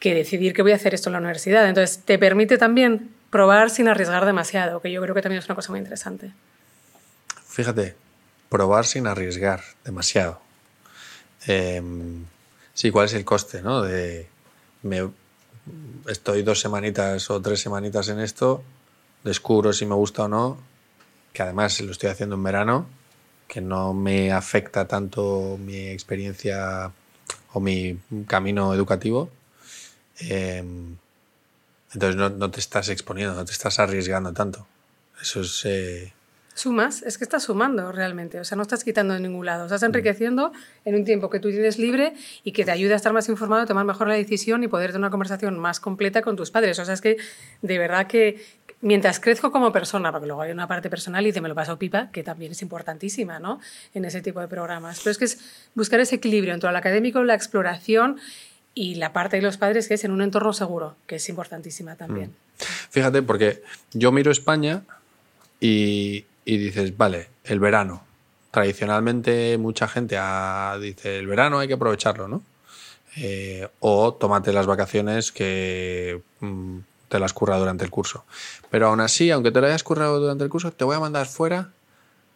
que 0.00 0.14
decidir 0.16 0.52
que 0.52 0.62
voy 0.62 0.72
a 0.72 0.74
hacer 0.74 0.94
esto 0.94 1.10
en 1.10 1.12
la 1.12 1.20
universidad. 1.20 1.68
Entonces, 1.68 2.02
te 2.04 2.18
permite 2.18 2.58
también 2.58 3.14
probar 3.30 3.70
sin 3.70 3.88
arriesgar 3.88 4.24
demasiado, 4.24 4.80
que 4.80 4.90
yo 4.90 5.00
creo 5.02 5.14
que 5.14 5.22
también 5.22 5.40
es 5.40 5.46
una 5.46 5.54
cosa 5.54 5.70
muy 5.70 5.78
interesante. 5.78 6.32
Fíjate, 7.46 7.96
probar 8.48 8.86
sin 8.86 9.06
arriesgar 9.06 9.62
demasiado. 9.84 10.40
Em, 11.46 12.24
sí, 12.74 12.90
¿cuál 12.90 13.06
es 13.06 13.14
el 13.14 13.24
coste, 13.24 13.62
no? 13.62 13.82
De 13.82 14.28
me, 14.82 15.08
estoy 16.08 16.42
dos 16.42 16.60
semanitas 16.60 17.30
o 17.30 17.40
tres 17.40 17.60
semanitas 17.60 18.08
en 18.08 18.20
esto, 18.20 18.62
descubro 19.24 19.72
si 19.72 19.86
me 19.86 19.94
gusta 19.94 20.24
o 20.24 20.28
no, 20.28 20.58
que 21.32 21.42
además 21.42 21.80
lo 21.80 21.92
estoy 21.92 22.10
haciendo 22.10 22.36
en 22.36 22.42
verano, 22.42 22.86
que 23.48 23.60
no 23.60 23.94
me 23.94 24.32
afecta 24.32 24.86
tanto 24.86 25.58
mi 25.60 25.88
experiencia 25.88 26.90
o 27.52 27.60
mi 27.60 27.98
camino 28.26 28.74
educativo. 28.74 29.30
Em, 30.18 30.96
entonces 31.94 32.16
no, 32.16 32.30
no 32.30 32.50
te 32.50 32.60
estás 32.60 32.88
exponiendo, 32.88 33.34
no 33.34 33.44
te 33.44 33.52
estás 33.52 33.78
arriesgando 33.78 34.32
tanto. 34.32 34.66
Eso 35.20 35.40
es... 35.40 35.62
eh, 35.64 36.12
Sumas, 36.54 37.02
es 37.02 37.18
que 37.18 37.24
estás 37.24 37.42
sumando 37.44 37.92
realmente, 37.92 38.40
o 38.40 38.44
sea, 38.44 38.56
no 38.56 38.62
estás 38.62 38.82
quitando 38.82 39.12
de 39.12 39.20
ningún 39.20 39.44
lado, 39.44 39.64
Mm. 39.64 39.66
estás 39.66 39.82
enriqueciendo 39.82 40.52
en 40.86 40.94
un 40.94 41.04
tiempo 41.04 41.28
que 41.28 41.38
tú 41.38 41.50
tienes 41.50 41.78
libre 41.78 42.14
y 42.44 42.52
que 42.52 42.64
te 42.64 42.70
ayuda 42.70 42.94
a 42.94 42.96
estar 42.96 43.12
más 43.12 43.28
informado, 43.28 43.62
a 43.62 43.66
tomar 43.66 43.84
mejor 43.84 44.08
la 44.08 44.14
decisión 44.14 44.64
y 44.64 44.68
poder 44.68 44.88
tener 44.88 45.00
una 45.00 45.10
conversación 45.10 45.58
más 45.58 45.80
completa 45.80 46.22
con 46.22 46.34
tus 46.34 46.50
padres. 46.50 46.78
O 46.78 46.84
sea, 46.86 46.94
es 46.94 47.02
que 47.02 47.18
de 47.60 47.78
verdad 47.78 48.06
que 48.06 48.42
mientras 48.80 49.20
crezco 49.20 49.52
como 49.52 49.70
persona, 49.70 50.10
porque 50.12 50.26
luego 50.26 50.40
hay 50.40 50.50
una 50.50 50.66
parte 50.66 50.88
personal 50.88 51.26
y 51.26 51.32
te 51.34 51.42
me 51.42 51.48
lo 51.50 51.54
paso 51.54 51.78
pipa, 51.78 52.10
que 52.10 52.22
también 52.22 52.52
es 52.52 52.62
importantísima, 52.62 53.38
¿no? 53.38 53.60
En 53.92 54.06
ese 54.06 54.22
tipo 54.22 54.40
de 54.40 54.48
programas. 54.48 55.00
Pero 55.00 55.10
es 55.10 55.18
que 55.18 55.26
es 55.26 55.38
buscar 55.74 56.00
ese 56.00 56.14
equilibrio 56.14 56.54
entre 56.54 56.72
lo 56.72 56.78
académico, 56.78 57.22
la 57.22 57.34
exploración 57.34 58.18
y 58.78 58.94
la 58.96 59.12
parte 59.12 59.36
de 59.36 59.42
los 59.42 59.56
padres 59.56 59.88
que 59.88 59.94
es 59.94 60.04
en 60.04 60.12
un 60.12 60.20
entorno 60.22 60.52
seguro, 60.52 60.94
que 61.08 61.16
es 61.16 61.28
importantísima 61.30 61.96
también. 61.96 62.32
Fíjate, 62.90 63.22
porque 63.22 63.62
yo 63.94 64.12
miro 64.12 64.30
España 64.30 64.82
y, 65.60 66.26
y 66.44 66.56
dices, 66.58 66.96
vale, 66.96 67.28
el 67.44 67.58
verano. 67.58 68.04
Tradicionalmente 68.50 69.56
mucha 69.58 69.88
gente 69.88 70.16
ha- 70.18 70.76
dice, 70.80 71.18
el 71.18 71.26
verano 71.26 71.58
hay 71.58 71.68
que 71.68 71.74
aprovecharlo, 71.74 72.28
¿no? 72.28 72.42
Eh, 73.16 73.66
o 73.80 74.12
tómate 74.14 74.52
las 74.52 74.66
vacaciones 74.66 75.32
que 75.32 76.20
mm, 76.40 76.78
te 77.08 77.18
las 77.18 77.32
curra 77.32 77.56
durante 77.58 77.84
el 77.84 77.90
curso. 77.90 78.24
Pero 78.70 78.88
aún 78.88 79.00
así, 79.00 79.30
aunque 79.30 79.50
te 79.52 79.60
lo 79.60 79.66
hayas 79.68 79.82
currado 79.82 80.20
durante 80.20 80.44
el 80.44 80.50
curso, 80.50 80.70
te 80.72 80.84
voy 80.84 80.96
a 80.96 81.00
mandar 81.00 81.26
fuera 81.26 81.70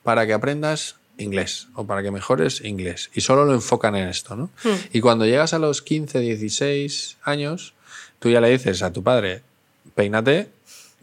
para 0.05 0.27
que 0.27 0.33
aprendas 0.33 0.97
inglés 1.21 1.69
o 1.75 1.87
para 1.87 2.03
que 2.03 2.11
mejores 2.11 2.63
inglés. 2.65 3.11
Y 3.15 3.21
solo 3.21 3.45
lo 3.45 3.55
enfocan 3.55 3.95
en 3.97 4.09
esto, 4.09 4.37
¿no? 4.37 4.51
Y 4.93 5.01
cuando 5.01 5.25
llegas 5.27 5.55
a 5.55 5.59
los 5.59 5.83
15, 5.83 6.21
16 6.21 7.19
años, 7.23 7.75
tú 8.19 8.31
ya 8.31 8.41
le 8.41 8.51
dices 8.51 8.83
a 8.83 8.93
tu 8.93 9.03
padre, 9.03 9.43
peínate, 9.95 10.49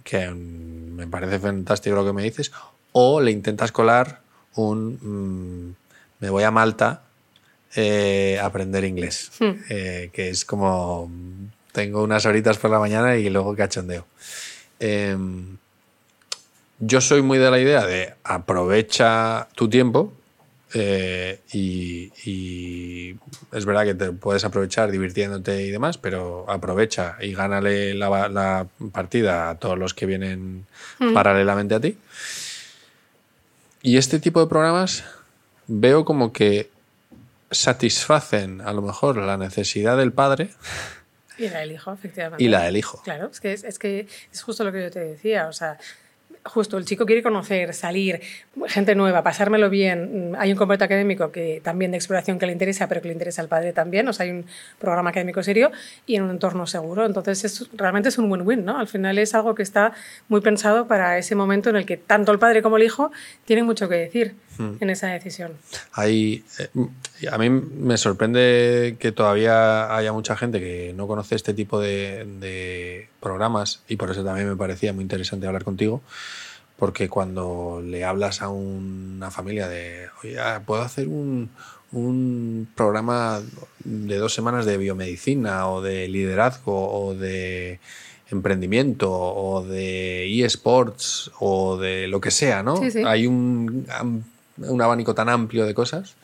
que 0.04 0.30
me 0.30 1.08
parece 1.08 1.40
fantástico 1.40 1.96
lo 1.96 2.06
que 2.06 2.14
me 2.14 2.24
dices, 2.24 2.52
o 2.92 3.22
le 3.22 3.32
intentas 3.32 3.72
colar 3.72 4.22
un 4.56 4.98
mm, 5.02 5.76
me 6.20 6.30
voy 6.30 6.44
a 6.44 6.52
Malta 6.52 7.04
eh, 7.76 8.40
a 8.42 8.46
aprender 8.46 8.84
inglés, 8.86 9.32
Hmm. 9.40 9.52
eh, 9.70 10.10
que 10.14 10.30
es 10.30 10.46
como 10.46 11.12
tengo 11.72 12.02
unas 12.02 12.26
horitas 12.26 12.58
por 12.58 12.72
la 12.72 12.80
mañana 12.80 13.18
y 13.18 13.30
luego 13.30 13.56
cachondeo. 13.56 14.08
Em, 14.80 15.58
yo 16.80 17.02
soy 17.02 17.22
muy 17.22 17.38
de 17.38 17.52
la 17.52 17.60
idea 17.60 17.86
de 17.86 18.14
aprovecha 18.24 19.48
tu 19.56 19.70
tiempo 19.70 20.14
eh, 20.74 21.40
y, 21.54 22.12
y 22.30 23.16
es 23.52 23.66
verdad 23.66 23.86
que 23.86 23.94
te 23.96 24.12
puedes 24.12 24.44
aprovechar 24.44 24.92
divirtiéndote 24.92 25.64
y 25.64 25.72
demás, 25.72 25.98
pero 25.98 26.46
aprovecha 26.50 27.16
y 27.22 27.34
gánale 27.34 27.94
la, 27.94 28.28
la 28.30 28.68
partida 28.92 29.50
a 29.50 29.56
todos 29.56 29.78
los 29.78 29.94
que 29.94 30.06
vienen 30.06 30.66
paralelamente 31.14 31.76
a 31.76 31.80
ti. 31.80 31.98
Y 33.82 33.98
este 33.98 34.20
tipo 34.20 34.42
de 34.42 34.48
programas 34.48 35.06
veo 35.68 36.04
como 36.04 36.34
que 36.34 36.70
satisfacen 37.52 38.60
a 38.62 38.74
lo 38.74 38.82
mejor 38.82 39.18
la 39.18 39.38
necesidad 39.38 39.98
del 39.98 40.12
padre 40.12 40.50
Y 41.38 41.48
la 41.50 41.60
del 41.60 41.72
hijo, 41.72 41.94
efectivamente. 41.94 42.44
y 42.44 42.50
la 42.50 42.64
del 42.64 42.76
hijo. 42.76 43.02
Claro, 43.04 43.30
es 43.32 43.40
que 43.40 43.54
es, 43.54 43.64
es 43.64 43.80
que 43.80 44.08
es 44.34 44.42
justo 44.42 44.64
lo 44.66 44.72
que 44.74 44.82
yo 44.82 44.92
te 44.92 45.00
decía. 45.00 45.48
O 45.48 45.54
sea, 45.54 45.78
justo 46.44 46.78
el 46.78 46.86
chico 46.86 47.06
quiere 47.06 47.24
conocer, 47.24 47.74
salir, 47.74 48.22
gente 48.68 48.96
nueva, 48.96 49.24
pasármelo 49.24 49.70
bien. 49.70 50.36
Hay 50.38 50.52
un 50.52 50.58
componente 50.58 50.86
académico 50.86 51.32
que 51.32 51.62
también 51.64 51.92
de 51.92 51.98
exploración 51.98 52.40
que 52.40 52.46
le 52.46 52.52
interesa, 52.52 52.88
pero 52.88 53.02
que 53.02 53.08
le 53.08 53.14
interesa 53.14 53.42
al 53.42 53.48
padre 53.48 53.74
también. 53.74 54.08
O 54.08 54.14
sea, 54.14 54.26
hay 54.26 54.32
un 54.32 54.46
programa 54.80 55.10
académico 55.10 55.44
serio 55.44 55.72
y 56.06 56.16
en 56.16 56.24
un 56.24 56.32
entorno 56.32 56.68
seguro. 56.68 57.06
Entonces, 57.06 57.44
es, 57.46 57.70
realmente 57.74 58.10
es 58.10 58.18
un 58.18 58.32
win-win, 58.32 58.66
¿no? 58.66 58.80
Al 58.80 58.88
final 58.88 59.18
es 59.18 59.34
algo 59.36 59.56
que 59.56 59.64
está 59.64 59.94
muy 60.28 60.42
pensado 60.42 60.88
para 60.88 61.18
ese 61.18 61.36
momento 61.36 61.70
en 61.70 61.76
el 61.76 61.86
que 61.86 61.98
tanto 61.98 62.32
el 62.32 62.40
padre 62.40 62.62
como 62.62 62.78
el 62.78 62.84
hijo 62.84 63.12
tienen 63.46 63.66
mucho 63.66 63.90
que 63.90 63.96
decir 63.96 64.36
en 64.80 64.90
esa 64.90 65.08
decisión. 65.08 65.52
Hay, 65.94 66.44
eh, 66.60 67.28
a 67.30 67.38
mí 67.38 67.50
me 67.50 67.98
sorprende 67.98 68.98
que 69.00 69.12
todavía 69.12 69.96
haya 69.96 70.12
mucha 70.14 70.36
gente 70.36 70.60
que 70.60 70.94
no 70.96 71.08
conoce 71.08 71.36
este 71.36 71.54
tipo 71.54 71.80
de, 71.80 72.26
de 72.40 73.08
programas 73.20 73.82
y 73.88 73.96
por 73.96 74.12
eso 74.12 74.24
también 74.24 74.48
me 74.50 74.56
parecía 74.56 74.94
muy 74.94 75.04
interesante 75.04 75.48
hablar 75.48 75.64
contigo, 75.64 76.02
porque 76.78 77.10
cuando 77.10 77.82
le 77.84 78.04
hablas 78.06 78.42
a 78.42 78.50
una 78.50 79.32
familia 79.32 79.68
de, 79.68 80.08
oye, 80.24 80.40
ah, 80.40 80.62
puedo 80.66 80.82
hacer 80.82 81.08
un, 81.08 81.50
un 81.92 82.68
programa 82.76 83.42
de 83.84 84.18
dos 84.18 84.34
semanas 84.34 84.66
de 84.66 84.78
biomedicina 84.78 85.68
o 85.70 85.82
de 85.82 86.08
liderazgo 86.08 86.92
o 86.92 87.16
de 87.16 87.80
emprendimiento 88.30 89.12
o 89.12 89.64
de 89.64 90.44
eSports 90.44 91.32
o 91.40 91.78
de 91.78 92.08
lo 92.08 92.20
que 92.20 92.32
sea, 92.32 92.62
¿no? 92.62 92.78
Sí, 92.78 92.92
sí. 92.92 93.04
Hay 93.06 93.26
un, 93.26 93.88
un 94.58 94.82
abanico 94.82 95.16
tan 95.16 95.30
amplio 95.30 95.66
de 95.66 95.74
cosas 95.74 96.16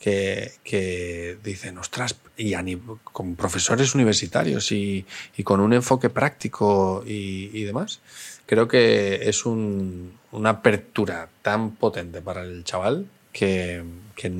que, 0.00 0.52
que 0.64 1.36
dicen, 1.42 1.76
ostras, 1.78 2.14
y 2.36 2.54
a 2.54 2.64
con 3.12 3.34
profesores 3.34 3.94
universitarios 3.94 4.70
y, 4.70 5.04
y 5.36 5.42
con 5.42 5.60
un 5.60 5.72
enfoque 5.72 6.08
práctico 6.08 7.02
y, 7.06 7.50
y 7.52 7.64
demás, 7.64 8.00
creo 8.46 8.68
que 8.68 9.28
es 9.28 9.44
un- 9.44 10.16
una 10.30 10.50
apertura 10.50 11.28
tan 11.42 11.72
potente 11.72 12.20
para 12.20 12.42
el 12.42 12.62
chaval 12.64 13.06
que, 13.32 13.82
que 14.14 14.30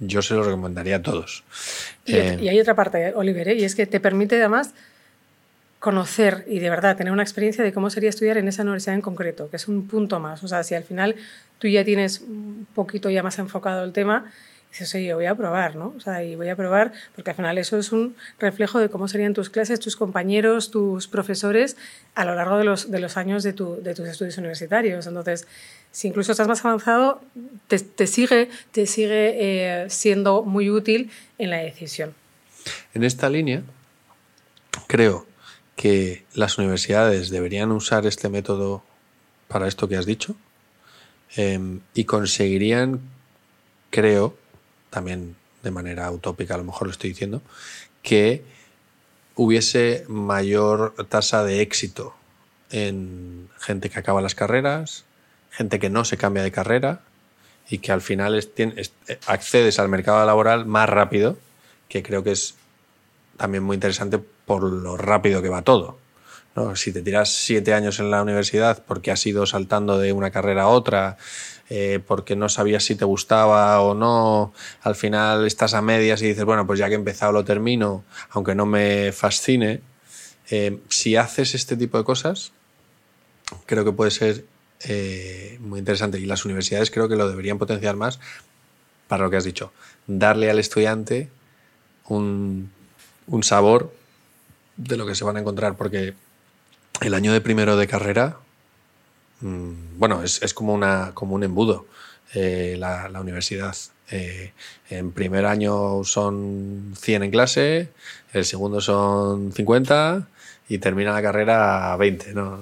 yo 0.00 0.20
se 0.22 0.34
lo 0.34 0.42
recomendaría 0.42 0.96
a 0.96 1.02
todos. 1.02 1.44
Y, 2.04 2.14
Eh, 2.16 2.38
y 2.42 2.48
hay 2.48 2.58
otra 2.60 2.74
parte, 2.74 3.12
Oliver, 3.14 3.48
¿eh? 3.48 3.54
y 3.54 3.64
es 3.64 3.74
que 3.74 3.86
te 3.86 4.00
permite 4.00 4.36
además 4.36 4.72
conocer 5.78 6.44
y 6.48 6.58
de 6.58 6.70
verdad 6.70 6.96
tener 6.96 7.12
una 7.12 7.22
experiencia 7.22 7.62
de 7.62 7.72
cómo 7.72 7.90
sería 7.90 8.10
estudiar 8.10 8.38
en 8.38 8.48
esa 8.48 8.62
universidad 8.62 8.94
en 8.94 9.02
concreto, 9.02 9.50
que 9.50 9.56
es 9.56 9.68
un 9.68 9.86
punto 9.86 10.18
más. 10.18 10.42
O 10.42 10.48
sea, 10.48 10.64
si 10.64 10.74
al 10.74 10.84
final 10.84 11.14
tú 11.58 11.68
ya 11.68 11.84
tienes 11.84 12.20
un 12.20 12.66
poquito 12.74 13.10
ya 13.10 13.22
más 13.22 13.38
enfocado 13.38 13.84
el 13.84 13.92
tema, 13.92 14.32
dices, 14.78 14.94
oye, 14.94 15.12
voy 15.14 15.26
a 15.26 15.34
probar, 15.34 15.76
¿no? 15.76 15.94
O 15.96 16.00
sea, 16.00 16.22
y 16.22 16.36
voy 16.36 16.48
a 16.48 16.56
probar, 16.56 16.92
porque 17.14 17.30
al 17.30 17.36
final 17.36 17.58
eso 17.58 17.78
es 17.78 17.92
un 17.92 18.14
reflejo 18.38 18.78
de 18.78 18.88
cómo 18.90 19.08
serían 19.08 19.34
tus 19.34 19.50
clases, 19.50 19.80
tus 19.80 19.96
compañeros, 19.96 20.70
tus 20.70 21.08
profesores 21.08 21.76
a 22.14 22.24
lo 22.24 22.34
largo 22.34 22.58
de 22.58 22.64
los, 22.64 22.90
de 22.90 22.98
los 23.00 23.16
años 23.16 23.42
de, 23.42 23.52
tu- 23.52 23.82
de 23.82 23.94
tus 23.94 24.06
estudios 24.08 24.36
universitarios. 24.38 25.06
Entonces, 25.06 25.46
si 25.92 26.08
incluso 26.08 26.32
estás 26.32 26.46
más 26.48 26.64
avanzado, 26.64 27.20
te, 27.68 28.06
sigue, 28.06 28.50
te 28.72 28.86
sigue 28.86 29.34
eh, 29.84 29.90
siendo 29.90 30.42
muy 30.42 30.68
útil 30.70 31.10
en 31.38 31.50
la 31.50 31.56
decisión. 31.58 32.12
En 32.94 33.02
esta 33.04 33.30
línea, 33.30 33.62
creo 34.86 35.26
que 35.76 36.24
las 36.34 36.58
universidades 36.58 37.30
deberían 37.30 37.70
usar 37.72 38.06
este 38.06 38.28
método 38.28 38.82
para 39.48 39.68
esto 39.68 39.88
que 39.88 39.96
has 39.96 40.06
dicho 40.06 40.34
eh, 41.36 41.78
y 41.94 42.04
conseguirían, 42.04 43.00
creo, 43.90 44.36
también 44.96 45.36
de 45.62 45.70
manera 45.70 46.10
utópica 46.10 46.54
a 46.54 46.56
lo 46.56 46.64
mejor 46.64 46.86
lo 46.86 46.90
estoy 46.90 47.10
diciendo, 47.10 47.42
que 48.02 48.42
hubiese 49.34 50.06
mayor 50.08 50.94
tasa 51.10 51.44
de 51.44 51.60
éxito 51.60 52.14
en 52.70 53.50
gente 53.58 53.90
que 53.90 53.98
acaba 53.98 54.22
las 54.22 54.34
carreras, 54.34 55.04
gente 55.50 55.78
que 55.78 55.90
no 55.90 56.06
se 56.06 56.16
cambia 56.16 56.42
de 56.42 56.50
carrera 56.50 57.02
y 57.68 57.76
que 57.76 57.92
al 57.92 58.00
final 58.00 58.38
eh, 58.38 58.88
accedes 59.26 59.78
al 59.78 59.90
mercado 59.90 60.24
laboral 60.24 60.64
más 60.64 60.88
rápido, 60.88 61.36
que 61.90 62.02
creo 62.02 62.24
que 62.24 62.32
es 62.32 62.54
también 63.36 63.64
muy 63.64 63.74
interesante 63.74 64.18
por 64.46 64.62
lo 64.62 64.96
rápido 64.96 65.42
que 65.42 65.50
va 65.50 65.60
todo. 65.60 65.98
Si 66.74 66.90
te 66.90 67.02
tiras 67.02 67.28
siete 67.28 67.74
años 67.74 68.00
en 68.00 68.10
la 68.10 68.22
universidad 68.22 68.82
porque 68.86 69.10
has 69.10 69.26
ido 69.26 69.44
saltando 69.44 69.98
de 69.98 70.14
una 70.14 70.30
carrera 70.30 70.62
a 70.62 70.68
otra, 70.68 71.18
eh, 71.68 72.00
porque 72.06 72.36
no 72.36 72.48
sabías 72.48 72.84
si 72.84 72.94
te 72.94 73.04
gustaba 73.04 73.80
o 73.80 73.94
no, 73.94 74.52
al 74.82 74.94
final 74.94 75.46
estás 75.46 75.74
a 75.74 75.82
medias 75.82 76.22
y 76.22 76.28
dices, 76.28 76.44
bueno, 76.44 76.66
pues 76.66 76.78
ya 76.78 76.86
que 76.86 76.92
he 76.92 76.96
empezado 76.96 77.32
lo 77.32 77.44
termino, 77.44 78.04
aunque 78.30 78.54
no 78.54 78.66
me 78.66 79.12
fascine. 79.12 79.80
Eh, 80.50 80.78
si 80.88 81.16
haces 81.16 81.54
este 81.54 81.76
tipo 81.76 81.98
de 81.98 82.04
cosas, 82.04 82.52
creo 83.66 83.84
que 83.84 83.92
puede 83.92 84.10
ser 84.10 84.44
eh, 84.84 85.58
muy 85.60 85.78
interesante. 85.78 86.18
Y 86.20 86.26
las 86.26 86.44
universidades 86.44 86.90
creo 86.90 87.08
que 87.08 87.16
lo 87.16 87.28
deberían 87.28 87.58
potenciar 87.58 87.96
más 87.96 88.20
para 89.08 89.24
lo 89.24 89.30
que 89.30 89.36
has 89.36 89.44
dicho, 89.44 89.72
darle 90.06 90.50
al 90.50 90.58
estudiante 90.58 91.30
un, 92.08 92.72
sabor 93.42 93.92
de 94.76 94.96
lo 94.96 95.06
que 95.06 95.14
se 95.14 95.24
van 95.24 95.36
a 95.36 95.40
encontrar, 95.40 95.76
porque 95.76 96.14
el 97.00 97.14
año 97.14 97.32
de 97.32 97.40
primero 97.40 97.76
de 97.76 97.86
carrera, 97.86 98.38
bueno, 99.40 100.22
es, 100.22 100.54
como, 100.54 100.72
una, 100.72 101.12
como 101.14 101.34
un 101.34 101.44
embudo 101.44 101.86
eh, 102.34 102.76
la, 102.78 103.08
la 103.08 103.20
universidad. 103.20 103.76
Eh, 104.10 104.52
en 104.88 105.10
primer 105.12 105.46
año 105.46 106.04
son 106.04 106.94
100 106.96 107.24
en 107.24 107.30
clase, 107.30 107.88
el 108.32 108.44
segundo 108.44 108.80
son 108.80 109.52
50 109.52 110.28
y 110.68 110.78
termina 110.78 111.12
la 111.12 111.22
carrera 111.22 111.92
a 111.92 111.96
20, 111.96 112.34
¿no? 112.34 112.58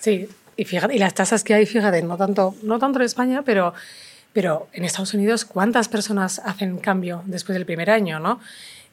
Sí, 0.00 0.28
y 0.56 0.64
fíjate, 0.64 0.98
las 0.98 1.14
tasas 1.14 1.44
que 1.44 1.54
hay, 1.54 1.66
fíjate, 1.66 2.02
no 2.02 2.16
tanto, 2.16 2.54
no 2.62 2.78
tanto 2.78 2.98
en 2.98 3.04
España, 3.04 3.42
pero, 3.44 3.74
pero 4.32 4.68
en 4.72 4.84
Estados 4.84 5.14
Unidos, 5.14 5.44
¿cuántas 5.44 5.88
personas 5.88 6.40
hacen 6.44 6.78
cambio 6.78 7.22
después 7.26 7.54
del 7.54 7.66
primer 7.66 7.90
año, 7.90 8.18
no? 8.18 8.40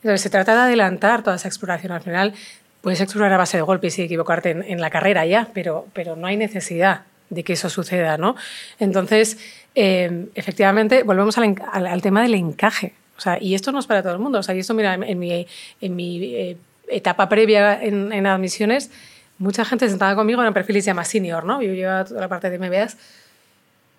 Entonces, 0.02 0.22
se 0.22 0.30
trata 0.30 0.56
de 0.56 0.62
adelantar 0.62 1.24
toda 1.24 1.36
esa 1.36 1.50
exploración. 1.50 1.92
Al 1.92 2.02
final, 2.02 2.34
puedes 2.82 3.02
explorar 3.02 3.34
a 3.34 3.38
base 3.38 3.58
de 3.58 3.64
golpes 3.64 3.98
y 4.00 4.04
equivocarte 4.04 4.52
en, 4.52 4.64
en 4.64 4.82
la 4.82 4.90
carrera 4.90 5.26
ya, 5.26 5.50
pero, 5.54 5.88
pero 5.94 6.16
no 6.16 6.28
hay 6.28 6.38
necesidad 6.38 7.02
de 7.30 7.44
que 7.44 7.54
eso 7.54 7.70
suceda, 7.70 8.18
¿no? 8.18 8.36
Entonces, 8.80 9.38
eh, 9.76 10.28
efectivamente, 10.36 11.04
volvemos 11.04 11.38
al, 11.38 11.56
al, 11.72 11.88
al 11.88 12.02
tema 12.02 12.22
del 12.24 12.36
encaje. 12.36 12.94
O 13.18 13.22
sea, 13.22 13.38
y 13.42 13.54
esto 13.54 13.72
no 13.72 13.80
es 13.80 13.88
para 13.88 14.02
todo 14.02 14.14
el 14.14 14.20
mundo. 14.20 14.40
O 14.40 14.44
sea, 14.44 14.56
y 14.56 14.60
esto, 14.60 14.74
mira, 14.74 14.94
en, 14.94 15.04
en 15.04 15.20
mi, 15.20 15.46
en 15.82 15.96
mi 15.96 16.24
eh, 16.36 16.58
etapa 16.88 17.30
previa 17.30 17.82
en, 17.84 18.12
en 18.14 18.26
admisiones, 18.26 18.92
mucha 19.38 19.66
gente 19.66 19.88
sentada 19.90 20.16
conmigo 20.16 20.42
en 20.42 20.48
un 20.48 20.54
perfil 20.54 20.78
que 20.78 20.82
se 20.82 20.88
llama 20.88 21.06
senior, 21.06 21.44
¿no? 21.44 21.62
Yo 21.62 21.74
llevaba 21.74 22.06
toda 22.06 22.22
la 22.22 22.28
parte 22.28 22.50
de 22.50 22.58
MBAs 22.58 22.98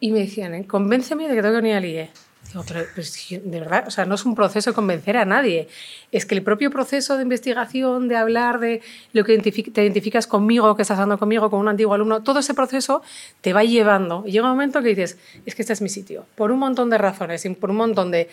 y 0.00 0.12
me 0.12 0.20
decían, 0.20 0.54
¿eh? 0.54 0.66
convénceme 0.66 1.28
de 1.28 1.34
que 1.34 1.42
tengo 1.42 1.54
que 1.54 1.60
venir 1.60 1.76
al 1.76 1.84
IE. 1.84 2.10
De 2.52 3.60
verdad, 3.60 3.84
o 3.86 3.90
sea, 3.92 4.06
no 4.06 4.16
es 4.16 4.24
un 4.24 4.34
proceso 4.34 4.70
de 4.70 4.74
convencer 4.74 5.16
a 5.16 5.24
nadie. 5.24 5.68
Es 6.10 6.26
que 6.26 6.34
el 6.34 6.42
propio 6.42 6.70
proceso 6.70 7.16
de 7.16 7.22
investigación, 7.22 8.08
de 8.08 8.16
hablar 8.16 8.58
de 8.58 8.82
lo 9.12 9.24
que 9.24 9.38
te 9.38 9.82
identificas 9.82 10.26
conmigo, 10.26 10.74
que 10.74 10.82
estás 10.82 10.98
hablando 10.98 11.18
conmigo, 11.18 11.48
con 11.48 11.60
un 11.60 11.68
antiguo 11.68 11.94
alumno, 11.94 12.22
todo 12.22 12.40
ese 12.40 12.54
proceso 12.54 13.02
te 13.40 13.52
va 13.52 13.62
llevando. 13.62 14.24
Y 14.26 14.32
llega 14.32 14.46
un 14.46 14.50
momento 14.50 14.82
que 14.82 14.88
dices, 14.88 15.16
es 15.46 15.54
que 15.54 15.62
este 15.62 15.74
es 15.74 15.80
mi 15.80 15.88
sitio. 15.88 16.26
Por 16.34 16.50
un 16.50 16.58
montón 16.58 16.90
de 16.90 16.98
razones 16.98 17.46
por 17.60 17.70
un 17.70 17.76
montón 17.76 18.10
de 18.10 18.28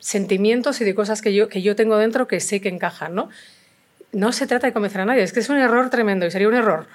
sentimientos 0.00 0.80
y 0.80 0.84
de 0.84 0.94
cosas 0.94 1.22
que 1.22 1.32
yo, 1.32 1.48
que 1.48 1.62
yo 1.62 1.76
tengo 1.76 1.96
dentro 1.96 2.26
que 2.26 2.40
sé 2.40 2.60
que 2.60 2.70
encajan, 2.70 3.14
¿no? 3.14 3.28
No 4.12 4.32
se 4.32 4.46
trata 4.46 4.66
de 4.66 4.72
convencer 4.72 5.02
a 5.02 5.04
nadie, 5.04 5.22
es 5.22 5.32
que 5.32 5.40
es 5.40 5.48
un 5.48 5.58
error 5.58 5.90
tremendo 5.90 6.26
y 6.26 6.30
sería 6.30 6.48
un 6.48 6.54
error 6.54 6.88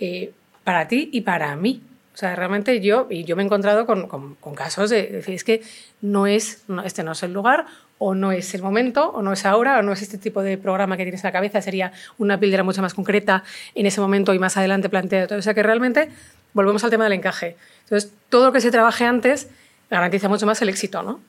eh, 0.00 0.32
para 0.64 0.88
ti 0.88 1.10
y 1.12 1.20
para 1.20 1.54
mí. 1.56 1.82
O 2.18 2.20
sea, 2.20 2.34
realmente 2.34 2.80
yo, 2.80 3.06
y 3.08 3.22
yo 3.22 3.36
me 3.36 3.44
he 3.44 3.46
encontrado 3.46 3.86
con, 3.86 4.34
casos 4.56 4.90
de, 4.90 5.06
decir, 5.06 5.36
es 5.36 5.44
que 5.44 5.62
no 6.00 6.26
es, 6.26 6.64
no, 6.66 6.82
este 6.82 7.04
no 7.04 7.12
es 7.12 7.22
el 7.22 7.32
lugar, 7.32 7.66
o 7.98 8.16
no 8.16 8.32
es 8.32 8.56
el 8.56 8.62
momento, 8.62 9.10
o 9.10 9.22
no 9.22 9.32
es 9.32 9.46
ahora, 9.46 9.78
o 9.78 9.82
no 9.82 9.92
es 9.92 10.02
este 10.02 10.18
tipo 10.18 10.42
de 10.42 10.58
programa 10.58 10.96
que 10.96 11.04
tienes 11.04 11.22
en 11.22 11.28
la 11.28 11.32
cabeza, 11.32 11.62
sería 11.62 11.92
una 12.18 12.40
píldora 12.40 12.64
mucho 12.64 12.82
más 12.82 12.92
concreta 12.92 13.44
en 13.76 13.86
ese 13.86 14.00
momento 14.00 14.34
y 14.34 14.40
más 14.40 14.56
adelante 14.56 14.88
planteado. 14.88 15.36
O 15.36 15.42
sea 15.42 15.54
que 15.54 15.62
realmente 15.62 16.08
volvemos 16.54 16.82
al 16.82 16.90
tema 16.90 17.04
del 17.04 17.12
encaje. 17.12 17.56
Entonces, 17.84 18.10
todo 18.28 18.46
lo 18.46 18.52
que 18.52 18.62
se 18.62 18.72
trabaje 18.72 19.04
antes 19.04 19.46
garantiza 19.88 20.28
mucho 20.28 20.44
más 20.44 20.60
el 20.60 20.70
éxito, 20.70 21.04
¿no? 21.04 21.20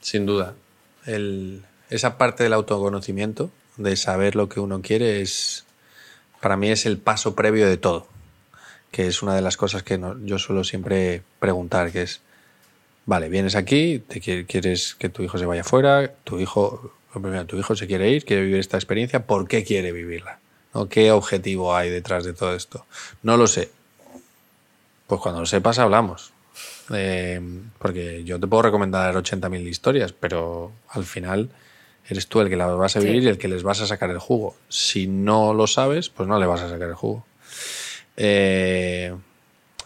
Sin 0.00 0.26
duda. 0.26 0.54
Esa 1.90 2.18
parte 2.18 2.44
del 2.44 2.52
autoconocimiento, 2.52 3.50
de 3.78 3.96
saber 3.96 4.36
lo 4.36 4.48
que 4.48 4.60
uno 4.60 4.80
quiere, 4.80 5.22
es 5.22 5.66
para 6.40 6.56
mí 6.56 6.70
es 6.70 6.86
el 6.86 6.98
paso 6.98 7.34
previo 7.34 7.66
de 7.66 7.78
todo, 7.78 8.06
que 8.96 9.06
es 9.06 9.22
una 9.22 9.34
de 9.34 9.42
las 9.42 9.58
cosas 9.58 9.82
que 9.82 10.00
yo 10.24 10.38
suelo 10.38 10.64
siempre 10.64 11.22
preguntar, 11.38 11.92
que 11.92 12.00
es, 12.00 12.22
vale, 13.04 13.28
vienes 13.28 13.54
aquí, 13.54 13.98
te 13.98 14.22
quieres 14.46 14.94
que 14.94 15.10
tu 15.10 15.22
hijo 15.22 15.36
se 15.36 15.44
vaya 15.44 15.64
fuera, 15.64 16.14
tu 16.24 16.40
hijo, 16.40 16.94
tu 17.46 17.58
hijo 17.58 17.76
se 17.76 17.86
quiere 17.86 18.08
ir, 18.08 18.24
quiere 18.24 18.44
vivir 18.44 18.58
esta 18.58 18.78
experiencia, 18.78 19.26
¿por 19.26 19.48
qué 19.48 19.64
quiere 19.64 19.92
vivirla? 19.92 20.38
¿No? 20.72 20.88
¿Qué 20.88 21.10
objetivo 21.10 21.76
hay 21.76 21.90
detrás 21.90 22.24
de 22.24 22.32
todo 22.32 22.54
esto? 22.54 22.86
No 23.22 23.36
lo 23.36 23.46
sé. 23.46 23.70
Pues 25.08 25.20
cuando 25.20 25.40
lo 25.40 25.46
sepas 25.46 25.78
hablamos. 25.78 26.32
Eh, 26.94 27.38
porque 27.78 28.24
yo 28.24 28.40
te 28.40 28.46
puedo 28.46 28.62
recomendar 28.62 29.14
80.000 29.14 29.60
historias, 29.68 30.14
pero 30.14 30.72
al 30.88 31.04
final 31.04 31.50
eres 32.08 32.28
tú 32.28 32.40
el 32.40 32.48
que 32.48 32.56
las 32.56 32.74
vas 32.74 32.96
a 32.96 33.00
vivir 33.00 33.24
y 33.24 33.28
el 33.28 33.36
que 33.36 33.48
les 33.48 33.62
vas 33.62 33.82
a 33.82 33.86
sacar 33.86 34.08
el 34.08 34.20
jugo. 34.20 34.56
Si 34.70 35.06
no 35.06 35.52
lo 35.52 35.66
sabes, 35.66 36.08
pues 36.08 36.26
no 36.26 36.40
le 36.40 36.46
vas 36.46 36.62
a 36.62 36.70
sacar 36.70 36.88
el 36.88 36.94
jugo. 36.94 37.26
Eh, 38.16 39.14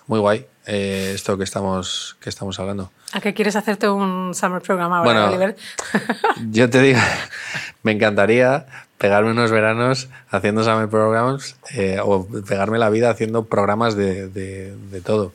muy 0.06 0.20
guay 0.20 0.46
eh, 0.66 1.12
esto 1.14 1.36
que 1.36 1.44
estamos, 1.44 2.16
que 2.20 2.30
estamos 2.30 2.58
hablando. 2.60 2.90
¿A 3.12 3.20
qué 3.20 3.34
quieres 3.34 3.56
hacerte 3.56 3.88
un 3.88 4.34
summer 4.34 4.62
program 4.62 4.92
ahora, 4.92 5.28
Oliver? 5.28 5.56
yo 6.50 6.70
te 6.70 6.80
digo, 6.80 7.00
me 7.82 7.92
encantaría 7.92 8.66
pegarme 8.98 9.30
unos 9.30 9.50
veranos 9.50 10.08
haciendo 10.30 10.62
summer 10.62 10.88
programs 10.88 11.56
eh, 11.74 11.98
o 12.02 12.26
pegarme 12.26 12.78
la 12.78 12.90
vida 12.90 13.10
haciendo 13.10 13.46
programas 13.46 13.96
de, 13.96 14.28
de, 14.28 15.00
todo. 15.00 15.32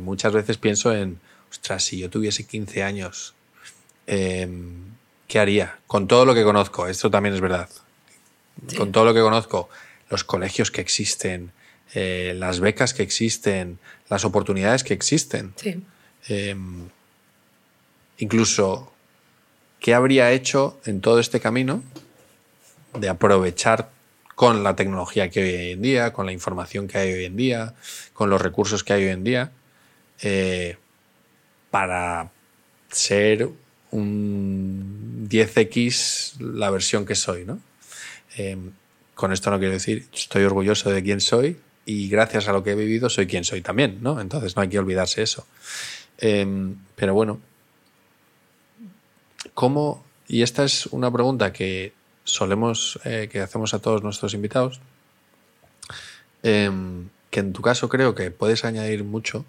muchas 0.00 0.32
veces 0.32 0.58
pienso 0.58 0.92
en, 0.92 1.18
ostras, 1.50 1.84
si 1.84 1.98
yo 1.98 2.10
tuviese 2.10 2.44
15 2.44 2.82
años, 2.82 3.34
em, 4.06 4.74
¿qué 5.26 5.38
haría? 5.40 5.78
Con 5.86 6.06
todo 6.06 6.24
lo 6.26 6.34
que 6.34 6.44
conozco, 6.44 6.86
esto 6.86 7.10
también 7.10 7.34
es 7.34 7.40
verdad. 7.40 7.68
Con 8.76 8.92
todo 8.92 9.04
lo 9.04 9.14
que 9.14 9.20
conozco, 9.20 9.68
los 10.10 10.24
colegios 10.24 10.70
que 10.70 10.80
existen, 10.80 11.52
eh, 11.92 12.34
las 12.36 12.60
becas 12.60 12.94
que 12.94 13.02
existen, 13.02 13.78
las 14.08 14.24
oportunidades 14.24 14.82
que 14.84 14.94
existen. 14.94 15.52
Sí. 15.56 15.82
Em, 16.28 16.88
incluso, 18.18 18.92
¿qué 19.80 19.94
habría 19.94 20.32
hecho 20.32 20.80
en 20.86 21.00
todo 21.00 21.20
este 21.20 21.40
camino 21.40 21.82
de 22.98 23.08
aprovechar 23.08 23.90
con 24.34 24.64
la 24.64 24.74
tecnología 24.74 25.30
que 25.30 25.40
hay 25.40 25.54
hoy 25.54 25.72
en 25.72 25.82
día, 25.82 26.12
con 26.12 26.26
la 26.26 26.32
información 26.32 26.88
que 26.88 26.98
hay 26.98 27.12
hoy 27.12 27.24
en 27.24 27.36
día, 27.36 27.74
con 28.12 28.30
los 28.30 28.40
recursos 28.40 28.82
que 28.82 28.92
hay 28.92 29.04
hoy 29.04 29.10
en 29.10 29.24
día, 29.24 29.52
eh, 30.22 30.76
para 31.70 32.30
ser 32.90 33.48
un 33.90 35.28
10x 35.28 36.40
la 36.40 36.70
versión 36.70 37.06
que 37.06 37.14
soy, 37.14 37.44
¿no? 37.44 37.60
Em, 38.36 38.72
con 39.14 39.32
esto 39.32 39.50
no 39.50 39.58
quiero 39.58 39.74
decir, 39.74 40.06
estoy 40.12 40.42
orgulloso 40.42 40.90
de 40.90 41.02
quién 41.02 41.20
soy 41.20 41.56
y 41.86 42.08
gracias 42.08 42.48
a 42.48 42.52
lo 42.52 42.62
que 42.62 42.72
he 42.72 42.74
vivido 42.74 43.10
soy 43.10 43.26
quien 43.26 43.44
soy 43.44 43.60
también, 43.60 43.98
¿no? 44.02 44.20
Entonces 44.20 44.56
no 44.56 44.62
hay 44.62 44.68
que 44.68 44.78
olvidarse 44.78 45.22
eso. 45.22 45.46
Em, 46.18 46.76
pero 46.96 47.14
bueno, 47.14 47.40
¿cómo? 49.52 50.04
Y 50.26 50.42
esta 50.42 50.64
es 50.64 50.86
una 50.86 51.10
pregunta 51.12 51.52
que 51.52 51.92
solemos, 52.24 52.98
eh, 53.04 53.28
que 53.30 53.40
hacemos 53.40 53.74
a 53.74 53.80
todos 53.80 54.02
nuestros 54.02 54.32
invitados, 54.34 54.80
em, 56.42 57.08
que 57.30 57.40
en 57.40 57.52
tu 57.52 57.62
caso 57.62 57.88
creo 57.88 58.14
que 58.14 58.30
puedes 58.30 58.64
añadir 58.64 59.04
mucho, 59.04 59.44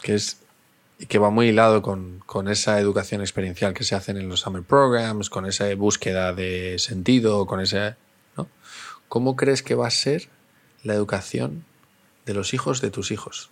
que 0.00 0.14
es 0.14 0.38
que 1.08 1.18
va 1.18 1.30
muy 1.30 1.48
hilado 1.48 1.82
con, 1.82 2.22
con, 2.24 2.48
esa 2.48 2.78
educación 2.78 3.20
experiencial 3.20 3.74
que 3.74 3.84
se 3.84 3.94
hacen 3.96 4.16
en 4.16 4.28
los 4.28 4.40
summer 4.40 4.62
programs, 4.62 5.28
con 5.28 5.44
esa 5.44 5.74
búsqueda 5.74 6.32
de 6.32 6.78
sentido, 6.78 7.46
con 7.46 7.60
ese... 7.60 7.96
¿no? 8.36 8.48
¿Cómo 9.08 9.34
crees 9.36 9.62
que 9.62 9.74
va 9.74 9.88
a 9.88 9.90
ser 9.90 10.28
la 10.84 10.94
educación 10.94 11.64
de 12.26 12.34
los 12.34 12.54
hijos 12.54 12.80
de 12.80 12.90
tus 12.90 13.10
hijos? 13.10 13.50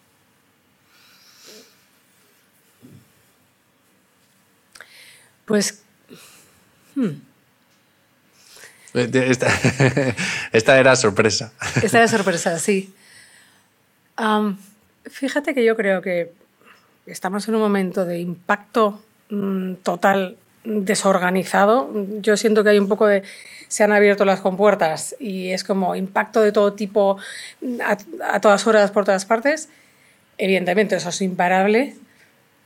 Pues... 5.44 5.82
Hmm. 6.94 7.10
Esta, 8.94 9.48
esta, 10.52 10.78
era 10.78 10.94
sorpresa. 10.96 11.52
Esta 11.82 11.98
era 11.98 12.08
sorpresa, 12.08 12.58
sí. 12.58 12.92
fíjate 15.06 15.54
que 15.54 15.64
yo 15.64 15.74
creo 15.76 16.02
que 16.02 16.32
estamos 17.06 17.48
en 17.48 17.54
un 17.54 17.62
momento 17.62 18.04
de 18.04 18.20
impacto 18.20 19.02
mm, 19.30 19.74
total 19.76 20.36
desorganizado. 20.64 21.90
Yo 22.20 22.36
siento 22.36 22.62
que 22.64 22.70
hay 22.70 22.78
un 22.78 22.88
poco 22.88 23.06
de... 23.06 23.22
Se 23.68 23.84
han 23.84 23.92
abierto 23.92 24.24
las 24.24 24.40
compuertas 24.40 25.16
y 25.18 25.50
es 25.50 25.64
como 25.64 25.96
impacto 25.96 26.42
de 26.42 26.52
todo 26.52 26.74
tipo 26.74 27.16
a, 28.22 28.40
todas 28.40 28.66
horas 28.66 28.90
por 28.90 29.04
todas 29.04 29.24
partes. 29.24 29.68
Evidentemente 30.38 30.96
eso 30.96 31.08
es 31.08 31.20
imparable. 31.22 31.94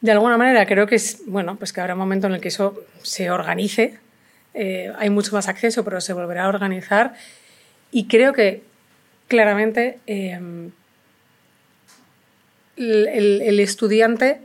De 0.00 0.12
alguna 0.12 0.36
manera 0.36 0.66
creo 0.66 0.86
que 0.86 0.96
es, 0.96 1.22
bueno, 1.26 1.56
pues 1.56 1.72
que 1.72 1.80
habrá 1.80 1.94
un 1.94 2.00
momento 2.00 2.26
en 2.26 2.34
el 2.34 2.40
que 2.40 2.48
eso 2.48 2.82
se 3.02 3.30
organice. 3.30 3.98
Eh, 4.54 4.92
hay 4.98 5.10
mucho 5.10 5.34
más 5.34 5.48
acceso, 5.48 5.84
pero 5.84 6.00
se 6.00 6.12
volverá 6.12 6.44
a 6.44 6.48
organizar. 6.48 7.14
Y 7.92 8.08
creo 8.08 8.32
que 8.32 8.62
claramente 9.28 9.98
eh, 10.06 10.40
el, 12.76 13.60
estudiante 13.60 14.40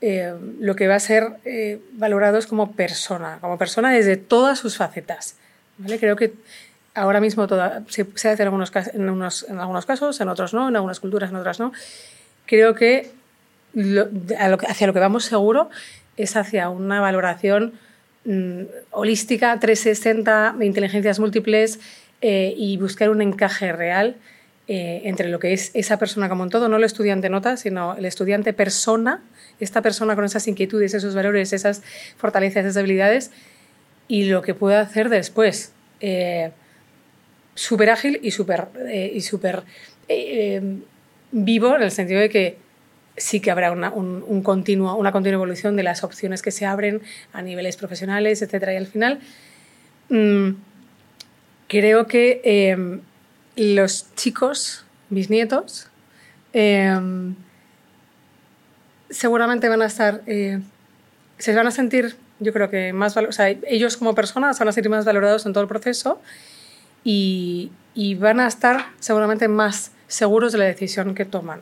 eh, 0.00 0.34
lo 0.58 0.76
que 0.76 0.88
va 0.88 0.94
a 0.94 1.00
ser 1.00 1.34
eh, 1.44 1.80
valorado 1.92 2.38
es 2.38 2.46
como 2.46 2.72
persona, 2.72 3.38
como 3.40 3.58
persona 3.58 3.92
desde 3.92 4.16
todas 4.16 4.58
sus 4.58 4.76
facetas. 4.76 5.36
Creo 5.98 6.16
que 6.16 6.32
ahora 6.94 7.20
mismo 7.20 7.46
se, 7.88 8.02
hace 8.02 8.42
en 8.42 8.48
algunos, 8.48 8.72
en, 8.94 9.02
en 9.02 9.60
algunos 9.60 9.86
casos, 9.86 10.20
en 10.20 10.28
otros 10.28 10.54
no, 10.54 10.68
en 10.68 10.76
algunas 10.76 11.00
culturas, 11.00 11.30
en 11.30 11.36
otras 11.36 11.60
no. 11.60 11.72
Creo 12.46 12.74
que, 12.74 13.10
hacia 14.66 14.86
lo 14.86 14.92
que 14.92 14.98
vamos 14.98 15.24
seguro 15.24 15.70
es 16.16 16.36
hacia 16.36 16.68
una 16.68 17.00
valoración 17.00 17.74
mm, 18.24 18.62
holística, 18.90 19.58
360, 19.58 20.56
de 20.58 20.66
inteligencias 20.66 21.20
múltiples 21.20 21.78
eh, 22.20 22.54
y 22.56 22.76
buscar 22.76 23.10
un 23.10 23.22
encaje 23.22 23.72
real 23.72 24.16
eh, 24.72 25.02
entre 25.08 25.28
lo 25.28 25.40
que 25.40 25.52
es 25.52 25.72
esa 25.74 25.98
persona 25.98 26.28
como 26.28 26.44
en 26.44 26.50
todo, 26.50 26.68
no 26.68 26.76
el 26.76 26.84
estudiante 26.84 27.28
nota, 27.28 27.56
sino 27.56 27.96
el 27.96 28.04
estudiante 28.04 28.52
persona, 28.52 29.20
esta 29.58 29.82
persona 29.82 30.14
con 30.14 30.24
esas 30.24 30.46
inquietudes, 30.46 30.94
esos 30.94 31.12
valores, 31.12 31.52
esas 31.52 31.82
fortalezas, 32.16 32.64
esas 32.64 32.76
habilidades, 32.76 33.32
y 34.06 34.26
lo 34.26 34.42
que 34.42 34.54
puede 34.54 34.76
hacer 34.76 35.08
después. 35.08 35.72
Eh, 35.98 36.52
súper 37.56 37.90
ágil 37.90 38.20
y 38.22 38.30
súper 38.30 38.68
eh, 38.86 39.10
y 39.12 39.22
super, 39.22 39.64
vivo 41.32 41.74
en 41.74 41.82
el 41.82 41.90
sentido 41.90 42.20
de 42.20 42.28
que 42.28 42.56
sí 43.16 43.40
que 43.40 43.50
habrá 43.50 43.72
una, 43.72 43.90
un, 43.90 44.40
continuo, 44.44 44.94
una 44.94 45.10
continua 45.10 45.34
evolución 45.34 45.74
de 45.74 45.82
las 45.82 46.04
opciones 46.04 46.42
que 46.42 46.52
se 46.52 46.64
abren 46.64 47.02
a 47.32 47.42
niveles 47.42 47.76
profesionales, 47.76 48.40
etc. 48.40 48.68
Y 48.72 48.76
al 48.76 48.86
final 48.86 49.18
mm, 50.10 50.50
creo 51.66 52.06
que 52.06 53.00
los 53.60 54.06
chicos, 54.14 54.84
mis 55.10 55.28
nietos, 55.28 55.88
em, 56.54 57.34
seguramente 59.10 59.68
van 59.68 59.82
a 59.82 59.86
estar, 59.86 60.22
eh, 60.26 60.60
se 61.36 61.54
van 61.54 61.66
a 61.66 61.70
sentir, 61.70 62.16
yo 62.38 62.54
creo 62.54 62.70
que 62.70 62.94
más, 62.94 63.16
o 63.16 63.28
ellos 63.66 63.98
como 63.98 64.14
personas 64.14 64.58
van 64.58 64.68
a 64.68 64.72
ser 64.72 64.88
más 64.88 65.04
valorados 65.04 65.44
en 65.44 65.52
todo 65.52 65.62
el 65.62 65.68
proceso 65.68 66.22
y, 67.04 67.70
y 67.94 68.14
van 68.14 68.40
a 68.40 68.46
estar 68.46 68.86
seguramente 68.98 69.46
más 69.46 69.92
seguros 70.08 70.52
de 70.52 70.58
la 70.58 70.64
decisión 70.64 71.14
que 71.14 71.26
toman. 71.26 71.60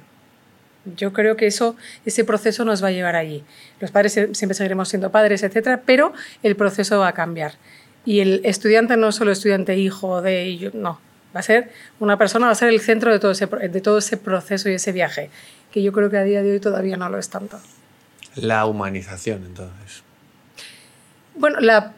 Yo 0.96 1.12
creo 1.12 1.36
que 1.36 1.49
eso, 1.49 1.76
ese 2.07 2.24
proceso 2.24 2.64
nos 2.64 2.82
va 2.82 2.88
a 2.88 2.92
llevar 2.92 3.16
allí. 3.16 3.42
Los 3.80 3.90
padres 3.90 4.12
siempre 4.12 4.55
seguiremos 4.55 4.88
siendo 4.88 5.11
padres, 5.11 5.42
etcétera, 5.42 5.82
pero 5.84 6.12
el 6.44 6.55
proceso 6.55 7.01
va 7.01 7.09
a 7.09 7.12
cambiar. 7.12 7.55
Y 8.05 8.20
el 8.20 8.40
estudiante 8.44 8.96
no 8.96 9.09
es 9.09 9.16
solo 9.16 9.32
estudiante 9.32 9.76
hijo 9.76 10.22
de 10.22 10.44
ellos, 10.44 10.74
no. 10.74 11.07
Va 11.35 11.41
a 11.41 11.43
ser 11.43 11.70
una 12.01 12.16
persona, 12.16 12.47
va 12.47 12.53
a 12.53 12.55
ser 12.57 12.68
el 12.70 12.81
centro 12.81 13.12
de 13.12 13.18
todo, 13.18 13.33
ese, 13.33 13.47
de 13.47 13.81
todo 13.81 13.99
ese 13.99 14.16
proceso 14.16 14.68
y 14.68 14.74
ese 14.74 14.93
viaje, 14.93 15.31
que 15.70 15.83
yo 15.83 15.93
creo 15.93 16.09
que 16.11 16.16
a 16.16 16.24
día 16.24 16.43
de 16.43 16.53
hoy 16.53 16.61
todavía 16.61 16.97
no 16.97 17.09
lo 17.09 17.18
es 17.18 17.29
tanto. 17.29 17.61
La 18.37 18.64
humanización, 18.66 19.45
entonces. 19.45 20.03
Bueno, 21.35 21.61
la, 21.61 21.93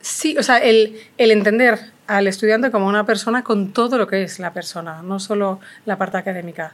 sí, 0.00 0.36
o 0.38 0.42
sea, 0.42 0.58
el, 0.58 0.98
el 1.18 1.30
entender 1.30 1.78
al 2.06 2.26
estudiante 2.26 2.70
como 2.70 2.86
una 2.86 3.04
persona 3.04 3.42
con 3.42 3.72
todo 3.72 3.98
lo 3.98 4.06
que 4.06 4.22
es 4.22 4.38
la 4.38 4.52
persona, 4.52 5.02
no 5.02 5.18
solo 5.20 5.60
la 5.84 5.96
parte 5.98 6.16
académica. 6.18 6.72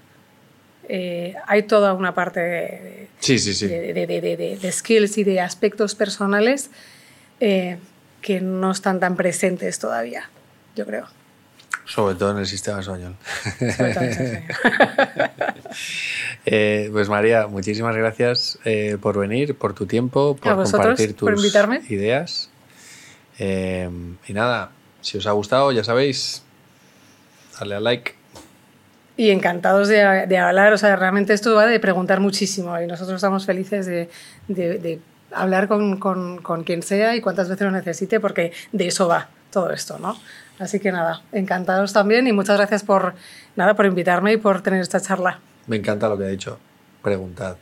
eh, 0.86 1.34
hay 1.46 1.62
toda 1.62 1.94
una 1.94 2.12
parte 2.14 2.40
de, 2.40 3.08
Sí, 3.18 3.38
sí, 3.38 3.54
sí. 3.54 3.66
de, 3.66 3.94
de- 3.94 4.06
de- 4.06 4.20
de- 4.36 4.58
de 4.60 4.72
skills 4.72 5.16
y 5.16 5.24
de 5.24 5.40
aspectos 5.40 5.94
personales 5.94 6.70
eh, 7.40 7.78
que 8.20 8.42
no 8.42 8.70
están 8.70 9.00
tan 9.00 9.16
presentes 9.16 9.78
todavía, 9.78 10.28
yo 10.76 10.84
creo. 10.84 11.06
Sobre 11.86 12.14
todo 12.14 12.30
en 12.32 12.38
el 12.38 12.46
sistema 12.46 12.80
español. 12.80 13.14
Sobre 13.58 13.94
todo. 13.94 14.04
Eh, 16.46 16.90
pues 16.92 17.08
María, 17.08 17.46
muchísimas 17.46 17.96
gracias 17.96 18.58
eh, 18.64 18.98
por 19.00 19.18
venir, 19.18 19.56
por 19.56 19.74
tu 19.74 19.86
tiempo, 19.86 20.36
por 20.36 20.52
A 20.52 20.54
vosotros, 20.54 20.82
compartir 20.82 21.14
tus 21.14 21.28
por 21.30 21.34
invitarme. 21.38 21.80
ideas. 21.88 22.50
Eh, 23.38 23.88
y 24.26 24.32
nada, 24.32 24.70
si 25.00 25.18
os 25.18 25.26
ha 25.26 25.32
gustado, 25.32 25.72
ya 25.72 25.82
sabéis, 25.84 26.42
darle 27.58 27.76
al 27.76 27.84
like. 27.84 28.14
Y 29.16 29.30
encantados 29.30 29.88
de, 29.88 30.26
de 30.26 30.38
hablar, 30.38 30.72
o 30.72 30.78
sea, 30.78 30.96
realmente 30.96 31.32
esto 31.32 31.54
va 31.54 31.66
de 31.66 31.80
preguntar 31.80 32.20
muchísimo 32.20 32.78
y 32.80 32.86
nosotros 32.86 33.16
estamos 33.16 33.46
felices 33.46 33.86
de, 33.86 34.10
de- 34.48 34.78
de 34.78 35.00
hablar 35.32 35.66
con, 35.66 35.98
con- 35.98 36.42
con 36.42 36.62
quien 36.64 36.82
sea 36.82 37.16
y 37.16 37.20
cuantas 37.20 37.48
veces 37.48 37.64
lo 37.64 37.70
necesite 37.72 38.20
porque 38.20 38.52
de 38.72 38.86
eso 38.88 39.08
va 39.08 39.28
todo 39.50 39.70
esto, 39.70 39.98
¿no? 39.98 40.16
Así 40.58 40.78
que 40.80 40.92
nada, 40.92 41.22
encantados 41.32 41.92
también 41.92 42.26
y 42.26 42.32
muchas 42.32 42.56
gracias 42.56 42.82
por, 42.84 43.14
nada, 43.56 43.74
por 43.74 43.86
invitarme 43.86 44.32
y 44.32 44.36
por 44.36 44.62
tener 44.62 44.80
esta 44.80 45.00
charla. 45.00 45.40
Me 45.66 45.76
encanta 45.76 46.08
lo 46.08 46.16
que 46.16 46.24
ha 46.24 46.28
dicho. 46.28 46.58
Preguntad. 47.02 47.56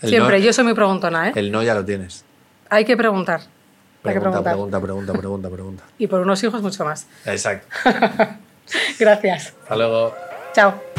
El 0.00 0.10
Siempre, 0.10 0.38
no, 0.38 0.44
yo 0.44 0.52
soy 0.52 0.64
muy 0.64 0.74
preguntona, 0.74 1.28
¿eh? 1.28 1.32
El 1.34 1.50
no 1.50 1.62
ya 1.62 1.74
lo 1.74 1.84
tienes. 1.84 2.24
Hay 2.68 2.84
que 2.84 2.96
preguntar. 2.96 3.40
Hay 3.40 4.14
que 4.14 4.20
Pregunta, 4.20 4.42
preguntar. 4.42 4.52
pregunta, 4.52 4.80
pregunta, 4.80 5.12
pregunta, 5.12 5.50
pregunta. 5.50 5.82
Y 5.98 6.06
por 6.06 6.20
unos 6.20 6.42
hijos 6.42 6.62
mucho 6.62 6.84
más. 6.84 7.06
Exacto. 7.26 7.66
Gracias. 8.98 9.52
Hasta 9.62 9.76
luego. 9.76 10.14
Chao. 10.54 10.89